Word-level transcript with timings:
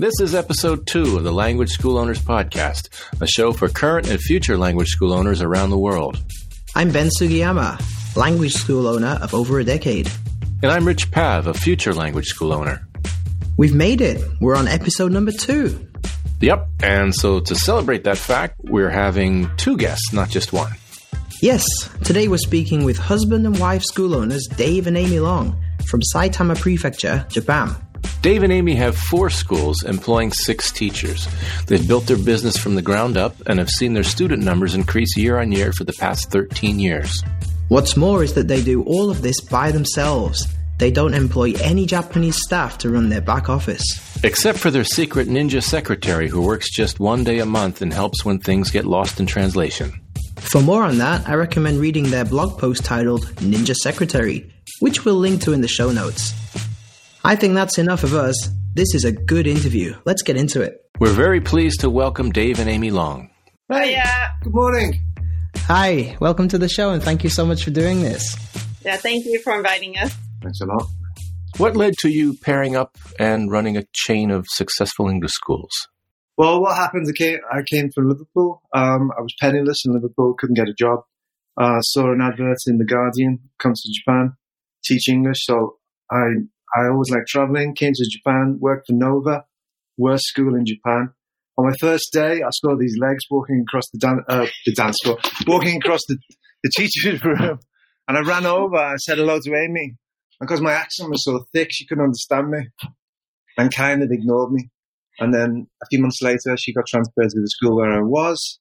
This 0.00 0.20
is 0.20 0.32
episode 0.32 0.86
two 0.86 1.16
of 1.16 1.24
the 1.24 1.32
Language 1.32 1.70
School 1.70 1.98
Owners 1.98 2.20
Podcast, 2.20 2.88
a 3.20 3.26
show 3.26 3.52
for 3.52 3.68
current 3.68 4.08
and 4.08 4.20
future 4.20 4.56
language 4.56 4.90
school 4.90 5.12
owners 5.12 5.42
around 5.42 5.70
the 5.70 5.78
world. 5.78 6.22
I'm 6.76 6.92
Ben 6.92 7.08
Sugiyama, 7.08 8.16
language 8.16 8.52
school 8.52 8.86
owner 8.86 9.18
of 9.20 9.34
over 9.34 9.58
a 9.58 9.64
decade. 9.64 10.08
And 10.62 10.70
I'm 10.70 10.86
Rich 10.86 11.10
Pav, 11.10 11.48
a 11.48 11.52
future 11.52 11.92
language 11.92 12.26
school 12.26 12.52
owner. 12.52 12.86
We've 13.56 13.74
made 13.74 14.00
it. 14.00 14.24
We're 14.40 14.54
on 14.54 14.68
episode 14.68 15.10
number 15.10 15.32
two. 15.32 15.88
Yep, 16.42 16.68
and 16.84 17.12
so 17.12 17.40
to 17.40 17.56
celebrate 17.56 18.04
that 18.04 18.18
fact, 18.18 18.54
we're 18.62 18.90
having 18.90 19.50
two 19.56 19.76
guests, 19.76 20.12
not 20.12 20.30
just 20.30 20.52
one. 20.52 20.74
Yes, 21.42 21.64
today 22.04 22.28
we're 22.28 22.38
speaking 22.38 22.84
with 22.84 22.98
husband 22.98 23.46
and 23.46 23.58
wife 23.58 23.82
school 23.82 24.14
owners 24.14 24.46
Dave 24.46 24.86
and 24.86 24.96
Amy 24.96 25.18
Long 25.18 25.60
from 25.86 26.02
Saitama 26.14 26.56
Prefecture, 26.56 27.26
Japan. 27.30 27.74
Dave 28.28 28.42
and 28.42 28.52
Amy 28.52 28.74
have 28.74 28.94
four 28.94 29.30
schools 29.30 29.82
employing 29.84 30.32
six 30.32 30.70
teachers. 30.70 31.26
They've 31.66 31.88
built 31.88 32.04
their 32.08 32.18
business 32.18 32.58
from 32.58 32.74
the 32.74 32.82
ground 32.82 33.16
up 33.16 33.34
and 33.46 33.58
have 33.58 33.70
seen 33.70 33.94
their 33.94 34.02
student 34.02 34.42
numbers 34.42 34.74
increase 34.74 35.16
year 35.16 35.38
on 35.38 35.50
year 35.50 35.72
for 35.72 35.84
the 35.84 35.94
past 35.94 36.30
13 36.30 36.78
years. 36.78 37.24
What's 37.68 37.96
more 37.96 38.22
is 38.22 38.34
that 38.34 38.46
they 38.46 38.62
do 38.62 38.82
all 38.82 39.08
of 39.08 39.22
this 39.22 39.40
by 39.40 39.72
themselves. 39.72 40.46
They 40.78 40.90
don't 40.90 41.14
employ 41.14 41.54
any 41.62 41.86
Japanese 41.86 42.36
staff 42.36 42.76
to 42.78 42.90
run 42.90 43.08
their 43.08 43.22
back 43.22 43.48
office. 43.48 43.82
Except 44.22 44.58
for 44.58 44.70
their 44.70 44.84
secret 44.84 45.28
ninja 45.28 45.62
secretary 45.62 46.28
who 46.28 46.42
works 46.42 46.70
just 46.70 47.00
one 47.00 47.24
day 47.24 47.38
a 47.38 47.46
month 47.46 47.80
and 47.80 47.94
helps 47.94 48.26
when 48.26 48.40
things 48.40 48.70
get 48.70 48.84
lost 48.84 49.20
in 49.20 49.24
translation. 49.24 49.98
For 50.36 50.60
more 50.60 50.82
on 50.82 50.98
that, 50.98 51.26
I 51.26 51.32
recommend 51.32 51.80
reading 51.80 52.10
their 52.10 52.26
blog 52.26 52.58
post 52.58 52.84
titled 52.84 53.24
Ninja 53.36 53.74
Secretary, 53.74 54.52
which 54.80 55.06
we'll 55.06 55.14
link 55.14 55.40
to 55.44 55.54
in 55.54 55.62
the 55.62 55.66
show 55.66 55.90
notes. 55.90 56.34
I 57.24 57.36
think 57.36 57.54
that's 57.54 57.78
enough 57.78 58.04
of 58.04 58.14
us. 58.14 58.36
This 58.74 58.94
is 58.94 59.04
a 59.04 59.12
good 59.12 59.46
interview. 59.46 59.96
Let's 60.04 60.22
get 60.22 60.36
into 60.36 60.62
it. 60.62 60.84
We're 61.00 61.12
very 61.12 61.40
pleased 61.40 61.80
to 61.80 61.90
welcome 61.90 62.30
Dave 62.30 62.58
and 62.58 62.68
Amy 62.68 62.90
Long. 62.90 63.30
Hey, 63.70 63.92
Yeah, 63.92 64.28
good 64.42 64.54
morning. 64.54 65.00
Hi, 65.66 66.16
welcome 66.20 66.48
to 66.48 66.58
the 66.58 66.68
show 66.68 66.90
and 66.90 67.02
thank 67.02 67.24
you 67.24 67.30
so 67.30 67.44
much 67.44 67.64
for 67.64 67.70
doing 67.70 68.00
this. 68.02 68.36
yeah. 68.84 68.96
Thank 68.96 69.26
you 69.26 69.40
for 69.42 69.54
inviting 69.56 69.98
us. 69.98 70.14
Thanks 70.42 70.60
a 70.60 70.66
lot. 70.66 70.86
What 71.58 71.76
led 71.76 71.94
to 72.00 72.08
you 72.08 72.34
pairing 72.34 72.76
up 72.76 72.96
and 73.18 73.50
running 73.50 73.76
a 73.76 73.84
chain 73.92 74.30
of 74.30 74.46
successful 74.48 75.08
English 75.08 75.32
schools? 75.32 75.70
Well, 76.36 76.60
what 76.62 76.76
happened? 76.76 77.06
I 77.08 77.12
came, 77.18 77.38
I 77.52 77.62
came 77.62 77.90
from 77.94 78.08
Liverpool. 78.08 78.62
Um, 78.72 79.10
I 79.18 79.20
was 79.20 79.34
penniless 79.40 79.82
in 79.84 79.92
Liverpool, 79.92 80.34
couldn't 80.38 80.54
get 80.54 80.68
a 80.68 80.74
job. 80.74 81.00
Uh, 81.60 81.80
saw 81.80 82.12
an 82.12 82.20
advert 82.22 82.58
in 82.68 82.78
The 82.78 82.84
Guardian, 82.84 83.40
come 83.58 83.72
to 83.74 83.92
Japan, 83.92 84.34
teach 84.84 85.08
English. 85.08 85.44
So 85.44 85.78
I, 86.10 86.24
I 86.76 86.88
always 86.88 87.10
liked 87.10 87.28
traveling, 87.28 87.74
came 87.74 87.92
to 87.94 88.10
Japan, 88.10 88.58
worked 88.60 88.86
for 88.86 88.92
Nova, 88.94 89.44
worst 89.96 90.24
school 90.24 90.54
in 90.54 90.66
Japan. 90.66 91.10
On 91.56 91.66
my 91.66 91.74
first 91.80 92.12
day, 92.12 92.42
I 92.42 92.50
saw 92.50 92.76
these 92.78 92.96
legs 93.00 93.24
walking 93.30 93.64
across 93.66 93.84
the, 93.92 93.98
dan- 93.98 94.24
uh, 94.28 94.46
the 94.64 94.72
dance 94.72 94.96
floor, 95.02 95.18
walking 95.46 95.78
across 95.78 96.00
the, 96.06 96.16
the 96.62 96.70
teacher's 96.76 97.24
room. 97.24 97.58
And 98.06 98.16
I 98.16 98.20
ran 98.20 98.46
over, 98.46 98.76
I 98.76 98.96
said 98.96 99.18
hello 99.18 99.40
to 99.40 99.54
Amy. 99.54 99.96
Because 100.40 100.60
my 100.60 100.72
accent 100.72 101.10
was 101.10 101.24
so 101.24 101.44
thick, 101.52 101.68
she 101.72 101.84
couldn't 101.84 102.04
understand 102.04 102.50
me 102.50 102.68
and 103.56 103.74
kind 103.74 104.02
of 104.02 104.10
ignored 104.12 104.52
me. 104.52 104.70
And 105.18 105.34
then 105.34 105.66
a 105.82 105.86
few 105.90 106.00
months 106.00 106.22
later, 106.22 106.56
she 106.56 106.72
got 106.72 106.86
transferred 106.86 107.30
to 107.30 107.40
the 107.40 107.48
school 107.48 107.76
where 107.76 107.92
I 107.92 108.02
was, 108.02 108.60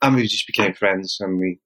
and 0.00 0.16
we 0.16 0.22
just 0.22 0.46
became 0.46 0.72
friends. 0.72 1.18
And 1.20 1.38
we, 1.38 1.60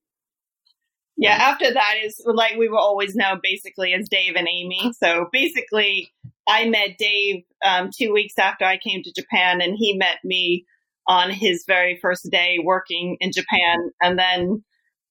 Yeah, 1.21 1.37
after 1.39 1.71
that 1.71 1.95
is 2.03 2.19
like 2.25 2.57
we 2.57 2.71
were 2.71 2.79
always 2.79 3.15
known 3.15 3.41
basically 3.43 3.93
as 3.93 4.09
Dave 4.09 4.37
and 4.37 4.49
Amy. 4.49 4.91
So 4.99 5.27
basically, 5.31 6.11
I 6.49 6.67
met 6.67 6.97
Dave 6.99 7.43
um, 7.63 7.91
two 7.95 8.11
weeks 8.11 8.39
after 8.39 8.65
I 8.65 8.79
came 8.79 9.03
to 9.03 9.13
Japan, 9.13 9.61
and 9.61 9.77
he 9.77 9.99
met 9.99 10.17
me 10.25 10.65
on 11.07 11.29
his 11.31 11.65
very 11.69 11.99
first 12.01 12.27
day 12.31 12.57
working 12.65 13.19
in 13.21 13.33
Japan. 13.33 13.91
And 14.01 14.19
then 14.19 14.65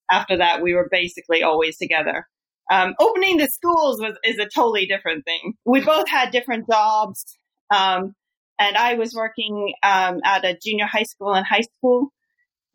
after 0.09 0.37
that, 0.37 0.63
we 0.63 0.73
were 0.73 0.89
basically 0.91 1.43
always 1.43 1.77
together. 1.77 2.25
Um, 2.71 2.95
opening 2.99 3.37
the 3.37 3.47
schools 3.47 4.01
was 4.01 4.17
is 4.23 4.39
a 4.39 4.49
totally 4.49 4.87
different 4.87 5.25
thing. 5.25 5.53
We 5.63 5.81
both 5.81 6.09
had 6.09 6.31
different 6.31 6.67
jobs, 6.67 7.23
um, 7.69 8.15
and 8.57 8.75
I 8.75 8.95
was 8.95 9.13
working 9.13 9.73
um, 9.83 10.21
at 10.25 10.43
a 10.43 10.57
junior 10.59 10.87
high 10.87 11.03
school 11.03 11.35
and 11.35 11.45
high 11.45 11.67
school. 11.77 12.07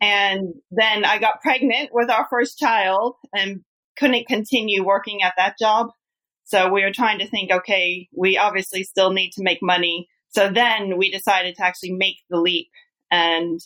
And 0.01 0.53
then 0.71 1.05
I 1.05 1.19
got 1.19 1.41
pregnant 1.41 1.89
with 1.93 2.09
our 2.09 2.27
first 2.29 2.57
child 2.57 3.15
and 3.33 3.61
couldn't 3.97 4.27
continue 4.27 4.83
working 4.85 5.21
at 5.23 5.33
that 5.37 5.55
job. 5.59 5.87
So 6.43 6.71
we 6.71 6.83
were 6.83 6.91
trying 6.93 7.19
to 7.19 7.27
think, 7.27 7.51
okay, 7.51 8.07
we 8.15 8.37
obviously 8.37 8.83
still 8.83 9.11
need 9.11 9.31
to 9.31 9.43
make 9.43 9.59
money. 9.61 10.07
So 10.29 10.49
then 10.51 10.97
we 10.97 11.09
decided 11.09 11.55
to 11.55 11.65
actually 11.65 11.93
make 11.93 12.17
the 12.29 12.37
leap 12.39 12.67
and 13.09 13.59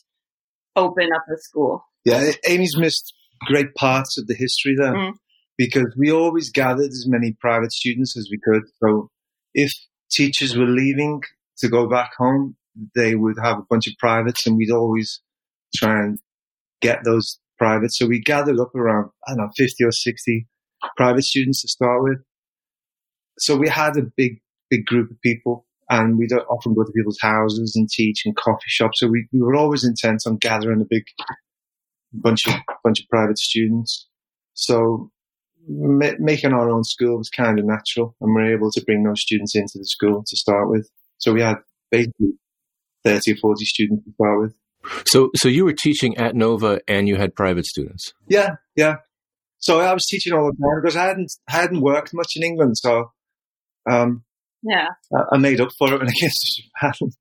open 0.75 1.09
up 1.15 1.23
a 1.33 1.37
school. 1.41 1.83
yeah, 2.05 2.31
Amy's 2.47 2.77
missed 2.77 3.13
great 3.47 3.73
parts 3.75 4.17
of 4.17 4.27
the 4.27 4.35
history 4.35 4.75
there 4.77 4.93
Mm. 4.93 5.13
because 5.57 5.93
we 5.97 6.11
always 6.11 6.51
gathered 6.51 6.91
as 6.91 7.05
many 7.07 7.33
private 7.39 7.71
students 7.73 8.15
as 8.17 8.29
we 8.31 8.39
could. 8.43 8.63
So 8.81 9.09
if 9.53 9.71
teachers 10.11 10.55
were 10.55 10.67
leaving 10.67 11.21
to 11.57 11.67
go 11.69 11.87
back 11.89 12.11
home, 12.17 12.55
they 12.95 13.15
would 13.15 13.37
have 13.43 13.57
a 13.57 13.65
bunch 13.69 13.87
of 13.87 13.93
privates, 13.99 14.45
and 14.47 14.55
we'd 14.55 14.71
always 14.71 15.21
try 15.75 15.99
and 15.99 16.19
get 16.81 16.99
those 17.03 17.39
privates. 17.57 17.97
So 17.97 18.07
we 18.07 18.19
gathered 18.19 18.59
up 18.59 18.73
around, 18.75 19.09
I 19.27 19.31
don't 19.31 19.45
know, 19.45 19.49
50 19.57 19.83
or 19.83 19.91
60 19.91 20.47
private 20.97 21.23
students 21.23 21.61
to 21.61 21.67
start 21.67 22.03
with. 22.03 22.19
So 23.37 23.55
we 23.55 23.69
had 23.69 23.97
a 23.97 24.03
big, 24.17 24.41
big 24.69 24.85
group 24.85 25.11
of 25.11 25.21
people 25.21 25.65
and 25.89 26.17
we'd 26.17 26.31
often 26.33 26.73
go 26.73 26.83
to 26.83 26.91
people's 26.91 27.19
houses 27.21 27.75
and 27.75 27.89
teach 27.89 28.25
in 28.25 28.33
coffee 28.33 28.59
shops. 28.67 28.99
So 28.99 29.07
we, 29.07 29.27
we 29.33 29.41
were 29.41 29.55
always 29.55 29.83
intent 29.83 30.23
on 30.25 30.37
gathering 30.37 30.81
a 30.81 30.85
big 30.89 31.03
bunch 32.13 32.47
of, 32.47 32.53
bunch 32.83 33.01
of 33.01 33.07
private 33.09 33.37
students. 33.37 34.07
So 34.53 35.11
ma- 35.67 36.17
making 36.19 36.53
our 36.53 36.69
own 36.69 36.83
school 36.83 37.17
was 37.17 37.29
kind 37.29 37.59
of 37.59 37.65
natural 37.65 38.15
and 38.21 38.35
we 38.35 38.41
are 38.41 38.53
able 38.53 38.71
to 38.71 38.83
bring 38.85 39.03
those 39.03 39.21
students 39.21 39.55
into 39.55 39.77
the 39.77 39.85
school 39.85 40.23
to 40.25 40.37
start 40.37 40.69
with. 40.69 40.89
So 41.17 41.33
we 41.33 41.41
had 41.41 41.57
basically 41.91 42.33
30 43.03 43.33
or 43.33 43.37
40 43.37 43.65
students 43.65 44.05
to 44.05 44.11
start 44.13 44.39
with. 44.41 44.55
So, 45.05 45.29
so 45.35 45.47
you 45.47 45.65
were 45.65 45.73
teaching 45.73 46.17
at 46.17 46.35
Nova 46.35 46.79
and 46.87 47.07
you 47.07 47.15
had 47.15 47.35
private 47.35 47.65
students. 47.65 48.13
Yeah, 48.27 48.49
yeah. 48.75 48.95
So 49.59 49.79
I 49.81 49.93
was 49.93 50.05
teaching 50.09 50.33
all 50.33 50.45
the 50.45 50.51
time 50.57 50.81
because 50.81 50.95
I 50.95 51.05
hadn't 51.05 51.31
I 51.49 51.51
hadn't 51.53 51.81
worked 51.81 52.11
much 52.13 52.31
in 52.35 52.43
England, 52.43 52.77
so 52.77 53.11
um, 53.89 54.23
Yeah. 54.63 54.87
I- 55.15 55.35
I 55.35 55.37
made 55.37 55.59
up 55.61 55.69
for 55.77 55.93
it 55.93 55.99
when 55.99 56.07
I 56.07 56.13
came 56.19 56.29
to 56.29 56.61
Japan. 56.63 57.11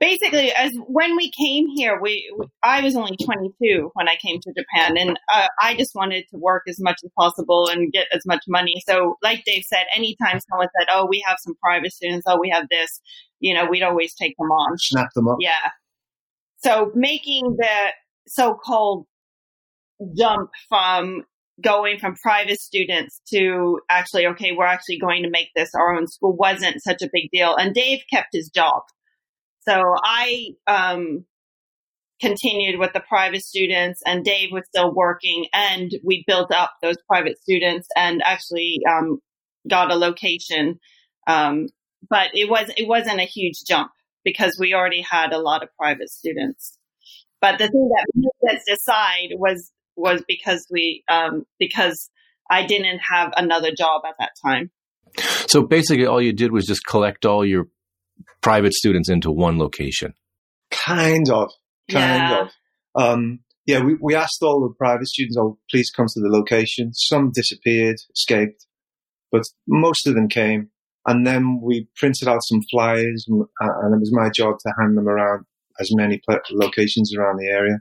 Basically, 0.00 0.52
as 0.52 0.70
when 0.86 1.16
we 1.16 1.28
came 1.36 1.66
here, 1.74 2.00
we, 2.00 2.32
we 2.38 2.46
I 2.62 2.82
was 2.82 2.94
only 2.94 3.16
22 3.16 3.90
when 3.94 4.08
I 4.08 4.14
came 4.14 4.38
to 4.40 4.52
Japan, 4.56 4.96
and 4.96 5.18
uh, 5.34 5.48
I 5.60 5.74
just 5.74 5.90
wanted 5.96 6.24
to 6.30 6.38
work 6.38 6.62
as 6.68 6.76
much 6.78 6.98
as 7.04 7.10
possible 7.18 7.66
and 7.68 7.92
get 7.92 8.06
as 8.12 8.22
much 8.24 8.44
money. 8.46 8.80
So, 8.88 9.16
like 9.24 9.42
Dave 9.44 9.64
said, 9.68 9.86
anytime 9.96 10.38
someone 10.48 10.68
said, 10.78 10.86
"Oh, 10.94 11.08
we 11.10 11.24
have 11.26 11.38
some 11.40 11.54
private 11.60 11.90
students," 11.90 12.26
"Oh, 12.28 12.38
we 12.40 12.48
have 12.50 12.68
this," 12.70 13.00
you 13.40 13.54
know, 13.54 13.66
we'd 13.68 13.82
always 13.82 14.14
take 14.14 14.36
them 14.38 14.46
on. 14.52 14.78
Snap 14.78 15.08
them 15.16 15.26
up. 15.26 15.38
Yeah. 15.40 15.70
So 16.58 16.90
making 16.94 17.56
the 17.58 17.92
so-called 18.26 19.06
jump 20.16 20.50
from 20.68 21.22
going 21.62 21.98
from 21.98 22.14
private 22.14 22.60
students 22.60 23.20
to 23.32 23.80
actually, 23.90 24.26
okay, 24.28 24.52
we're 24.52 24.66
actually 24.66 24.98
going 24.98 25.24
to 25.24 25.30
make 25.30 25.48
this 25.56 25.70
our 25.74 25.94
own 25.94 26.06
school 26.06 26.36
wasn't 26.36 26.82
such 26.82 27.02
a 27.02 27.10
big 27.12 27.30
deal. 27.32 27.56
And 27.56 27.74
Dave 27.74 28.00
kept 28.12 28.28
his 28.32 28.48
job. 28.48 28.82
So 29.60 29.82
I, 30.02 30.50
um, 30.66 31.24
continued 32.20 32.80
with 32.80 32.92
the 32.92 33.00
private 33.00 33.42
students 33.42 34.00
and 34.04 34.24
Dave 34.24 34.50
was 34.50 34.64
still 34.66 34.92
working 34.92 35.46
and 35.52 35.92
we 36.04 36.24
built 36.26 36.50
up 36.52 36.72
those 36.82 36.96
private 37.08 37.40
students 37.40 37.86
and 37.96 38.22
actually, 38.24 38.80
um, 38.88 39.18
got 39.68 39.92
a 39.92 39.94
location. 39.94 40.80
Um, 41.28 41.68
but 42.08 42.30
it 42.34 42.48
was, 42.48 42.70
it 42.76 42.88
wasn't 42.88 43.20
a 43.20 43.24
huge 43.24 43.62
jump 43.66 43.90
because 44.28 44.56
we 44.60 44.74
already 44.74 45.00
had 45.00 45.32
a 45.32 45.38
lot 45.38 45.62
of 45.62 45.68
private 45.78 46.10
students. 46.10 46.76
But 47.40 47.58
the 47.58 47.68
thing 47.68 47.90
that 47.94 48.06
made 48.14 48.56
us 48.56 48.62
decide 48.66 49.30
was 49.36 49.70
was 49.96 50.22
because 50.28 50.66
we 50.70 51.02
um, 51.08 51.44
because 51.58 52.10
I 52.50 52.66
didn't 52.66 53.00
have 53.10 53.32
another 53.36 53.70
job 53.76 54.02
at 54.06 54.14
that 54.18 54.32
time. 54.44 54.70
So 55.48 55.62
basically, 55.62 56.06
all 56.06 56.20
you 56.20 56.32
did 56.32 56.52
was 56.52 56.66
just 56.66 56.84
collect 56.84 57.24
all 57.24 57.44
your 57.44 57.68
private 58.42 58.74
students 58.74 59.08
into 59.08 59.30
one 59.30 59.58
location. 59.58 60.14
Kind 60.70 61.30
of, 61.30 61.50
kind 61.90 62.22
Yeah. 62.22 62.40
of. 62.42 62.48
Um, 62.94 63.40
yeah, 63.66 63.80
we, 63.80 63.96
we 64.00 64.14
asked 64.14 64.42
all 64.42 64.60
the 64.60 64.74
private 64.76 65.06
students, 65.06 65.36
"Oh, 65.38 65.58
please 65.70 65.90
come 65.90 66.06
to 66.06 66.20
the 66.20 66.28
location." 66.28 66.92
Some 66.92 67.30
disappeared, 67.34 67.96
escaped, 68.14 68.66
but 69.32 69.42
most 69.66 70.06
of 70.06 70.14
them 70.14 70.28
came. 70.28 70.70
And 71.08 71.26
then 71.26 71.60
we 71.62 71.88
printed 71.96 72.28
out 72.28 72.44
some 72.44 72.60
flyers, 72.70 73.24
and 73.28 73.40
it 73.94 73.98
was 73.98 74.12
my 74.12 74.28
job 74.28 74.58
to 74.60 74.74
hand 74.78 74.96
them 74.96 75.08
around 75.08 75.46
as 75.80 75.90
many 75.94 76.20
locations 76.50 77.14
around 77.16 77.38
the 77.38 77.48
area. 77.48 77.76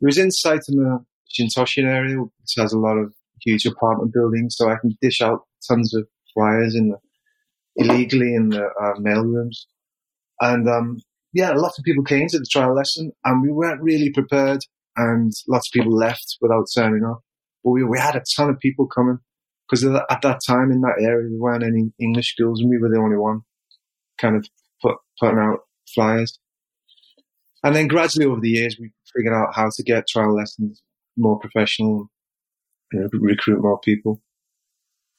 It 0.00 0.06
was 0.06 0.16
in 0.16 0.28
Saitama 0.28 1.04
Shintoshin 1.28 1.92
area, 1.92 2.18
which 2.20 2.54
has 2.56 2.72
a 2.72 2.78
lot 2.78 2.96
of 2.96 3.12
huge 3.44 3.66
apartment 3.66 4.14
buildings, 4.14 4.54
so 4.56 4.70
I 4.70 4.76
can 4.80 4.96
dish 5.02 5.20
out 5.20 5.40
tons 5.68 5.92
of 5.92 6.06
flyers 6.32 6.76
in 6.76 6.90
the 6.90 6.98
illegally 7.74 8.32
in 8.32 8.50
the 8.50 8.64
uh, 8.64 9.00
mail 9.00 9.24
rooms. 9.24 9.66
And 10.40 10.68
um, 10.68 10.98
yeah, 11.32 11.50
lots 11.50 11.80
of 11.80 11.84
people 11.84 12.04
came 12.04 12.28
to 12.28 12.38
the 12.38 12.46
trial 12.50 12.74
lesson 12.74 13.12
and 13.24 13.42
we 13.42 13.50
weren't 13.50 13.82
really 13.82 14.10
prepared 14.10 14.60
and 14.96 15.32
lots 15.48 15.68
of 15.68 15.72
people 15.72 15.96
left 15.96 16.38
without 16.40 16.68
signing 16.68 17.04
up. 17.04 17.22
But 17.64 17.70
we, 17.70 17.84
we 17.84 17.98
had 17.98 18.16
a 18.16 18.22
ton 18.36 18.50
of 18.50 18.58
people 18.58 18.86
coming 18.86 19.18
because 19.68 19.84
at 19.84 20.22
that 20.22 20.40
time 20.46 20.70
in 20.72 20.80
that 20.80 21.00
area, 21.00 21.28
there 21.28 21.38
weren't 21.38 21.64
any 21.64 21.92
English 22.00 22.32
schools 22.32 22.60
and 22.60 22.70
we 22.70 22.78
were 22.78 22.88
the 22.88 23.00
only 23.00 23.16
one 23.16 23.42
kind 24.18 24.36
of 24.36 24.46
put, 24.80 24.96
putting 25.20 25.38
out 25.38 25.60
flyers. 25.94 26.38
And 27.62 27.74
then 27.74 27.88
gradually 27.88 28.26
over 28.26 28.40
the 28.40 28.48
years, 28.48 28.76
we 28.80 28.92
figured 29.14 29.34
out 29.34 29.54
how 29.54 29.68
to 29.74 29.82
get 29.82 30.08
trial 30.08 30.34
lessons 30.34 30.82
more 31.16 31.38
professional, 31.38 32.10
you 32.92 33.00
know, 33.00 33.08
recruit 33.12 33.60
more 33.60 33.80
people. 33.80 34.22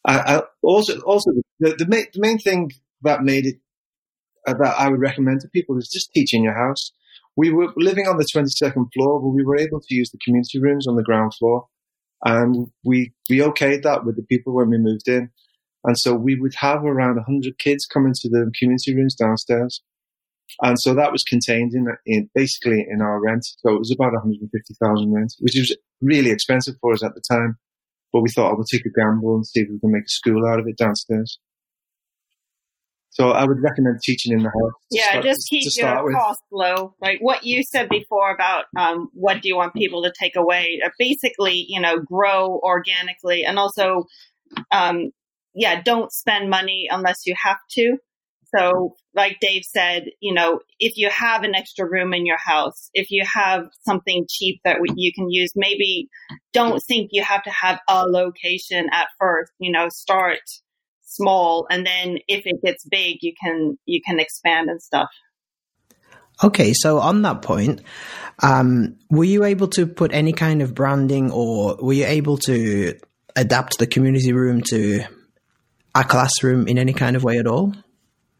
I, 0.05 0.37
I 0.37 0.41
also, 0.63 0.99
also 1.01 1.31
the, 1.59 1.75
the, 1.77 1.85
main, 1.87 2.05
the 2.13 2.21
main 2.21 2.39
thing 2.39 2.71
that 3.01 3.23
made 3.23 3.45
it 3.45 3.57
uh, 4.47 4.53
that 4.53 4.75
I 4.79 4.89
would 4.89 5.01
recommend 5.01 5.41
to 5.41 5.49
people 5.49 5.77
is 5.77 5.89
just 5.89 6.11
teach 6.13 6.33
in 6.33 6.43
your 6.43 6.55
house. 6.55 6.93
We 7.35 7.51
were 7.51 7.73
living 7.75 8.07
on 8.07 8.17
the 8.17 8.25
22nd 8.25 8.87
floor, 8.93 9.21
but 9.21 9.29
we 9.29 9.43
were 9.43 9.57
able 9.57 9.81
to 9.81 9.95
use 9.95 10.09
the 10.09 10.19
community 10.23 10.59
rooms 10.59 10.87
on 10.87 10.95
the 10.95 11.03
ground 11.03 11.33
floor. 11.35 11.67
And 12.23 12.67
we, 12.83 13.13
we 13.29 13.39
okayed 13.39 13.83
that 13.83 14.05
with 14.05 14.15
the 14.15 14.23
people 14.23 14.53
when 14.53 14.69
we 14.69 14.77
moved 14.77 15.07
in. 15.07 15.31
And 15.85 15.97
so 15.97 16.13
we 16.13 16.35
would 16.39 16.53
have 16.55 16.83
around 16.83 17.15
100 17.15 17.57
kids 17.57 17.85
come 17.85 18.05
into 18.05 18.27
the 18.29 18.51
community 18.59 18.93
rooms 18.95 19.15
downstairs. 19.15 19.81
And 20.61 20.77
so 20.79 20.93
that 20.95 21.11
was 21.11 21.23
contained 21.23 21.73
in, 21.73 21.87
in 22.05 22.29
basically 22.35 22.85
in 22.89 23.01
our 23.01 23.21
rent. 23.21 23.45
So 23.59 23.73
it 23.73 23.79
was 23.79 23.91
about 23.91 24.13
150,000 24.13 25.13
rent, 25.13 25.33
which 25.39 25.55
was 25.55 25.75
really 26.01 26.31
expensive 26.31 26.75
for 26.81 26.93
us 26.93 27.03
at 27.03 27.13
the 27.13 27.21
time. 27.29 27.57
But 28.11 28.21
we 28.21 28.29
thought, 28.31 28.51
oh, 28.51 28.55
we'll 28.55 28.65
take 28.65 28.85
a 28.85 28.99
gamble 28.99 29.35
and 29.35 29.45
see 29.45 29.61
if 29.61 29.69
we 29.69 29.79
can 29.79 29.91
make 29.91 30.05
a 30.05 30.09
school 30.09 30.45
out 30.45 30.59
of 30.59 30.67
it 30.67 30.77
downstairs. 30.77 31.39
So 33.19 33.31
I 33.31 33.43
would 33.43 33.61
recommend 33.61 33.99
teaching 34.01 34.31
in 34.31 34.43
the 34.43 34.49
house. 34.49 34.71
Yeah, 34.89 35.09
start, 35.09 35.25
just 35.25 35.49
keep 35.49 35.63
your 35.75 36.11
costs 36.13 36.43
low. 36.53 36.95
Like 37.01 37.19
what 37.19 37.43
you 37.43 37.63
said 37.63 37.89
before 37.89 38.31
about 38.31 38.65
um, 38.77 39.09
what 39.13 39.41
do 39.41 39.49
you 39.49 39.57
want 39.57 39.73
people 39.73 40.03
to 40.03 40.13
take 40.17 40.37
away? 40.37 40.79
Uh, 40.83 40.89
basically, 40.97 41.65
you 41.67 41.81
know, 41.81 41.99
grow 41.99 42.59
organically, 42.63 43.43
and 43.43 43.59
also, 43.59 44.05
um, 44.71 45.11
yeah, 45.53 45.81
don't 45.81 46.13
spend 46.13 46.49
money 46.49 46.87
unless 46.89 47.25
you 47.25 47.35
have 47.43 47.57
to. 47.71 47.97
So, 48.55 48.95
like 49.13 49.37
Dave 49.41 49.63
said, 49.63 50.05
you 50.21 50.33
know, 50.33 50.61
if 50.79 50.93
you 50.95 51.09
have 51.09 51.43
an 51.43 51.55
extra 51.55 51.87
room 51.87 52.13
in 52.13 52.25
your 52.25 52.39
house, 52.39 52.89
if 52.93 53.11
you 53.11 53.23
have 53.25 53.65
something 53.85 54.25
cheap 54.29 54.61
that 54.63 54.77
you 54.95 55.11
can 55.13 55.29
use, 55.29 55.51
maybe 55.55 56.07
don't 56.53 56.81
think 56.87 57.09
you 57.11 57.23
have 57.23 57.43
to 57.43 57.51
have 57.51 57.79
a 57.89 58.05
location 58.07 58.87
at 58.93 59.09
first. 59.19 59.51
You 59.59 59.73
know, 59.73 59.89
start 59.89 60.39
small 61.09 61.65
and 61.69 61.85
then 61.85 62.19
if 62.27 62.43
it 62.45 62.61
gets 62.63 62.85
big 62.85 63.17
you 63.21 63.33
can 63.41 63.77
you 63.85 63.99
can 64.05 64.19
expand 64.19 64.69
and 64.69 64.81
stuff. 64.81 65.09
Okay 66.43 66.73
so 66.73 66.99
on 66.99 67.21
that 67.23 67.41
point 67.41 67.81
um, 68.41 68.95
were 69.09 69.25
you 69.25 69.43
able 69.43 69.67
to 69.69 69.85
put 69.85 70.13
any 70.13 70.31
kind 70.31 70.61
of 70.61 70.73
branding 70.73 71.31
or 71.31 71.75
were 71.81 71.93
you 71.93 72.05
able 72.05 72.37
to 72.37 72.97
adapt 73.35 73.79
the 73.79 73.87
community 73.87 74.33
room 74.33 74.61
to 74.69 75.03
a 75.95 76.03
classroom 76.03 76.67
in 76.67 76.77
any 76.77 76.93
kind 76.93 77.15
of 77.15 77.23
way 77.23 77.37
at 77.39 77.47
all? 77.47 77.73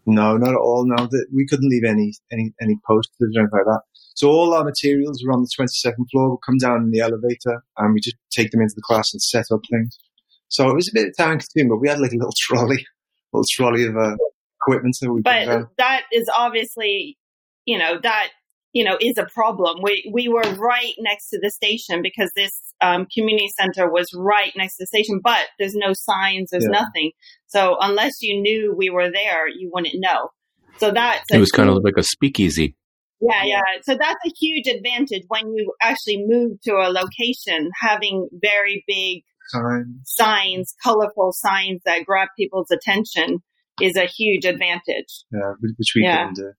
No 0.05 0.37
not 0.37 0.51
at 0.51 0.55
all. 0.55 0.85
No 0.85 1.07
that 1.07 1.25
we 1.33 1.45
couldn't 1.47 1.69
leave 1.69 1.83
any 1.83 2.13
any 2.31 2.53
any 2.61 2.77
posters 2.87 3.35
or 3.35 3.41
anything 3.41 3.49
like 3.51 3.65
that. 3.65 3.81
So 4.15 4.29
all 4.29 4.53
our 4.53 4.63
materials 4.63 5.23
were 5.25 5.33
on 5.33 5.41
the 5.41 5.49
22nd 5.57 6.05
floor. 6.11 6.29
We'll 6.29 6.37
come 6.45 6.57
down 6.57 6.83
in 6.83 6.91
the 6.91 6.99
elevator 6.99 7.63
and 7.77 7.93
we 7.93 8.01
just 8.01 8.17
take 8.31 8.51
them 8.51 8.61
into 8.61 8.73
the 8.75 8.81
class 8.81 9.13
and 9.13 9.21
set 9.21 9.45
up 9.51 9.61
things 9.69 9.97
so 10.49 10.69
it 10.69 10.75
was 10.75 10.89
a 10.89 10.91
bit 10.93 11.15
time 11.17 11.39
consuming, 11.39 11.69
but 11.69 11.77
we 11.77 11.87
had 11.87 11.99
like 11.99 12.11
a 12.11 12.15
little 12.15 12.33
trolley, 12.37 12.85
little 13.33 13.45
trolley 13.49 13.85
of 13.85 13.95
uh, 13.95 14.15
equipment 14.61 14.97
that 15.01 15.11
we. 15.11 15.21
But 15.21 15.69
that 15.77 16.03
is 16.11 16.29
obviously, 16.37 17.17
you 17.65 17.77
know, 17.77 17.99
that 18.01 18.29
you 18.73 18.83
know 18.83 18.97
is 18.99 19.17
a 19.17 19.25
problem. 19.25 19.79
We 19.81 20.09
we 20.13 20.27
were 20.27 20.43
right 20.57 20.93
next 20.99 21.29
to 21.29 21.39
the 21.39 21.51
station 21.51 22.01
because 22.01 22.31
this 22.35 22.51
um, 22.81 23.07
community 23.13 23.49
center 23.57 23.89
was 23.89 24.07
right 24.15 24.51
next 24.55 24.77
to 24.77 24.83
the 24.83 24.87
station, 24.87 25.21
but 25.23 25.47
there's 25.59 25.75
no 25.75 25.93
signs, 25.93 26.49
there's 26.51 26.65
yeah. 26.65 26.81
nothing. 26.81 27.11
So 27.47 27.77
unless 27.79 28.21
you 28.21 28.41
knew 28.41 28.73
we 28.75 28.89
were 28.89 29.11
there, 29.11 29.47
you 29.47 29.69
wouldn't 29.73 29.95
know. 29.97 30.29
So 30.77 30.91
that's 30.91 31.25
it 31.31 31.39
was 31.39 31.51
kind 31.51 31.69
of 31.69 31.83
like 31.83 31.95
a 31.97 32.03
speakeasy. 32.03 32.75
Yeah, 33.21 33.43
yeah. 33.43 33.61
So 33.81 33.97
that's 33.99 34.19
a 34.25 34.31
huge 34.39 34.67
advantage 34.67 35.23
when 35.27 35.53
you 35.53 35.73
actually 35.81 36.23
move 36.25 36.57
to 36.63 36.75
a 36.75 36.87
location, 36.87 37.69
having 37.81 38.29
very 38.41 38.85
big 38.87 39.23
signs. 39.49 40.01
signs, 40.05 40.75
colorful 40.83 41.31
signs 41.33 41.81
that 41.85 42.05
grab 42.05 42.29
people's 42.37 42.71
attention 42.71 43.39
is 43.81 43.95
a 43.95 44.05
huge 44.05 44.45
advantage. 44.45 45.23
Yeah, 45.31 45.53
which 45.61 45.93
we 45.95 46.03
yeah. 46.03 46.31
do. 46.33 46.53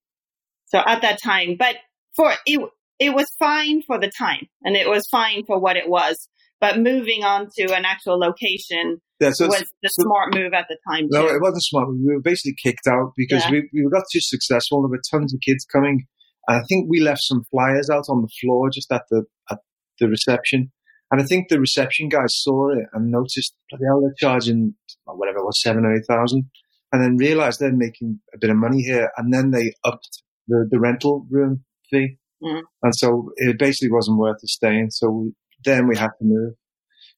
So 0.67 0.79
at 0.85 1.03
that 1.03 1.21
time, 1.23 1.57
but 1.59 1.77
for 2.15 2.33
it, 2.47 2.61
it 2.99 3.15
was 3.15 3.27
fine 3.39 3.83
for 3.83 3.99
the 3.99 4.11
time, 4.11 4.47
and 4.63 4.77
it 4.77 4.89
was 4.89 5.07
fine 5.09 5.45
for 5.47 5.59
what 5.59 5.77
it 5.77 5.89
was. 5.89 6.29
But 6.61 6.79
moving 6.79 7.25
on 7.25 7.49
to 7.57 7.75
an 7.75 7.85
actual 7.87 8.19
location 8.19 9.01
yeah, 9.21 9.33
so 9.33 9.47
was 9.47 9.65
the 9.83 9.89
so, 9.89 10.03
smart 10.03 10.35
move 10.35 10.55
at 10.55 10.67
the 10.69 10.79
time. 10.89 11.07
No, 11.11 11.27
it 11.27 11.43
wasn't 11.43 11.63
smart. 11.65 11.89
We 11.91 12.15
were 12.15 12.23
basically 12.23 12.57
kicked 12.63 12.87
out 12.87 13.13
because 13.17 13.45
yeah. 13.45 13.51
we, 13.51 13.69
we 13.85 13.91
got 13.91 14.05
too 14.11 14.21
successful. 14.21 14.81
There 14.81 14.89
were 14.89 15.03
tons 15.11 15.35
of 15.35 15.41
kids 15.41 15.67
coming. 15.71 16.07
And 16.49 16.59
I 16.59 16.63
think 16.67 16.87
we 16.89 17.01
left 17.01 17.21
some 17.23 17.45
flyers 17.51 17.91
out 17.91 18.07
on 18.09 18.23
the 18.23 18.31
floor 18.41 18.71
just 18.71 18.91
at 18.91 19.03
the 19.11 19.25
at 19.51 19.59
the 19.99 20.09
reception. 20.09 20.73
And 21.11 21.21
I 21.21 21.25
think 21.25 21.49
the 21.49 21.59
reception 21.59 22.09
guys 22.09 22.37
saw 22.37 22.71
it 22.71 22.87
and 22.93 23.11
noticed, 23.11 23.55
bloody 23.69 23.85
hell, 23.85 24.01
they're 24.01 24.15
charging 24.17 24.75
whatever 25.05 25.39
it 25.39 25.45
was, 25.45 25.61
seven 25.61 25.85
or 25.85 25.95
eight 25.95 26.07
thousand, 26.09 26.45
and 26.93 27.03
then 27.03 27.17
realized 27.17 27.59
they're 27.59 27.73
making 27.73 28.21
a 28.33 28.39
bit 28.39 28.51
of 28.51 28.57
money 28.57 28.83
here. 28.83 29.11
And 29.17 29.33
then 29.35 29.51
they 29.51 29.75
upped 29.85 30.23
the, 30.47 30.69
the 30.71 30.79
rental 30.79 31.27
room 31.31 31.65
fee. 31.91 32.19
Mm. 32.43 32.63
And 32.83 32.95
so 32.95 33.33
it 33.37 33.59
basically 33.59 33.91
wasn't 33.91 34.19
worth 34.19 34.39
the 34.41 34.49
staying. 34.49 34.91
So 34.91 35.11
we, 35.11 35.33
then 35.65 35.89
we 35.89 35.97
had 35.97 36.11
to 36.19 36.25
move. 36.25 36.55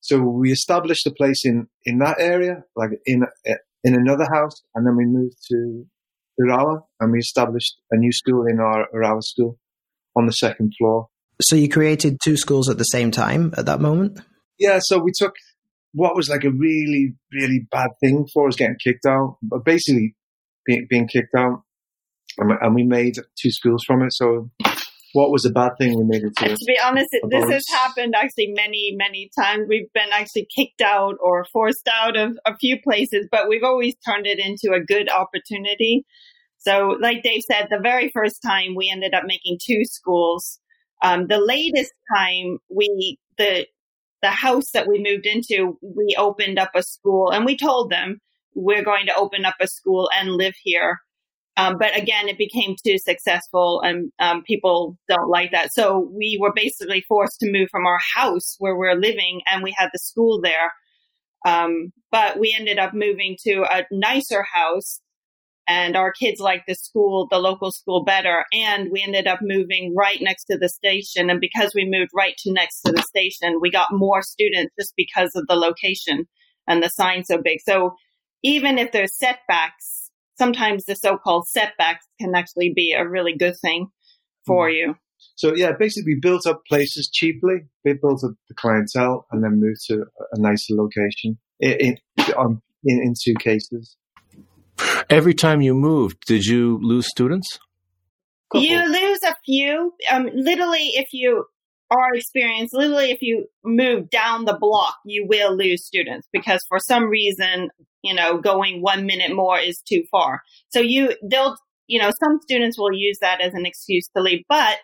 So 0.00 0.18
we 0.18 0.50
established 0.50 1.06
a 1.06 1.12
place 1.12 1.44
in, 1.44 1.68
in 1.84 1.98
that 1.98 2.16
area, 2.18 2.64
like 2.74 2.90
in, 3.04 3.24
in 3.84 3.94
another 3.94 4.26
house. 4.32 4.62
And 4.74 4.86
then 4.86 4.96
we 4.96 5.04
moved 5.04 5.36
to 5.50 5.84
Urawa 6.40 6.80
and 6.98 7.12
we 7.12 7.18
established 7.18 7.76
a 7.90 7.96
new 7.96 8.10
school 8.10 8.46
in 8.46 8.58
our 8.58 8.88
Urawa 8.94 9.22
school 9.22 9.58
on 10.16 10.26
the 10.26 10.32
second 10.32 10.72
floor. 10.78 11.08
So 11.40 11.56
you 11.56 11.68
created 11.68 12.18
two 12.22 12.36
schools 12.36 12.68
at 12.68 12.78
the 12.78 12.84
same 12.84 13.10
time 13.10 13.52
at 13.56 13.66
that 13.66 13.80
moment? 13.80 14.20
Yeah, 14.58 14.78
so 14.80 14.98
we 14.98 15.12
took 15.16 15.34
what 15.92 16.16
was 16.16 16.28
like 16.28 16.44
a 16.44 16.50
really, 16.50 17.14
really 17.32 17.66
bad 17.70 17.90
thing 18.00 18.26
for 18.32 18.48
us 18.48 18.56
getting 18.56 18.76
kicked 18.82 19.06
out, 19.06 19.36
but 19.42 19.64
basically 19.64 20.14
being, 20.64 20.86
being 20.88 21.08
kicked 21.08 21.34
out, 21.36 21.62
and, 22.38 22.52
and, 22.60 22.74
we 22.74 22.84
made 22.84 23.16
two 23.40 23.50
schools 23.50 23.84
from 23.86 24.02
it. 24.02 24.12
So 24.12 24.50
what 25.12 25.30
was 25.30 25.44
a 25.44 25.50
bad 25.50 25.72
thing 25.78 25.98
we 25.98 26.04
made 26.04 26.22
it 26.22 26.34
to? 26.36 26.48
To 26.48 26.64
be 26.66 26.78
honest, 26.82 27.08
this 27.28 27.50
has 27.50 27.64
happened 27.70 28.14
actually 28.16 28.52
many, 28.56 28.94
many 28.96 29.30
times. 29.38 29.66
We've 29.68 29.92
been 29.92 30.08
actually 30.12 30.46
kicked 30.54 30.80
out 30.80 31.16
or 31.22 31.44
forced 31.52 31.88
out 31.92 32.16
of 32.16 32.38
a 32.46 32.56
few 32.56 32.80
places, 32.80 33.28
but 33.30 33.48
we've 33.48 33.64
always 33.64 33.94
turned 34.06 34.26
it 34.26 34.38
into 34.38 34.74
a 34.74 34.82
good 34.82 35.10
opportunity. 35.10 36.06
So, 36.58 36.96
like 37.00 37.22
Dave 37.22 37.42
said, 37.42 37.66
the 37.70 37.80
very 37.82 38.10
first 38.14 38.36
time 38.44 38.74
we 38.76 38.90
ended 38.90 39.14
up 39.14 39.24
making 39.26 39.58
two 39.66 39.82
schools 39.84 40.60
um, 41.02 41.26
the 41.26 41.38
latest 41.38 41.92
time 42.14 42.58
we, 42.70 43.18
the, 43.38 43.66
the 44.22 44.30
house 44.30 44.70
that 44.72 44.86
we 44.86 45.02
moved 45.02 45.26
into, 45.26 45.78
we 45.82 46.14
opened 46.18 46.58
up 46.58 46.70
a 46.74 46.82
school 46.82 47.30
and 47.30 47.44
we 47.44 47.56
told 47.56 47.90
them 47.90 48.18
we're 48.54 48.84
going 48.84 49.06
to 49.06 49.16
open 49.16 49.44
up 49.44 49.56
a 49.60 49.66
school 49.66 50.08
and 50.14 50.30
live 50.30 50.54
here. 50.62 51.00
Um, 51.56 51.76
but 51.78 51.96
again, 51.96 52.28
it 52.28 52.38
became 52.38 52.76
too 52.86 52.96
successful 52.98 53.82
and 53.82 54.10
um, 54.18 54.42
people 54.42 54.96
don't 55.08 55.28
like 55.28 55.50
that. 55.50 55.72
So 55.72 56.08
we 56.12 56.38
were 56.40 56.52
basically 56.54 57.04
forced 57.06 57.40
to 57.40 57.52
move 57.52 57.68
from 57.70 57.86
our 57.86 57.98
house 58.14 58.56
where 58.58 58.76
we're 58.76 58.94
living 58.94 59.42
and 59.50 59.62
we 59.62 59.74
had 59.76 59.90
the 59.92 59.98
school 59.98 60.40
there. 60.40 60.72
Um, 61.44 61.92
but 62.10 62.38
we 62.38 62.54
ended 62.58 62.78
up 62.78 62.94
moving 62.94 63.36
to 63.46 63.64
a 63.64 63.84
nicer 63.90 64.44
house 64.44 65.00
and 65.68 65.96
our 65.96 66.12
kids 66.12 66.40
liked 66.40 66.64
the 66.66 66.74
school, 66.74 67.28
the 67.30 67.38
local 67.38 67.70
school 67.70 68.04
better. 68.04 68.44
And 68.52 68.90
we 68.90 69.02
ended 69.02 69.26
up 69.26 69.40
moving 69.42 69.94
right 69.96 70.18
next 70.20 70.44
to 70.46 70.58
the 70.58 70.68
station. 70.68 71.30
And 71.30 71.40
because 71.40 71.72
we 71.74 71.88
moved 71.88 72.10
right 72.14 72.36
to 72.38 72.52
next 72.52 72.82
to 72.82 72.92
the 72.92 73.02
station, 73.02 73.60
we 73.60 73.70
got 73.70 73.92
more 73.92 74.22
students 74.22 74.74
just 74.78 74.94
because 74.96 75.30
of 75.36 75.46
the 75.48 75.54
location 75.54 76.26
and 76.66 76.82
the 76.82 76.88
sign 76.88 77.24
so 77.24 77.40
big. 77.42 77.60
So 77.64 77.94
even 78.42 78.78
if 78.78 78.92
there's 78.92 79.16
setbacks, 79.16 80.10
sometimes 80.36 80.84
the 80.84 80.96
so-called 80.96 81.46
setbacks 81.46 82.06
can 82.20 82.34
actually 82.34 82.72
be 82.74 82.92
a 82.92 83.08
really 83.08 83.36
good 83.36 83.54
thing 83.60 83.88
for 84.46 84.68
mm. 84.68 84.74
you. 84.74 84.94
So 85.36 85.54
yeah, 85.54 85.72
basically 85.78 86.14
we 86.14 86.20
built 86.20 86.46
up 86.46 86.62
places 86.68 87.08
cheaply. 87.08 87.60
We 87.84 87.92
built 87.94 88.24
up 88.24 88.32
the 88.48 88.54
clientele 88.54 89.26
and 89.30 89.44
then 89.44 89.60
moved 89.60 89.86
to 89.86 90.04
a 90.32 90.40
nicer 90.40 90.74
location 90.74 91.38
in, 91.60 91.96
in, 92.18 92.60
in 92.84 93.14
two 93.20 93.34
cases. 93.34 93.96
Every 95.12 95.34
time 95.34 95.60
you 95.60 95.74
moved, 95.74 96.24
did 96.26 96.46
you 96.46 96.78
lose 96.80 97.06
students? 97.06 97.58
You 98.54 98.82
lose 98.90 99.22
a 99.22 99.34
few. 99.44 99.92
Um, 100.10 100.30
literally, 100.32 100.92
if 100.94 101.08
you 101.12 101.44
are 101.90 102.14
experienced, 102.14 102.72
literally, 102.72 103.10
if 103.10 103.20
you 103.20 103.44
move 103.62 104.08
down 104.08 104.46
the 104.46 104.56
block, 104.58 104.96
you 105.04 105.26
will 105.28 105.54
lose 105.54 105.84
students 105.84 106.26
because 106.32 106.62
for 106.66 106.78
some 106.78 107.10
reason, 107.10 107.68
you 108.02 108.14
know, 108.14 108.38
going 108.38 108.80
one 108.80 109.04
minute 109.04 109.36
more 109.36 109.58
is 109.58 109.82
too 109.86 110.02
far. 110.10 110.40
So 110.70 110.80
you, 110.80 111.14
they'll, 111.22 111.56
you 111.86 112.00
know, 112.00 112.10
some 112.18 112.38
students 112.40 112.78
will 112.78 112.94
use 112.94 113.18
that 113.20 113.42
as 113.42 113.52
an 113.52 113.66
excuse 113.66 114.08
to 114.16 114.22
leave, 114.22 114.44
but 114.48 114.78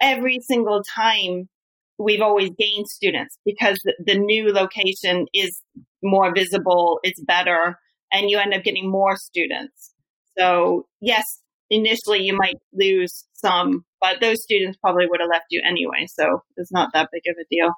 every 0.00 0.40
single 0.40 0.82
time 0.82 1.48
we've 1.98 2.20
always 2.20 2.50
gained 2.58 2.88
students 2.88 3.38
because 3.44 3.78
the, 3.84 3.94
the 4.04 4.18
new 4.18 4.52
location 4.52 5.26
is 5.32 5.62
more 6.02 6.34
visible, 6.34 6.98
it's 7.04 7.22
better, 7.22 7.78
and 8.12 8.30
you 8.30 8.38
end 8.38 8.54
up 8.54 8.62
getting 8.62 8.90
more 8.90 9.16
students. 9.16 9.94
So 10.38 10.86
yes, 11.00 11.24
initially 11.70 12.22
you 12.22 12.36
might 12.36 12.56
lose 12.72 13.24
some, 13.32 13.84
but 14.00 14.20
those 14.20 14.42
students 14.42 14.78
probably 14.78 15.06
would 15.08 15.20
have 15.20 15.30
left 15.30 15.46
you 15.50 15.62
anyway. 15.66 16.06
So 16.06 16.42
it's 16.56 16.72
not 16.72 16.90
that 16.92 17.08
big 17.12 17.22
of 17.28 17.36
a 17.40 17.46
deal. 17.50 17.72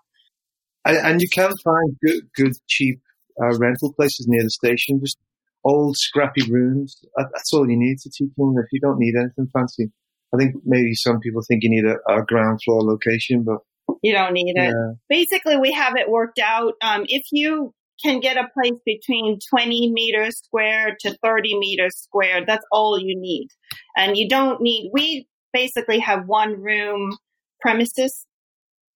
And, 0.84 0.96
and 0.98 1.22
you 1.22 1.28
can 1.32 1.52
find 1.64 1.96
good, 2.04 2.28
good, 2.36 2.52
cheap 2.66 3.00
uh, 3.42 3.56
rental 3.58 3.92
places 3.94 4.26
near 4.28 4.42
the 4.42 4.50
station. 4.50 5.00
Just 5.00 5.18
old, 5.64 5.96
scrappy 5.96 6.42
rooms. 6.50 7.00
That's 7.16 7.52
all 7.52 7.68
you 7.68 7.78
need 7.78 7.98
to 8.00 8.10
teach 8.10 8.30
them. 8.36 8.54
If 8.58 8.66
you 8.72 8.80
don't 8.80 8.98
need 8.98 9.14
anything 9.16 9.48
fancy, 9.52 9.90
I 10.34 10.36
think 10.36 10.56
maybe 10.64 10.94
some 10.94 11.20
people 11.20 11.42
think 11.42 11.62
you 11.62 11.70
need 11.70 11.84
a, 11.84 11.96
a 12.12 12.24
ground 12.24 12.60
floor 12.64 12.82
location, 12.82 13.44
but 13.44 13.58
you 14.02 14.12
don't 14.12 14.32
need 14.32 14.54
it. 14.56 14.74
Yeah. 14.74 14.92
Basically, 15.08 15.56
we 15.56 15.72
have 15.72 15.94
it 15.96 16.10
worked 16.10 16.38
out. 16.38 16.74
Um, 16.82 17.04
if 17.06 17.22
you 17.32 17.72
can 18.02 18.20
get 18.20 18.36
a 18.36 18.48
place 18.54 18.78
between 18.84 19.38
20 19.50 19.92
meters 19.92 20.38
square 20.38 20.96
to 21.00 21.16
30 21.22 21.58
meters 21.58 21.96
square, 21.96 22.44
that's 22.46 22.64
all 22.72 22.98
you 22.98 23.18
need. 23.18 23.48
And 23.96 24.16
you 24.16 24.28
don't 24.28 24.60
need, 24.60 24.90
we 24.92 25.28
basically 25.52 26.00
have 26.00 26.26
one 26.26 26.60
room 26.60 27.16
premises 27.60 28.26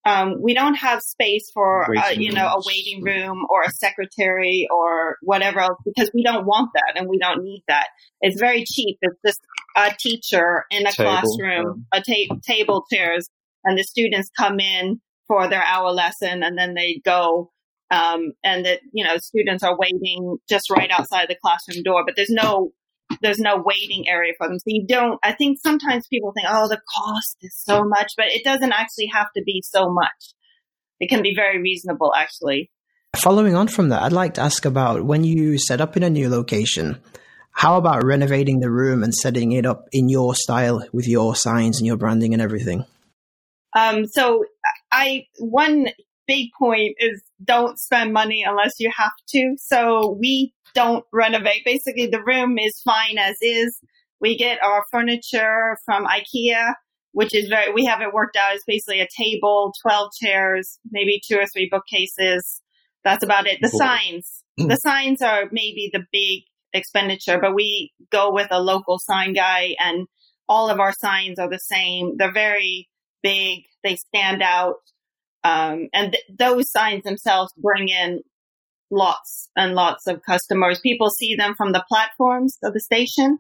um, 0.08 0.40
we 0.40 0.54
don't 0.54 0.74
have 0.74 1.02
space 1.02 1.50
for 1.52 1.84
uh, 1.96 2.10
you 2.10 2.32
know 2.32 2.46
a 2.46 2.62
waiting 2.64 3.02
room 3.02 3.44
or 3.50 3.62
a 3.62 3.70
secretary 3.70 4.66
or 4.70 5.16
whatever 5.22 5.60
else 5.60 5.78
because 5.84 6.10
we 6.14 6.22
don't 6.22 6.46
want 6.46 6.70
that 6.74 6.94
and 6.96 7.08
we 7.08 7.18
don't 7.18 7.42
need 7.42 7.62
that. 7.68 7.88
It's 8.20 8.38
very 8.38 8.64
cheap. 8.64 8.98
It's 9.02 9.18
just 9.26 9.40
a 9.76 9.92
teacher 9.98 10.64
in 10.70 10.86
a 10.86 10.92
table, 10.92 11.10
classroom, 11.10 11.86
a 11.92 12.00
ta- 12.00 12.36
table 12.46 12.84
chairs, 12.92 13.28
and 13.64 13.76
the 13.76 13.82
students 13.82 14.30
come 14.36 14.60
in 14.60 15.00
for 15.26 15.48
their 15.48 15.62
hour 15.62 15.90
lesson 15.90 16.42
and 16.42 16.56
then 16.56 16.74
they 16.74 17.00
go. 17.04 17.50
Um, 17.90 18.33
and 18.45 18.66
that 18.66 18.80
you 18.92 19.02
know 19.02 19.16
students 19.16 19.64
are 19.64 19.78
waiting 19.78 20.37
just 20.49 20.71
right 20.71 20.90
outside 20.90 21.28
the 21.28 21.37
classroom 21.42 21.83
door, 21.83 22.04
but 22.04 22.16
there's 22.16 22.28
no 22.28 22.73
there's 23.23 23.38
no 23.38 23.62
waiting 23.64 24.09
area 24.09 24.33
for 24.37 24.49
them. 24.49 24.59
So 24.59 24.64
you 24.66 24.87
don't, 24.87 25.18
I 25.23 25.33
think 25.33 25.59
sometimes 25.62 26.07
people 26.09 26.33
think, 26.33 26.47
oh, 26.50 26.68
the 26.68 26.80
cost 26.95 27.37
is 27.42 27.57
so 27.57 27.85
much, 27.85 28.12
but 28.16 28.26
it 28.26 28.45
doesn't 28.45 28.73
actually 28.73 29.07
have 29.12 29.28
to 29.37 29.42
be 29.42 29.62
so 29.64 29.90
much. 29.90 30.35
It 31.00 31.09
can 31.09 31.23
be 31.23 31.35
very 31.35 31.61
reasonable, 31.61 32.12
actually. 32.14 32.71
Following 33.16 33.54
on 33.54 33.68
from 33.68 33.88
that, 33.88 34.02
I'd 34.02 34.12
like 34.12 34.35
to 34.35 34.42
ask 34.42 34.64
about 34.64 35.04
when 35.04 35.25
you 35.25 35.59
set 35.59 35.80
up 35.80 35.97
in 35.97 36.02
a 36.02 36.11
new 36.11 36.28
location, 36.28 37.00
how 37.52 37.76
about 37.76 38.04
renovating 38.04 38.61
the 38.61 38.71
room 38.71 39.02
and 39.02 39.14
setting 39.14 39.52
it 39.52 39.66
up 39.66 39.87
in 39.92 40.09
your 40.09 40.35
style 40.35 40.85
with 40.92 41.09
your 41.09 41.35
signs 41.35 41.78
and 41.78 41.87
your 41.87 41.97
branding 41.97 42.33
and 42.33 42.42
everything? 42.42 42.85
Um, 43.76 44.07
so 44.07 44.45
I, 44.92 45.26
one 45.38 45.88
big 46.28 46.50
point 46.56 46.94
is 46.99 47.23
don't 47.42 47.80
spend 47.80 48.12
money 48.12 48.44
unless 48.47 48.75
you 48.78 48.92
have 48.97 49.12
to. 49.30 49.56
So 49.58 50.16
we 50.20 50.54
don't 50.75 51.04
renovate. 51.12 51.64
Basically, 51.64 52.06
the 52.06 52.23
room 52.23 52.58
is 52.58 52.80
fine 52.82 53.18
as 53.18 53.37
is. 53.40 53.80
We 54.20 54.37
get 54.37 54.62
our 54.62 54.85
furniture 54.92 55.76
from 55.85 56.06
IKEA, 56.06 56.75
which 57.12 57.35
is 57.35 57.49
very, 57.49 57.73
we 57.73 57.87
have 57.87 58.00
it 58.00 58.12
worked 58.12 58.37
out. 58.37 58.54
It's 58.54 58.64
basically 58.64 59.00
a 59.00 59.08
table, 59.16 59.73
12 59.82 60.11
chairs, 60.20 60.78
maybe 60.90 61.20
two 61.26 61.38
or 61.38 61.47
three 61.47 61.68
bookcases. 61.70 62.61
That's 63.04 63.25
about 63.25 63.47
it. 63.47 63.58
The 63.62 63.70
cool. 63.70 63.78
signs, 63.78 64.44
the 64.56 64.76
signs 64.82 65.23
are 65.23 65.44
maybe 65.50 65.90
the 65.92 66.04
big 66.12 66.42
expenditure, 66.75 67.38
but 67.40 67.54
we 67.54 67.92
go 68.12 68.32
with 68.32 68.49
a 68.50 68.61
local 68.61 68.99
sign 68.99 69.32
guy 69.32 69.75
and 69.78 70.06
all 70.49 70.68
of 70.68 70.80
our 70.80 70.92
signs 70.92 71.38
are 71.38 71.49
the 71.49 71.58
same. 71.58 72.16
They're 72.16 72.32
very 72.32 72.88
big. 73.23 73.61
They 73.85 73.97
stand 73.97 74.42
out. 74.42 74.76
Um, 75.45 75.88
and 75.92 76.12
th- 76.12 76.25
those 76.38 76.71
signs 76.71 77.04
themselves 77.04 77.52
bring 77.57 77.88
in 77.88 78.23
lots 78.90 79.49
and 79.57 79.75
lots 79.75 80.07
of 80.07 80.23
customers. 80.23 80.80
People 80.80 81.11
see 81.11 81.35
them 81.35 81.54
from 81.54 81.73
the 81.73 81.85
platforms 81.88 82.59
of 82.62 82.73
the 82.73 82.80
station. 82.80 83.38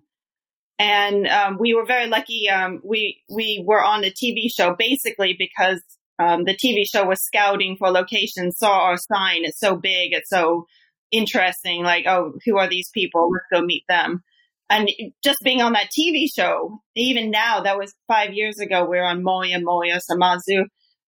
And 0.78 1.26
um, 1.26 1.58
we 1.58 1.74
were 1.74 1.86
very 1.86 2.06
lucky. 2.06 2.48
Um, 2.48 2.80
we 2.84 3.22
we 3.28 3.64
were 3.66 3.82
on 3.82 4.04
a 4.04 4.10
TV 4.10 4.48
show 4.54 4.76
basically 4.78 5.34
because 5.36 5.82
um, 6.20 6.44
the 6.44 6.54
TV 6.54 6.84
show 6.88 7.04
was 7.04 7.24
scouting 7.24 7.76
for 7.76 7.90
locations, 7.90 8.58
saw 8.58 8.80
our 8.84 8.96
sign. 8.96 9.44
It's 9.44 9.58
so 9.58 9.76
big, 9.76 10.12
it's 10.12 10.30
so 10.30 10.66
interesting. 11.10 11.82
Like, 11.82 12.06
oh, 12.06 12.34
who 12.44 12.58
are 12.58 12.68
these 12.68 12.90
people? 12.92 13.30
Let's 13.32 13.60
go 13.60 13.66
meet 13.66 13.84
them. 13.88 14.22
And 14.70 14.90
just 15.24 15.38
being 15.42 15.62
on 15.62 15.72
that 15.72 15.88
TV 15.98 16.26
show, 16.34 16.82
even 16.94 17.30
now, 17.30 17.62
that 17.62 17.78
was 17.78 17.94
five 18.06 18.34
years 18.34 18.58
ago. 18.58 18.82
We 18.82 18.90
we're 18.90 19.04
on 19.04 19.22
Moya 19.24 19.60
Moya 19.60 19.98
Samazu 19.98 20.64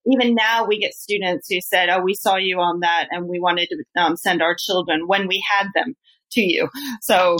even 0.07 0.35
now 0.35 0.67
we 0.67 0.79
get 0.79 0.95
students 0.95 1.49
who 1.51 1.61
said, 1.61 1.89
"Oh, 1.89 2.01
we 2.01 2.15
saw 2.15 2.37
you 2.37 2.59
on 2.59 2.81
that, 2.81 3.09
and 3.11 3.27
we 3.29 3.39
wanted 3.39 3.69
to 3.69 4.01
um, 4.01 4.17
send 4.17 4.43
our 4.43 4.57
children 4.59 5.07
when 5.07 5.29
we 5.29 5.43
had 5.49 5.67
them 5.75 5.95
to 6.33 6.41
you." 6.41 6.69
So, 7.03 7.39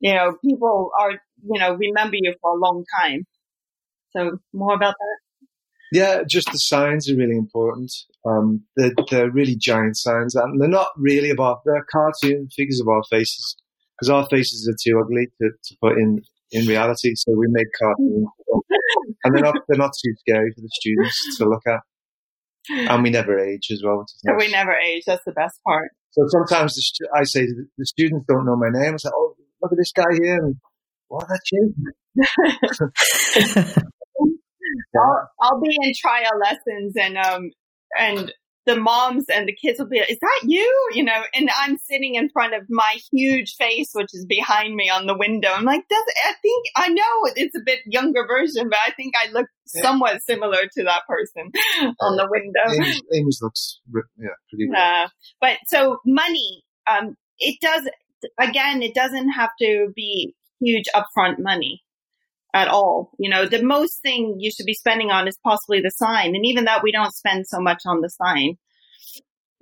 you 0.00 0.14
know, 0.14 0.36
people 0.44 0.90
are 0.98 1.12
you 1.12 1.60
know 1.60 1.74
remember 1.74 2.16
you 2.20 2.34
for 2.40 2.52
a 2.52 2.58
long 2.58 2.84
time. 3.00 3.26
So, 4.16 4.38
more 4.52 4.74
about 4.74 4.94
that. 4.98 5.18
Yeah, 5.92 6.22
just 6.28 6.50
the 6.52 6.58
signs 6.58 7.10
are 7.10 7.16
really 7.16 7.36
important. 7.36 7.92
Um, 8.24 8.62
they're, 8.76 8.92
they're 9.10 9.30
really 9.30 9.56
giant 9.56 9.96
signs, 9.96 10.34
and 10.34 10.60
they're 10.60 10.68
not 10.68 10.88
really 10.96 11.30
about 11.30 11.60
they're 11.64 11.84
cartoon 11.90 12.48
figures 12.56 12.80
of 12.80 12.88
our 12.88 13.02
faces 13.10 13.56
because 13.98 14.10
our 14.10 14.26
faces 14.30 14.68
are 14.68 14.76
too 14.82 14.98
ugly 15.00 15.28
to, 15.40 15.50
to 15.50 15.76
put 15.82 15.98
in 15.98 16.20
in 16.52 16.66
reality. 16.66 17.12
So 17.14 17.32
we 17.36 17.46
make 17.50 17.66
cartoons, 17.78 18.26
and 19.24 19.34
they're 19.34 19.42
not 19.42 19.56
they're 19.68 19.78
not 19.78 19.92
too 20.02 20.14
scary 20.20 20.52
for 20.54 20.60
the 20.60 20.70
students 20.72 21.38
to 21.38 21.44
look 21.44 21.62
at 21.66 21.80
and 22.68 23.02
we 23.02 23.10
never 23.10 23.38
age 23.38 23.68
as 23.70 23.82
well. 23.84 24.04
Nice. 24.24 24.46
We 24.46 24.52
never 24.52 24.72
age. 24.72 25.04
That's 25.06 25.24
the 25.24 25.32
best 25.32 25.60
part. 25.66 25.90
So 26.12 26.22
sometimes 26.28 26.74
the, 26.74 27.08
I 27.14 27.24
say 27.24 27.46
the 27.78 27.86
students 27.86 28.26
don't 28.28 28.44
know 28.44 28.56
my 28.56 28.68
name. 28.70 28.94
I 28.94 28.96
say, 28.96 29.10
"Oh, 29.14 29.34
look 29.62 29.72
at 29.72 29.78
this 29.78 29.92
guy 29.92 30.12
here," 30.20 30.36
and 30.36 30.56
what 31.08 31.28
that's 31.28 31.52
you. 31.52 31.74
I'll, 34.96 35.30
I'll 35.40 35.60
be 35.60 35.76
in 35.80 35.92
trial 36.00 36.38
lessons 36.38 36.94
and 37.00 37.16
um 37.16 37.50
and 37.98 38.32
the 38.70 38.80
moms 38.80 39.24
and 39.28 39.48
the 39.48 39.54
kids 39.54 39.78
will 39.78 39.88
be 39.88 39.98
like, 39.98 40.10
is 40.10 40.18
that 40.20 40.40
you? 40.44 40.90
You 40.94 41.04
know, 41.04 41.22
and 41.34 41.50
I'm 41.60 41.76
sitting 41.78 42.14
in 42.14 42.28
front 42.30 42.54
of 42.54 42.62
my 42.68 42.98
huge 43.12 43.54
face, 43.56 43.90
which 43.92 44.10
is 44.12 44.24
behind 44.26 44.74
me 44.74 44.88
on 44.88 45.06
the 45.06 45.16
window. 45.16 45.48
I'm 45.52 45.64
like, 45.64 45.86
Does, 45.88 46.04
I 46.28 46.34
think, 46.40 46.66
I 46.76 46.88
know 46.88 47.32
it's 47.34 47.56
a 47.56 47.62
bit 47.64 47.80
younger 47.86 48.26
version, 48.26 48.68
but 48.68 48.78
I 48.86 48.92
think 48.92 49.14
I 49.20 49.30
look 49.32 49.46
somewhat 49.66 50.22
similar 50.22 50.58
to 50.76 50.84
that 50.84 51.02
person 51.08 51.50
on 52.00 52.16
the 52.16 52.28
window. 52.30 52.84
Amy's 53.12 53.40
looks, 53.42 53.80
yeah, 54.18 54.28
pretty 54.48 54.68
good. 54.68 54.76
Uh, 54.76 55.08
but 55.40 55.58
so 55.66 55.98
money, 56.06 56.62
um, 56.90 57.16
it 57.38 57.58
does, 57.60 57.88
again, 58.38 58.82
it 58.82 58.94
doesn't 58.94 59.30
have 59.30 59.50
to 59.60 59.92
be 59.94 60.34
huge 60.60 60.84
upfront 60.94 61.36
money 61.38 61.82
at 62.54 62.68
all. 62.68 63.12
You 63.18 63.30
know, 63.30 63.46
the 63.46 63.62
most 63.62 64.02
thing 64.02 64.36
you 64.38 64.50
should 64.50 64.66
be 64.66 64.74
spending 64.74 65.10
on 65.10 65.28
is 65.28 65.38
possibly 65.44 65.80
the 65.80 65.90
sign. 65.90 66.34
And 66.34 66.44
even 66.44 66.64
that 66.64 66.82
we 66.82 66.92
don't 66.92 67.14
spend 67.14 67.46
so 67.46 67.60
much 67.60 67.82
on 67.86 68.00
the 68.00 68.08
sign. 68.08 68.56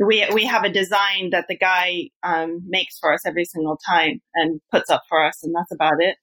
We, 0.00 0.24
we 0.32 0.44
have 0.44 0.62
a 0.62 0.70
design 0.70 1.30
that 1.32 1.46
the 1.48 1.56
guy 1.56 2.10
um, 2.22 2.62
makes 2.68 2.98
for 3.00 3.12
us 3.12 3.26
every 3.26 3.44
single 3.44 3.78
time 3.84 4.20
and 4.34 4.60
puts 4.70 4.90
up 4.90 5.02
for 5.08 5.24
us, 5.24 5.42
and 5.42 5.52
that's 5.54 5.72
about 5.72 5.96
it. 5.98 6.16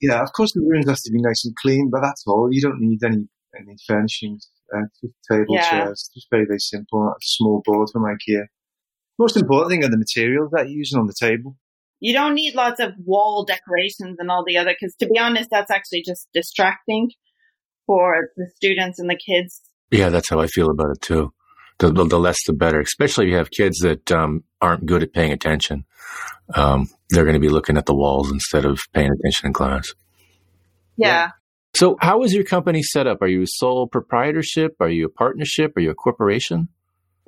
Yeah, 0.00 0.22
of 0.22 0.32
course 0.32 0.52
the 0.52 0.60
rooms 0.60 0.88
have 0.88 1.02
to 1.04 1.10
be 1.10 1.20
nice 1.20 1.44
and 1.44 1.56
clean, 1.56 1.90
but 1.90 2.00
that's 2.00 2.22
all. 2.28 2.48
You 2.50 2.62
don't 2.62 2.80
need 2.80 3.02
any 3.04 3.26
any 3.58 3.76
furnishings, 3.88 4.48
uh, 4.72 4.82
table 5.28 5.46
yeah. 5.48 5.68
chairs, 5.68 6.08
just 6.14 6.28
very 6.30 6.44
very 6.46 6.60
simple. 6.60 7.08
A 7.08 7.14
small 7.20 7.60
board 7.64 7.88
from 7.92 8.04
IKEA. 8.04 8.44
Most 9.18 9.36
important 9.36 9.72
thing 9.72 9.84
are 9.84 9.90
the 9.90 9.98
materials 9.98 10.50
that 10.52 10.68
you're 10.68 10.78
using 10.78 11.00
on 11.00 11.08
the 11.08 11.14
table 11.18 11.56
you 12.00 12.12
don't 12.12 12.34
need 12.34 12.54
lots 12.54 12.80
of 12.80 12.92
wall 13.04 13.44
decorations 13.44 14.16
and 14.18 14.30
all 14.30 14.44
the 14.46 14.56
other, 14.56 14.74
because 14.78 14.94
to 14.96 15.06
be 15.06 15.18
honest, 15.18 15.48
that's 15.50 15.70
actually 15.70 16.02
just 16.06 16.28
distracting 16.32 17.10
for 17.86 18.28
the 18.36 18.46
students 18.54 18.98
and 18.98 19.10
the 19.10 19.16
kids. 19.18 19.62
Yeah, 19.90 20.10
that's 20.10 20.28
how 20.28 20.40
I 20.40 20.46
feel 20.46 20.70
about 20.70 20.90
it 20.90 21.00
too. 21.00 21.32
The, 21.78 21.90
the, 21.92 22.04
the 22.04 22.18
less 22.18 22.38
the 22.46 22.52
better, 22.52 22.80
especially 22.80 23.26
if 23.26 23.30
you 23.30 23.36
have 23.36 23.50
kids 23.50 23.78
that 23.80 24.10
um, 24.10 24.44
aren't 24.60 24.86
good 24.86 25.02
at 25.02 25.12
paying 25.12 25.32
attention. 25.32 25.84
Um, 26.54 26.88
they're 27.10 27.24
going 27.24 27.34
to 27.34 27.40
be 27.40 27.48
looking 27.48 27.76
at 27.76 27.86
the 27.86 27.94
walls 27.94 28.30
instead 28.30 28.64
of 28.64 28.80
paying 28.92 29.10
attention 29.10 29.46
in 29.46 29.52
class. 29.52 29.94
Yeah. 30.96 31.08
yeah. 31.08 31.30
So, 31.74 31.96
how 32.00 32.22
is 32.22 32.32
your 32.34 32.44
company 32.44 32.82
set 32.82 33.06
up? 33.06 33.22
Are 33.22 33.28
you 33.28 33.42
a 33.42 33.46
sole 33.46 33.86
proprietorship? 33.86 34.76
Are 34.80 34.88
you 34.88 35.06
a 35.06 35.10
partnership? 35.10 35.76
Are 35.76 35.80
you 35.80 35.90
a 35.90 35.94
corporation? 35.94 36.68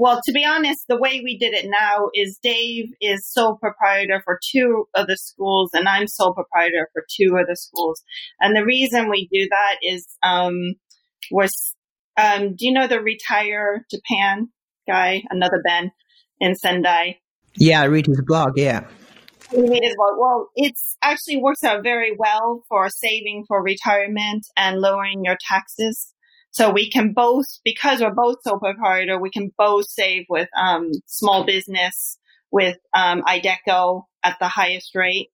Well, 0.01 0.19
to 0.25 0.33
be 0.33 0.47
honest, 0.47 0.87
the 0.89 0.97
way 0.97 1.21
we 1.23 1.37
did 1.37 1.53
it 1.53 1.67
now 1.69 2.09
is 2.15 2.39
Dave 2.43 2.87
is 3.03 3.31
sole 3.31 3.59
proprietor 3.59 4.23
for 4.25 4.41
two 4.51 4.87
of 4.95 5.07
the 5.07 5.19
schools, 5.19 5.73
and 5.75 5.87
I'm 5.87 6.07
sole 6.07 6.33
proprietor 6.33 6.89
for 6.95 7.05
two 7.15 7.37
of 7.37 7.47
the 7.47 7.55
schools. 7.55 8.03
And 8.41 8.57
the 8.57 8.65
reason 8.65 9.11
we 9.11 9.29
do 9.31 9.47
that 9.51 9.77
is 9.83 10.09
um, 10.23 10.77
was 11.31 11.51
um, 12.17 12.55
do 12.57 12.67
you 12.67 12.73
know 12.73 12.87
the 12.87 13.03
Retire 13.03 13.85
Japan 13.91 14.49
guy, 14.89 15.23
another 15.29 15.61
Ben 15.63 15.93
in 16.41 16.55
Sendai? 16.55 17.19
Yeah, 17.57 17.83
I 17.83 17.85
read 17.85 18.07
his 18.07 18.23
blog. 18.27 18.53
Yeah. 18.57 18.87
well, 19.53 20.49
it's 20.57 20.97
actually 21.03 21.37
works 21.37 21.63
out 21.63 21.83
very 21.83 22.17
well 22.19 22.63
for 22.71 22.89
saving 22.89 23.45
for 23.47 23.63
retirement 23.63 24.47
and 24.57 24.81
lowering 24.81 25.27
your 25.27 25.37
taxes. 25.47 26.15
So 26.53 26.71
we 26.71 26.91
can 26.91 27.13
both, 27.13 27.47
because 27.65 28.01
we're 28.01 28.15
both 28.15 28.43
sole 28.43 28.59
proprietor, 28.59 29.21
we 29.21 29.31
can 29.31 29.53
both 29.57 29.87
save 29.89 30.27
with 30.29 30.49
um, 30.57 30.91
small 31.07 31.45
business, 31.45 32.19
with 32.51 32.79
um, 32.95 33.23
IDECO 33.23 34.05
at 34.25 34.39
the 34.41 34.49
highest 34.49 34.95
rate, 34.95 35.29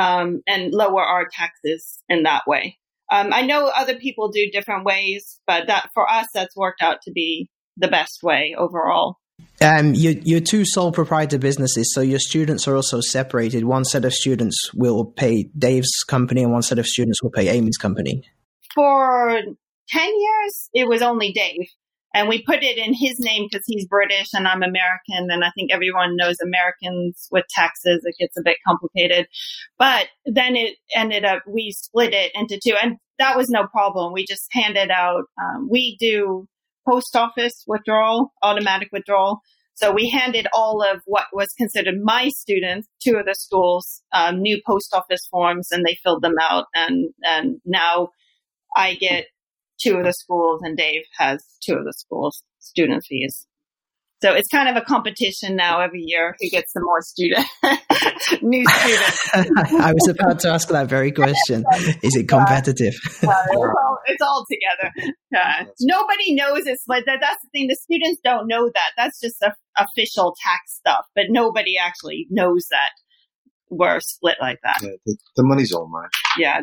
um, 0.00 0.42
and 0.46 0.72
lower 0.72 1.02
our 1.02 1.28
taxes 1.30 2.02
in 2.08 2.22
that 2.22 2.42
way. 2.46 2.78
Um, 3.12 3.32
I 3.32 3.42
know 3.42 3.70
other 3.74 3.96
people 3.96 4.30
do 4.30 4.50
different 4.50 4.84
ways, 4.84 5.40
but 5.46 5.66
that 5.66 5.90
for 5.92 6.10
us, 6.10 6.26
that's 6.32 6.56
worked 6.56 6.82
out 6.82 7.02
to 7.02 7.12
be 7.12 7.50
the 7.76 7.88
best 7.88 8.22
way 8.22 8.54
overall. 8.56 9.18
Um, 9.60 9.94
you, 9.94 10.20
you're 10.24 10.40
two 10.40 10.64
sole 10.64 10.92
proprietor 10.92 11.38
businesses, 11.38 11.92
so 11.92 12.00
your 12.00 12.18
students 12.18 12.66
are 12.66 12.76
also 12.76 13.00
separated. 13.00 13.64
One 13.64 13.84
set 13.84 14.04
of 14.04 14.12
students 14.12 14.70
will 14.74 15.04
pay 15.04 15.44
Dave's 15.56 16.02
company, 16.08 16.42
and 16.42 16.52
one 16.52 16.62
set 16.62 16.78
of 16.78 16.86
students 16.86 17.22
will 17.22 17.30
pay 17.30 17.48
Amy's 17.48 17.76
company. 17.76 18.22
For 18.74 19.42
10 19.88 20.02
years, 20.06 20.68
it 20.72 20.88
was 20.88 21.02
only 21.02 21.32
Dave. 21.32 21.68
And 22.14 22.28
we 22.28 22.44
put 22.44 22.62
it 22.62 22.78
in 22.78 22.94
his 22.94 23.18
name 23.18 23.48
because 23.50 23.64
he's 23.66 23.88
British 23.88 24.28
and 24.34 24.46
I'm 24.46 24.62
American. 24.62 25.30
And 25.30 25.44
I 25.44 25.50
think 25.56 25.72
everyone 25.72 26.16
knows 26.16 26.36
Americans 26.40 27.26
with 27.32 27.44
taxes, 27.50 28.02
it 28.04 28.14
gets 28.20 28.36
a 28.38 28.42
bit 28.42 28.58
complicated. 28.66 29.26
But 29.78 30.06
then 30.24 30.54
it 30.54 30.76
ended 30.94 31.24
up, 31.24 31.42
we 31.46 31.72
split 31.72 32.14
it 32.14 32.30
into 32.36 32.60
two. 32.64 32.76
And 32.80 32.98
that 33.18 33.36
was 33.36 33.48
no 33.48 33.66
problem. 33.66 34.12
We 34.12 34.24
just 34.24 34.46
handed 34.52 34.90
out, 34.90 35.24
um, 35.42 35.68
we 35.68 35.96
do 35.98 36.46
post 36.88 37.16
office 37.16 37.64
withdrawal, 37.66 38.32
automatic 38.42 38.90
withdrawal. 38.92 39.40
So 39.76 39.92
we 39.92 40.08
handed 40.08 40.46
all 40.54 40.82
of 40.82 41.02
what 41.06 41.24
was 41.32 41.48
considered 41.58 41.96
my 42.00 42.28
students, 42.28 42.88
two 43.04 43.16
of 43.16 43.26
the 43.26 43.34
schools, 43.34 44.02
um, 44.12 44.40
new 44.40 44.60
post 44.64 44.94
office 44.94 45.26
forms, 45.30 45.68
and 45.72 45.84
they 45.84 45.98
filled 46.04 46.22
them 46.22 46.36
out. 46.40 46.66
And 46.74 47.12
and 47.24 47.60
now 47.64 48.10
I 48.76 48.94
get 48.94 49.26
two 49.80 49.96
of 49.96 50.04
the 50.04 50.12
schools, 50.12 50.60
and 50.62 50.76
Dave 50.76 51.02
has 51.18 51.44
two 51.62 51.74
of 51.74 51.84
the 51.84 51.92
schools 51.92 52.42
student 52.58 53.04
fees. 53.08 53.46
So 54.22 54.32
it's 54.32 54.48
kind 54.48 54.70
of 54.70 54.76
a 54.76 54.80
competition 54.80 55.54
now 55.54 55.80
every 55.80 56.00
year 56.00 56.34
who 56.40 56.48
gets 56.48 56.72
the 56.72 56.80
more 56.80 57.02
student, 57.02 57.46
new 58.42 58.64
students. 58.66 59.30
I 59.34 59.92
was 59.92 60.08
about 60.08 60.40
to 60.40 60.48
ask 60.48 60.68
that 60.68 60.88
very 60.88 61.12
question. 61.12 61.62
Is 62.02 62.16
it 62.16 62.26
competitive? 62.26 62.94
Uh, 63.04 63.18
it's, 63.18 63.56
all, 63.56 63.98
it's, 64.06 64.22
all, 64.22 64.46
together. 64.50 65.14
Uh, 65.36 65.64
nobody 65.80 66.34
knows 66.34 66.62
it's 66.64 66.84
like 66.88 67.04
that. 67.04 67.18
That's 67.20 67.42
the 67.42 67.48
thing. 67.52 67.66
The 67.68 67.74
students 67.74 68.18
don't 68.24 68.46
know 68.46 68.70
that. 68.72 68.92
That's 68.96 69.20
just 69.20 69.42
a, 69.42 69.52
official 69.76 70.34
tax 70.42 70.74
stuff, 70.74 71.04
but 71.14 71.24
nobody 71.28 71.76
actually 71.76 72.26
knows 72.30 72.66
that 72.70 72.92
we're 73.68 74.00
split 74.00 74.36
like 74.40 74.60
that. 74.62 74.78
Yeah, 74.80 74.90
the, 75.04 75.16
the 75.36 75.42
money's 75.42 75.72
all 75.72 75.88
mine. 75.88 76.08
Yeah. 76.38 76.60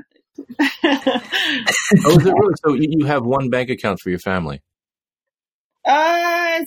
Oh, 0.83 2.17
is 2.17 2.25
it 2.25 2.33
really? 2.33 2.53
So 2.63 2.73
you 2.73 3.05
have 3.05 3.25
one 3.25 3.49
bank 3.49 3.69
account 3.69 3.99
for 4.01 4.09
your 4.09 4.19
family? 4.19 4.61
Uh, 5.85 6.59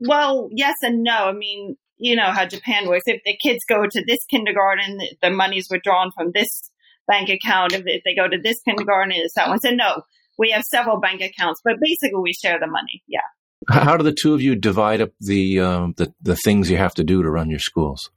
well, 0.00 0.48
yes 0.52 0.74
and 0.82 1.02
no. 1.02 1.28
I 1.28 1.32
mean, 1.32 1.76
you 1.96 2.16
know 2.16 2.30
how 2.30 2.46
Japan 2.46 2.88
works. 2.88 3.04
If 3.06 3.22
the 3.24 3.36
kids 3.36 3.60
go 3.68 3.84
to 3.90 4.04
this 4.06 4.18
kindergarten, 4.30 5.00
the 5.22 5.30
money's 5.30 5.68
withdrawn 5.70 6.10
from 6.16 6.32
this 6.32 6.48
bank 7.06 7.28
account. 7.28 7.72
If, 7.72 7.82
if 7.86 8.02
they 8.04 8.14
go 8.14 8.28
to 8.28 8.38
this 8.40 8.56
kindergarten, 8.64 9.12
it's 9.14 9.34
that 9.34 9.48
one. 9.48 9.60
So 9.60 9.70
no, 9.70 10.02
we 10.38 10.50
have 10.50 10.62
several 10.62 11.00
bank 11.00 11.20
accounts, 11.20 11.60
but 11.64 11.74
basically 11.80 12.20
we 12.20 12.32
share 12.32 12.58
the 12.60 12.66
money. 12.66 13.02
Yeah. 13.06 13.20
How 13.68 13.96
do 13.96 14.04
the 14.04 14.16
two 14.18 14.34
of 14.34 14.40
you 14.40 14.54
divide 14.54 15.00
up 15.00 15.10
the 15.20 15.60
um, 15.60 15.94
the, 15.96 16.12
the 16.22 16.36
things 16.36 16.70
you 16.70 16.76
have 16.76 16.94
to 16.94 17.04
do 17.04 17.22
to 17.22 17.30
run 17.30 17.50
your 17.50 17.58
schools? 17.58 18.10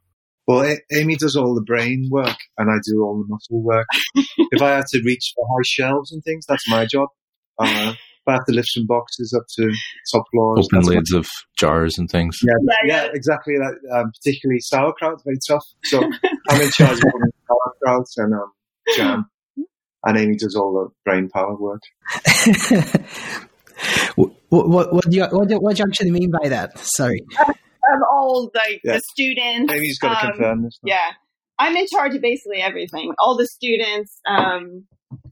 Well, 0.48 0.64
a- 0.64 0.82
Amy 0.94 1.16
does 1.16 1.36
all 1.36 1.56
the 1.56 1.62
brain 1.62 2.10
work, 2.12 2.38
and 2.58 2.70
I 2.70 2.76
do 2.86 3.04
all 3.04 3.20
the 3.20 3.28
muscle 3.28 3.62
work. 3.62 3.88
if 4.16 4.62
I 4.62 4.72
had 4.72 4.86
to 4.88 5.02
reach 5.04 5.34
for 5.36 5.48
high 5.48 5.64
shelves 5.64 6.12
and 6.12 6.24
things, 6.24 6.46
that's 6.48 6.70
my 6.70 6.86
job. 6.86 7.10
Uh, 7.60 7.94
I 8.28 8.34
have 8.34 8.46
to 8.46 8.54
lift 8.54 8.70
some 8.72 8.86
boxes 8.86 9.34
up 9.38 9.46
to 9.58 9.72
top 10.12 10.24
floors. 10.32 10.68
Open 10.72 10.86
lids 10.86 11.12
of 11.12 11.28
jars 11.58 11.98
and 11.98 12.10
things. 12.10 12.40
Yeah, 12.44 12.54
yeah, 12.64 12.76
yeah 12.86 13.08
exactly. 13.14 13.56
Like, 13.58 13.76
um, 13.94 14.12
particularly 14.12 14.60
sauerkraut, 14.60 15.24
very 15.24 15.40
tough. 15.48 15.66
So 15.86 16.04
I'm 16.50 16.62
in 16.62 16.70
charge 16.72 16.98
of 16.98 17.04
sauerkraut 17.48 18.08
and 18.18 18.34
um, 18.34 18.52
jam, 18.96 19.30
and 20.06 20.18
Amy 20.18 20.36
does 20.38 20.56
all 20.56 20.74
the 20.74 20.90
brain 21.04 21.30
power 21.30 21.56
work. 21.56 21.82
what, 24.16 24.32
what, 24.50 24.94
what, 24.94 25.10
do 25.10 25.18
you, 25.18 25.26
what, 25.26 25.48
do, 25.48 25.58
what 25.58 25.76
do 25.76 25.82
you 25.82 25.86
actually 25.88 26.12
mean 26.12 26.32
by 26.32 26.50
that? 26.50 26.78
Sorry. 26.78 27.26
Um, 27.92 28.02
all 28.10 28.52
like 28.54 28.82
yeah. 28.84 28.96
the 28.96 29.02
students. 29.12 29.74
Amy's 29.74 30.00
got 30.00 30.22
to 30.22 30.28
um, 30.28 30.34
confirm 30.34 30.64
this. 30.64 30.80
Yeah, 30.84 31.12
I'm 31.60 31.76
in 31.76 31.86
charge 31.92 32.16
of 32.16 32.22
basically 32.22 32.62
everything. 32.62 33.14
All 33.20 33.38
the 33.38 33.48
students, 33.48 34.20
um, 34.28 34.86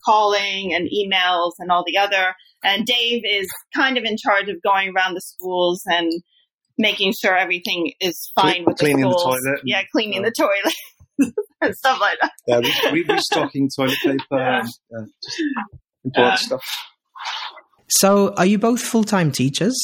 calling 0.03 0.73
and 0.73 0.89
emails 0.89 1.51
and 1.59 1.71
all 1.71 1.83
the 1.85 1.97
other. 1.97 2.35
And 2.63 2.85
Dave 2.85 3.23
is 3.25 3.47
kind 3.73 3.97
of 3.97 4.03
in 4.03 4.17
charge 4.17 4.49
of 4.49 4.61
going 4.61 4.93
around 4.95 5.13
the 5.13 5.21
schools 5.21 5.81
and 5.85 6.11
making 6.77 7.13
sure 7.19 7.35
everything 7.35 7.93
is 7.99 8.31
fine 8.35 8.63
with 8.65 8.77
cleaning 8.77 9.01
the 9.01 9.11
schools. 9.11 9.35
The 9.35 9.49
toilet. 9.49 9.61
Yeah, 9.65 9.81
cleaning 9.91 10.21
the 10.23 10.33
toilet 10.37 11.33
and 11.61 11.75
stuff 11.75 11.99
like 11.99 12.17
that. 12.21 12.31
Yeah, 12.47 12.59
we, 12.59 13.03
we 13.03 13.13
restocking 13.13 13.69
toilet 13.75 13.97
paper 14.03 14.17
yeah. 14.31 14.61
and 14.91 15.03
uh, 15.03 15.11
just 15.23 15.41
important 16.03 16.33
uh, 16.33 16.37
stuff. 16.37 16.63
So, 17.89 18.33
are 18.35 18.45
you 18.45 18.59
both 18.59 18.81
full 18.81 19.03
time 19.03 19.31
teachers? 19.31 19.75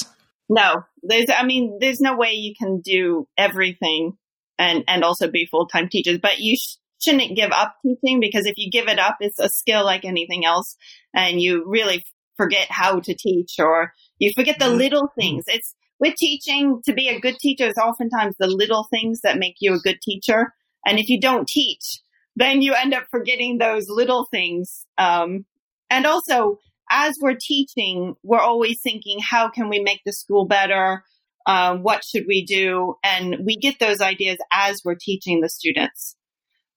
No, 0.48 0.84
there's. 1.08 1.28
I 1.30 1.44
mean, 1.44 1.78
there's 1.80 2.02
no 2.02 2.16
way 2.16 2.34
you 2.34 2.54
can 2.58 2.82
do 2.82 3.28
everything 3.38 4.18
and 4.58 4.84
and 4.88 5.04
also 5.04 5.30
be 5.30 5.46
full 5.46 5.68
time 5.68 5.90
teachers. 5.90 6.20
But 6.22 6.40
you 6.40 6.56
sh- 6.56 6.78
shouldn't 7.00 7.36
give 7.36 7.52
up 7.52 7.76
teaching 7.86 8.20
because 8.20 8.46
if 8.46 8.58
you 8.58 8.70
give 8.70 8.88
it 8.88 9.00
up, 9.00 9.18
it's 9.20 9.40
a 9.40 9.50
skill 9.50 9.86
like 9.86 10.06
anything 10.06 10.46
else, 10.46 10.76
and 11.14 11.42
you 11.42 11.64
really 11.66 12.04
forget 12.38 12.68
how 12.70 13.00
to 13.00 13.16
teach 13.16 13.56
or 13.60 13.94
you 14.20 14.32
forget 14.36 14.60
the 14.60 14.66
mm-hmm. 14.66 14.78
little 14.78 15.10
things. 15.18 15.46
It's 15.48 15.76
with 16.00 16.16
teaching 16.16 16.82
to 16.86 16.94
be 16.94 17.08
a 17.08 17.20
good 17.20 17.38
teacher 17.40 17.68
is 17.68 17.78
oftentimes 17.78 18.36
the 18.38 18.48
little 18.48 18.88
things 18.90 19.22
that 19.22 19.38
make 19.38 19.56
you 19.60 19.74
a 19.74 19.80
good 19.80 20.02
teacher. 20.02 20.54
And 20.86 21.00
if 21.00 21.10
you 21.10 21.20
don't 21.20 21.48
teach, 21.48 22.02
then 22.36 22.62
you 22.62 22.74
end 22.74 22.94
up 22.94 23.06
forgetting 23.10 23.58
those 23.58 23.86
little 23.88 24.28
things. 24.30 24.86
Um, 24.98 25.46
and 25.90 26.06
also, 26.06 26.60
as 26.90 27.16
we're 27.22 27.38
teaching, 27.40 28.16
we're 28.24 28.40
always 28.40 28.80
thinking, 28.82 29.20
how 29.20 29.50
can 29.50 29.70
we 29.70 29.80
make 29.80 30.02
the 30.06 30.14
school 30.14 30.46
better? 30.46 31.04
Uh, 31.46 31.76
what 31.78 32.04
should 32.04 32.26
we 32.28 32.46
do? 32.46 32.96
And 33.04 33.38
we 33.46 33.58
get 33.58 33.80
those 33.80 34.02
ideas 34.02 34.38
as 34.52 34.82
we're 34.84 34.98
teaching 35.00 35.42
the 35.42 35.50
students. 35.50 36.16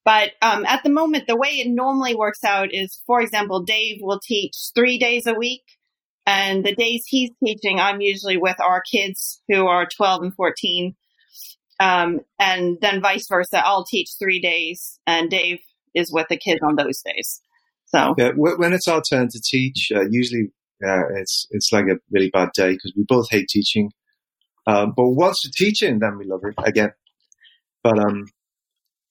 But 0.05 0.31
um, 0.41 0.65
at 0.65 0.83
the 0.83 0.91
moment, 0.91 1.27
the 1.27 1.37
way 1.37 1.51
it 1.51 1.69
normally 1.69 2.15
works 2.15 2.43
out 2.45 2.69
is, 2.73 3.03
for 3.07 3.21
example, 3.21 3.63
Dave 3.63 3.99
will 4.01 4.21
teach 4.23 4.55
three 4.75 4.99
days 4.99 5.27
a 5.27 5.35
week. 5.35 5.63
And 6.27 6.65
the 6.65 6.75
days 6.75 7.05
he's 7.07 7.31
teaching, 7.43 7.79
I'm 7.79 8.01
usually 8.01 8.37
with 8.37 8.57
our 8.61 8.83
kids 8.83 9.43
who 9.49 9.67
are 9.67 9.87
12 9.87 10.23
and 10.23 10.35
14. 10.35 10.95
Um, 11.81 12.21
and 12.39 12.79
then 12.81 13.01
vice 13.01 13.27
versa. 13.29 13.63
I'll 13.65 13.85
teach 13.85 14.11
three 14.19 14.41
days 14.41 14.99
and 15.07 15.31
Dave 15.31 15.61
is 15.95 16.13
with 16.13 16.29
the 16.29 16.37
kids 16.37 16.61
on 16.63 16.77
those 16.77 17.01
days. 17.03 17.41
So 17.89 18.15
yeah, 18.19 18.31
when 18.37 18.73
it's 18.73 18.89
our 18.89 19.03
turn 19.03 19.29
to 19.31 19.41
teach, 19.43 19.91
uh, 19.95 20.05
usually 20.11 20.51
uh, 20.87 21.09
it's 21.17 21.47
it's 21.51 21.73
like 21.73 21.87
a 21.87 21.99
really 22.11 22.31
bad 22.31 22.51
day 22.55 22.73
because 22.73 22.93
we 22.97 23.05
both 23.09 23.29
hate 23.31 23.49
teaching. 23.49 23.91
Um, 24.67 24.93
but 24.95 25.09
once 25.09 25.39
we're 25.45 25.67
teaching, 25.67 25.99
then 25.99 26.19
we 26.19 26.27
love 26.27 26.41
it 26.45 26.55
again. 26.67 26.93
But 27.83 27.99
um, 27.99 28.27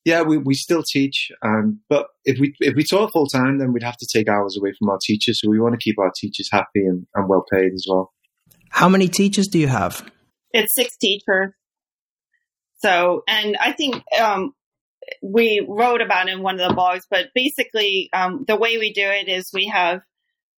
yeah, 0.06 0.22
we, 0.22 0.38
we 0.38 0.54
still 0.54 0.84
teach, 0.84 1.32
um, 1.42 1.82
but 1.90 2.08
if 2.24 2.40
we 2.40 2.54
if 2.60 2.76
we 2.76 2.84
taught 2.84 3.12
full 3.12 3.28
time, 3.28 3.58
then 3.58 3.74
we'd 3.74 3.84
have 3.84 3.98
to 3.98 4.08
take 4.14 4.30
hours 4.30 4.58
away 4.58 4.74
from 4.78 4.90
our 4.90 5.00
teachers. 5.04 5.42
So 5.42 5.50
we 5.50 5.60
want 5.60 5.74
to 5.74 5.84
keep 5.84 5.98
our 6.00 6.12
teachers 6.16 6.48
happy 6.52 6.86
and, 6.86 7.08
and 7.16 7.28
well 7.28 7.44
paid 7.52 7.74
as 7.74 7.86
well. 7.90 8.14
How 8.70 8.88
many 8.88 9.08
teachers 9.08 9.48
do 9.48 9.58
you 9.60 9.68
have? 9.68 10.10
It's 10.52 10.74
six 10.76 10.96
teachers. 10.98 11.54
So, 12.78 13.24
and 13.28 13.58
I 13.58 13.72
think 13.72 14.04
um, 14.22 14.54
we 15.22 15.66
wrote 15.68 16.02
about 16.02 16.30
in 16.30 16.42
one 16.42 16.60
of 16.60 16.70
the 16.70 16.76
blogs, 16.76 17.04
but 17.10 17.28
basically, 17.34 18.10
um, 18.14 18.46
the 18.48 18.58
way 18.58 18.78
we 18.78 18.94
do 18.94 19.06
it 19.06 19.28
is 19.28 19.50
we 19.54 19.68
have 19.68 20.02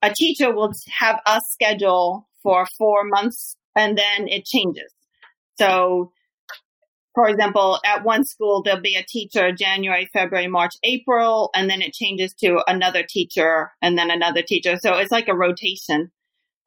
a 0.02 0.14
teacher 0.14 0.54
will 0.54 0.72
have 0.98 1.20
us 1.26 1.44
schedule 1.50 2.28
for 2.42 2.66
four 2.78 3.04
months, 3.04 3.56
and 3.76 3.98
then 3.98 4.28
it 4.28 4.46
changes. 4.46 4.94
So 5.58 6.12
for 7.20 7.28
example, 7.28 7.80
at 7.86 8.06
one 8.06 8.24
school, 8.24 8.62
there'll 8.64 8.82
be 8.82 8.96
a 8.96 9.04
teacher 9.04 9.52
January, 9.52 10.10
February, 10.14 10.48
March, 10.48 10.76
April, 10.84 11.50
and 11.54 11.70
then 11.70 11.82
it 11.82 11.92
changes 11.92 12.34
to 12.36 12.64
another 12.66 13.04
teacher 13.04 13.72
and 13.82 13.98
then 13.98 14.10
another 14.10 14.42
teacher. 14.42 14.78
So 14.78 14.94
it's 14.94 15.12
like 15.12 15.28
a 15.28 15.36
rotation. 15.36 16.12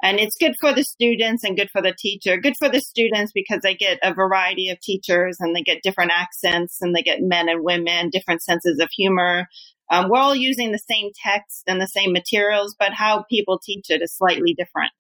And 0.03 0.19
it's 0.19 0.37
good 0.37 0.55
for 0.61 0.73
the 0.73 0.83
students 0.83 1.45
and 1.45 1.57
good 1.57 1.71
for 1.71 1.81
the 1.81 1.95
teacher. 1.97 2.37
Good 2.37 2.57
for 2.59 2.69
the 2.69 2.81
students 2.81 3.31
because 3.33 3.61
they 3.63 3.77
get 3.77 4.01
a 4.03 4.13
variety 4.13 4.69
of 4.69 4.81
teachers 4.81 5.37
and 5.39 5.55
they 5.55 5.63
get 5.63 5.83
different 5.85 6.11
accents 6.11 6.79
and 6.81 6.95
they 6.95 7.03
get 7.03 7.21
men 7.23 7.49
and 7.49 7.63
women, 7.63 8.11
different 8.11 8.43
senses 8.43 8.81
of 8.81 8.89
humor. 8.91 9.47
Um, 9.91 10.09
we're 10.09 10.19
all 10.19 10.35
using 10.35 10.73
the 10.73 10.79
same 10.91 11.11
text 11.25 11.63
and 11.69 11.81
the 11.81 11.87
same 11.87 12.13
materials, 12.13 12.75
but 12.77 12.93
how 12.93 13.25
people 13.31 13.61
teach 13.65 13.91
it 13.91 14.03
is 14.03 14.17
slightly 14.17 14.55
different. 14.55 14.91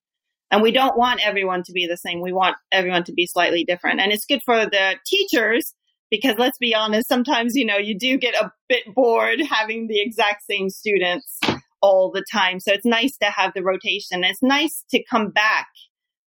And 0.53 0.62
we 0.62 0.71
don't 0.71 0.97
want 0.97 1.27
everyone 1.27 1.65
to 1.65 1.73
be 1.73 1.87
the 1.87 1.97
same. 1.97 2.21
We 2.21 2.33
want 2.33 2.57
everyone 2.71 3.05
to 3.05 3.12
be 3.12 3.27
slightly 3.27 3.65
different. 3.65 4.01
And 4.01 4.12
it's 4.12 4.27
good 4.27 4.43
for 4.45 4.67
the 4.67 4.97
teachers 5.05 5.75
because 6.12 6.37
let's 6.38 6.59
be 6.59 6.75
honest, 6.75 7.09
sometimes, 7.09 7.57
you 7.57 7.65
know, 7.65 7.79
you 7.79 7.99
do 7.99 8.19
get 8.19 8.35
a 8.35 8.53
bit 8.69 8.83
bored 8.95 9.41
having 9.41 9.88
the 9.88 10.01
exact 10.01 10.45
same 10.45 10.69
students 10.69 11.41
all 11.83 12.11
the 12.11 12.25
time. 12.33 12.61
So 12.61 12.73
it's 12.73 12.87
nice 12.87 13.16
to 13.18 13.29
have 13.29 13.53
the 13.55 13.62
rotation. 13.62 14.25
It's 14.25 14.42
nice 14.42 14.85
to 14.90 15.03
come 15.11 15.31
back 15.31 15.66